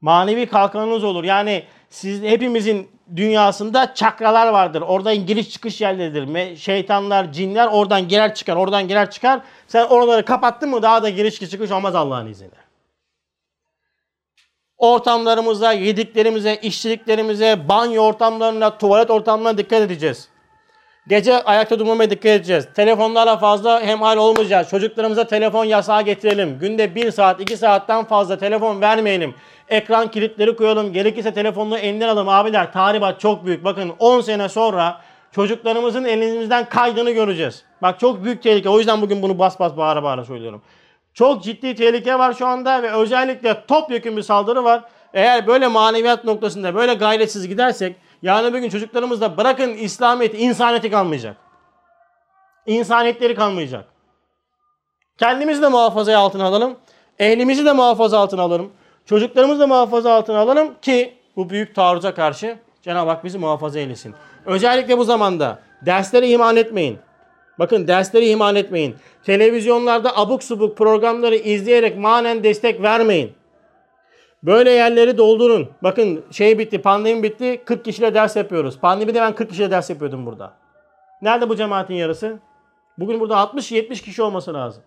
manevi 0.00 0.46
kalkanınız 0.46 1.04
olur. 1.04 1.24
Yani 1.24 1.64
siz 1.90 2.22
hepimizin 2.22 2.90
dünyasında 3.16 3.94
çakralar 3.94 4.48
vardır. 4.48 4.80
Oradan 4.80 5.26
giriş 5.26 5.50
çıkış 5.50 5.80
yerleridir. 5.80 6.56
Şeytanlar, 6.56 7.32
cinler 7.32 7.66
oradan 7.66 8.08
girer 8.08 8.34
çıkar, 8.34 8.56
oradan 8.56 8.88
girer 8.88 9.10
çıkar. 9.10 9.40
Sen 9.66 9.86
oraları 9.86 10.24
kapattın 10.24 10.70
mı 10.70 10.82
daha 10.82 11.02
da 11.02 11.08
giriş 11.08 11.40
çıkış 11.50 11.70
olmaz 11.70 11.94
Allah'ın 11.94 12.26
izniyle. 12.26 12.67
Ortamlarımıza, 14.78 15.72
yediklerimize, 15.72 16.58
içtiklerimize, 16.62 17.68
banyo 17.68 18.02
ortamlarına, 18.02 18.78
tuvalet 18.78 19.10
ortamlarına 19.10 19.58
dikkat 19.58 19.80
edeceğiz. 19.82 20.28
Gece 21.08 21.42
ayakta 21.42 21.78
durmamaya 21.78 22.10
dikkat 22.10 22.26
edeceğiz. 22.26 22.68
Telefonlarla 22.74 23.36
fazla 23.36 23.82
hemhal 23.82 24.16
olmayacağız. 24.16 24.68
Çocuklarımıza 24.68 25.26
telefon 25.26 25.64
yasağı 25.64 26.02
getirelim. 26.02 26.58
Günde 26.58 26.94
1 26.94 27.10
saat, 27.10 27.40
2 27.40 27.56
saatten 27.56 28.04
fazla 28.04 28.38
telefon 28.38 28.80
vermeyelim. 28.80 29.34
Ekran 29.68 30.10
kilitleri 30.10 30.56
koyalım. 30.56 30.92
Gerekirse 30.92 31.34
telefonunu 31.34 31.78
elinden 31.78 32.08
alalım. 32.08 32.28
Abiler 32.28 32.72
tahribat 32.72 33.20
çok 33.20 33.46
büyük. 33.46 33.64
Bakın 33.64 33.92
10 33.98 34.20
sene 34.20 34.48
sonra 34.48 35.00
çocuklarımızın 35.32 36.04
elimizden 36.04 36.68
kaydığını 36.68 37.10
göreceğiz. 37.10 37.64
Bak 37.82 38.00
çok 38.00 38.24
büyük 38.24 38.42
tehlike. 38.42 38.68
O 38.68 38.78
yüzden 38.78 39.02
bugün 39.02 39.22
bunu 39.22 39.38
bas 39.38 39.60
bas 39.60 39.76
bağıra 39.76 40.02
bağıra 40.02 40.24
söylüyorum. 40.24 40.62
Çok 41.14 41.42
ciddi 41.42 41.74
tehlike 41.74 42.18
var 42.18 42.32
şu 42.32 42.46
anda 42.46 42.82
ve 42.82 42.92
özellikle 42.92 43.66
topyekun 43.66 44.16
bir 44.16 44.22
saldırı 44.22 44.64
var. 44.64 44.84
Eğer 45.14 45.46
böyle 45.46 45.68
maneviyat 45.68 46.24
noktasında 46.24 46.74
böyle 46.74 46.94
gayretsiz 46.94 47.48
gidersek 47.48 47.96
yarın 48.22 48.54
bir 48.54 48.58
gün 48.58 48.68
çocuklarımızda 48.68 49.36
bırakın 49.36 49.70
İslamiyeti, 49.70 50.36
insaniyeti 50.36 50.90
kalmayacak. 50.90 51.36
İnsaniyetleri 52.66 53.34
kalmayacak. 53.34 53.84
Kendimizi 55.18 55.62
de 55.62 55.68
muhafaza 55.68 56.18
altına 56.18 56.44
alalım. 56.44 56.76
Ehlimizi 57.18 57.64
de 57.64 57.72
muhafaza 57.72 58.18
altına 58.18 58.42
alalım. 58.42 58.72
Çocuklarımızı 59.06 59.60
da 59.60 59.66
muhafaza 59.66 60.14
altına 60.14 60.38
alalım 60.38 60.74
ki 60.82 61.14
bu 61.36 61.50
büyük 61.50 61.74
taarruza 61.74 62.14
karşı 62.14 62.58
Cenab-ı 62.82 63.10
Hak 63.10 63.24
bizi 63.24 63.38
muhafaza 63.38 63.78
eylesin. 63.78 64.14
Özellikle 64.46 64.98
bu 64.98 65.04
zamanda 65.04 65.58
derslere 65.86 66.28
iman 66.28 66.56
etmeyin. 66.56 66.98
Bakın 67.58 67.88
dersleri 67.88 68.28
ihmal 68.28 68.56
etmeyin. 68.56 68.96
Televizyonlarda 69.24 70.16
abuk 70.16 70.42
subuk 70.42 70.76
programları 70.76 71.36
izleyerek 71.36 71.98
manen 71.98 72.44
destek 72.44 72.82
vermeyin. 72.82 73.32
Böyle 74.42 74.70
yerleri 74.70 75.18
doldurun. 75.18 75.68
Bakın 75.82 76.24
şey 76.30 76.58
bitti, 76.58 76.82
pandemi 76.82 77.22
bitti. 77.22 77.62
40 77.64 77.84
kişiyle 77.84 78.14
ders 78.14 78.36
yapıyoruz. 78.36 78.78
Pandemide 78.78 79.20
ben 79.20 79.34
40 79.34 79.50
kişiyle 79.50 79.70
ders 79.70 79.90
yapıyordum 79.90 80.26
burada. 80.26 80.52
Nerede 81.22 81.48
bu 81.48 81.56
cemaatin 81.56 81.94
yarısı? 81.94 82.38
Bugün 82.98 83.20
burada 83.20 83.34
60-70 83.34 84.02
kişi 84.02 84.22
olması 84.22 84.54
lazım. 84.54 84.82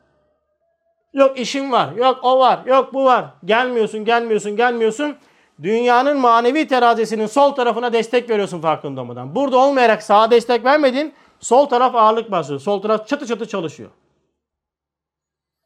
Yok 1.13 1.39
işim 1.39 1.71
var, 1.71 1.91
yok 1.91 2.19
o 2.23 2.39
var, 2.39 2.59
yok 2.65 2.93
bu 2.93 3.05
var. 3.05 3.25
Gelmiyorsun, 3.45 4.05
gelmiyorsun, 4.05 4.55
gelmiyorsun. 4.55 5.15
Dünyanın 5.63 6.17
manevi 6.17 6.67
terazisinin 6.67 7.25
sol 7.25 7.51
tarafına 7.51 7.93
destek 7.93 8.29
veriyorsun 8.29 8.61
farkında 8.61 9.01
olmadan. 9.01 9.35
Burada 9.35 9.57
olmayarak 9.57 10.03
sağa 10.03 10.31
destek 10.31 10.65
vermedin, 10.65 11.13
sol 11.41 11.65
taraf 11.65 11.95
ağırlık 11.95 12.31
basıyor. 12.31 12.59
Sol 12.59 12.81
taraf 12.81 13.07
çatı 13.07 13.27
çatı 13.27 13.47
çalışıyor. 13.47 13.89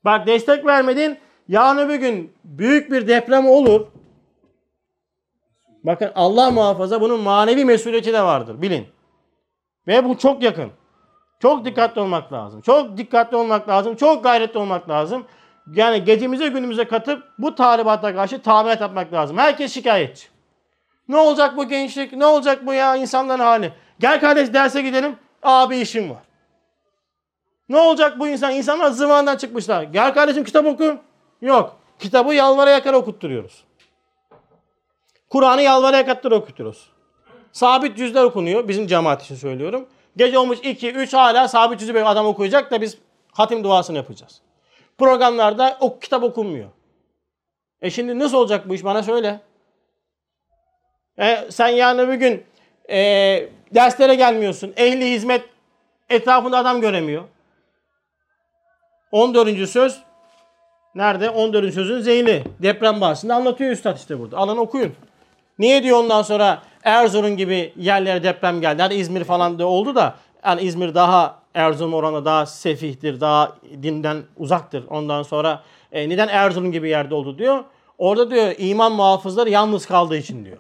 Bak 0.06 0.28
destek 0.28 0.66
vermedin, 0.66 1.18
yarın 1.48 1.78
öbür 1.78 1.96
gün 1.96 2.34
büyük 2.44 2.92
bir 2.92 3.08
deprem 3.08 3.48
olur. 3.48 3.88
Bakın 5.84 6.12
Allah 6.16 6.52
muhafaza 6.52 7.02
bunun 7.02 7.20
manevi 7.20 7.66
mesuliyeti 7.66 8.14
de 8.14 8.22
vardır 8.22 8.62
bilin. 8.62 8.88
Ve 9.88 10.06
bu 10.06 10.18
çok 10.18 10.44
yakın. 10.44 10.72
Çok 11.40 11.66
dikkatli 11.66 12.02
olmak 12.02 12.34
lazım. 12.34 12.62
Çok 12.62 12.98
dikkatli 12.98 13.38
olmak 13.38 13.70
lazım. 13.70 13.96
Çok 13.96 14.24
gayretli 14.24 14.58
olmak 14.58 14.90
lazım. 14.90 15.26
Yani 15.74 16.04
gecemize 16.04 16.48
günümüze 16.48 16.88
katıp 16.88 17.24
bu 17.38 17.56
tahribata 17.56 18.16
karşı 18.16 18.42
tamirat 18.42 18.82
yapmak 18.82 19.14
lazım. 19.14 19.38
Herkes 19.38 19.74
şikayetçi. 19.74 20.28
Ne 21.08 21.18
olacak 21.18 21.58
bu 21.58 21.68
gençlik? 21.68 22.14
Ne 22.14 22.26
olacak 22.26 22.66
bu 22.66 22.74
ya 22.74 22.96
insanların 22.96 23.40
hali? 23.40 23.74
Gel 24.00 24.20
kardeş 24.20 24.54
derse 24.54 24.82
gidelim. 24.82 25.16
Abi 25.46 25.78
işim 25.78 26.10
var. 26.10 26.24
Ne 27.70 27.78
olacak 27.78 28.20
bu 28.20 28.28
insan? 28.28 28.54
İnsanlar 28.54 28.92
zıvandan 28.92 29.38
çıkmışlar. 29.38 29.84
Gel 29.84 30.14
kardeşim 30.14 30.44
kitap 30.44 30.66
oku. 30.66 30.98
Yok. 31.42 31.78
Kitabı 32.00 32.34
yalvara 32.34 32.70
yakar 32.70 32.94
okutturuyoruz. 32.94 33.64
Kur'an'ı 35.30 35.62
yalvara 35.62 35.98
yakattır 35.98 36.32
okutuyoruz. 36.32 36.90
Sabit 37.52 37.98
cüzler 37.98 38.24
okunuyor. 38.24 38.68
Bizim 38.68 38.88
cemaat 38.88 39.24
için 39.24 39.36
söylüyorum. 39.36 39.88
Gece 40.18 40.38
olmuş 40.40 40.60
2, 40.64 40.92
3 40.92 41.14
hala 41.14 41.48
sabit 41.48 41.80
cüzü 41.80 41.96
bir 41.96 42.12
adam 42.12 42.26
okuyacak 42.26 42.72
da 42.72 42.82
biz 42.82 42.98
hatim 43.32 43.64
duasını 43.64 43.98
yapacağız. 43.98 44.42
Programlarda 44.98 45.78
o 45.80 46.00
kitap 46.00 46.24
okunmuyor. 46.24 46.70
E 47.82 47.90
şimdi 47.90 48.20
nasıl 48.20 48.38
olacak 48.38 48.70
bu 48.70 48.76
iş 48.76 48.84
bana 48.84 49.04
söyle. 49.04 49.40
E, 51.20 51.48
sen 51.52 51.68
yarın 51.68 52.10
bir 52.10 52.14
gün 52.14 52.44
e, 52.90 53.50
derslere 53.74 54.16
gelmiyorsun. 54.16 54.74
Ehli 54.78 55.12
hizmet 55.12 55.44
etrafında 56.10 56.58
adam 56.58 56.82
göremiyor. 56.82 57.24
14. 59.12 59.70
söz 59.70 60.00
nerede? 60.96 61.30
14. 61.30 61.74
sözün 61.74 62.00
zeyli. 62.00 62.44
Deprem 62.60 63.02
bahsinde 63.02 63.34
anlatıyor 63.34 63.72
üstad 63.72 63.98
işte 63.98 64.20
burada. 64.20 64.38
Alın 64.38 64.58
okuyun. 64.58 64.94
Niye 65.60 65.84
diyor 65.84 66.00
ondan 66.00 66.22
sonra 66.22 66.62
Erzurum 66.84 67.38
gibi 67.38 67.74
yerlere 67.78 68.24
deprem 68.24 68.62
geldi. 68.62 68.82
Hani 68.82 68.94
İzmir 68.94 69.24
falan 69.24 69.60
da 69.60 69.68
oldu 69.68 69.96
da 69.96 70.16
yani 70.46 70.62
İzmir 70.62 70.96
daha 70.96 71.40
Erzurum 71.54 71.94
oranla 71.94 72.26
daha 72.26 72.46
sefihtir, 72.46 73.22
daha 73.22 73.56
dinden 73.84 74.24
uzaktır. 74.38 74.84
Ondan 74.90 75.24
sonra 75.24 75.64
e, 75.92 76.10
neden 76.10 76.28
Erzurum 76.28 76.72
gibi 76.72 76.90
yerde 76.90 77.16
oldu 77.16 77.38
diyor. 77.38 77.64
Orada 77.98 78.32
diyor 78.32 78.54
iman 78.58 78.92
muhafızları 78.92 79.50
yalnız 79.50 79.86
kaldığı 79.86 80.18
için 80.18 80.46
diyor. 80.46 80.58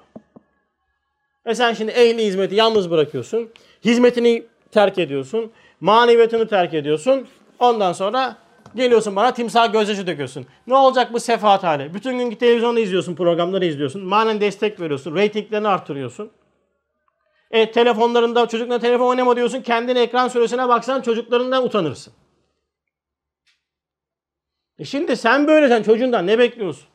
Ve 1.45 1.55
sen 1.55 1.73
şimdi 1.73 1.91
ehli 1.91 2.25
hizmeti 2.25 2.55
yalnız 2.55 2.91
bırakıyorsun. 2.91 3.49
Hizmetini 3.85 4.45
terk 4.71 4.97
ediyorsun. 4.97 5.51
Maneviyatını 5.79 6.47
terk 6.47 6.73
ediyorsun. 6.73 7.27
Ondan 7.59 7.93
sonra 7.93 8.37
geliyorsun 8.75 9.15
bana 9.15 9.33
timsah 9.33 9.73
gözyaşı 9.73 10.07
döküyorsun. 10.07 10.45
Ne 10.67 10.75
olacak 10.75 11.13
bu 11.13 11.19
sefahat 11.19 11.63
hali? 11.63 11.93
Bütün 11.93 12.17
gün 12.17 12.31
televizyonda 12.31 12.79
izliyorsun, 12.79 13.15
programları 13.15 13.65
izliyorsun. 13.65 14.05
Manen 14.05 14.41
destek 14.41 14.79
veriyorsun. 14.79 15.15
Ratinglerini 15.15 15.67
artırıyorsun. 15.67 16.31
E 17.51 17.71
telefonlarında 17.71 18.47
çocukla 18.47 18.79
telefon 18.79 19.07
oynama 19.07 19.35
diyorsun. 19.35 19.61
Kendine 19.61 20.01
ekran 20.01 20.27
süresine 20.27 20.67
baksan 20.67 21.01
çocuklarından 21.01 21.65
utanırsın. 21.65 22.13
E 24.79 24.85
şimdi 24.85 25.17
sen 25.17 25.47
böylesen 25.47 25.83
çocuğundan 25.83 26.27
ne 26.27 26.39
bekliyorsun? 26.39 26.87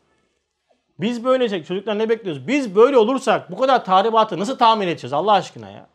Biz 1.01 1.25
böylesek 1.25 1.67
çocuklar 1.67 1.99
ne 1.99 2.09
bekliyoruz? 2.09 2.47
Biz 2.47 2.75
böyle 2.77 2.99
olursak 2.99 3.51
bu 3.51 3.59
kadar 3.59 3.85
tahribatı 3.85 4.39
nasıl 4.39 4.59
tahmin 4.59 4.89
edeceğiz 4.89 5.13
Allah 5.13 5.33
aşkına 5.33 5.71
ya? 5.71 5.87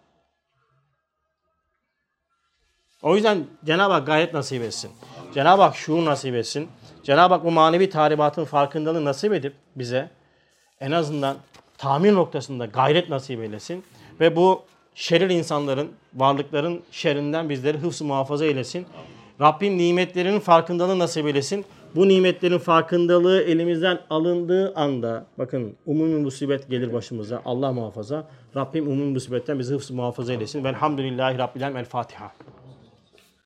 O 3.01 3.15
yüzden 3.15 3.43
Cenab-ı 3.65 3.93
Hak 3.93 4.07
gayret 4.07 4.33
nasip 4.33 4.63
etsin. 4.63 4.91
Cenab-ı 5.33 5.61
Hak 5.61 5.75
şuur 5.75 6.05
nasip 6.05 6.35
etsin. 6.35 6.69
Cenab-ı 7.03 7.33
Hak 7.33 7.43
bu 7.43 7.51
manevi 7.51 7.89
tahribatın 7.89 8.45
farkındalığı 8.45 9.05
nasip 9.05 9.33
edip 9.33 9.53
bize 9.75 10.09
en 10.79 10.91
azından 10.91 11.37
tamir 11.77 12.13
noktasında 12.13 12.65
gayret 12.65 13.09
nasip 13.09 13.39
eylesin. 13.39 13.83
Ve 14.19 14.35
bu 14.35 14.63
şerir 14.95 15.29
insanların, 15.29 15.91
varlıkların 16.13 16.83
şerrinden 16.91 17.49
bizleri 17.49 17.77
hıfz 17.77 18.01
muhafaza 18.01 18.45
eylesin. 18.45 18.87
Rabbim 19.41 19.77
nimetlerinin 19.77 20.39
farkındalığı 20.39 20.99
nasip 20.99 21.25
eylesin. 21.27 21.65
Bu 21.95 22.07
nimetlerin 22.07 22.57
farkındalığı 22.57 23.41
elimizden 23.41 23.99
alındığı 24.09 24.73
anda 24.75 25.25
bakın 25.37 25.75
umumi 25.85 26.19
musibet 26.19 26.69
gelir 26.69 26.93
başımıza. 26.93 27.41
Allah 27.45 27.71
muhafaza. 27.71 28.27
Rabbim 28.55 28.87
umumi 28.87 29.11
musibetten 29.11 29.59
bizi 29.59 29.73
hıfz 29.73 29.91
muhafaza 29.91 30.33
eylesin. 30.33 30.63
Velhamdülillahi 30.63 31.37
Rabbil 31.37 31.63
Alem. 31.63 31.77
El 31.77 31.85
Fatiha. 31.85 32.31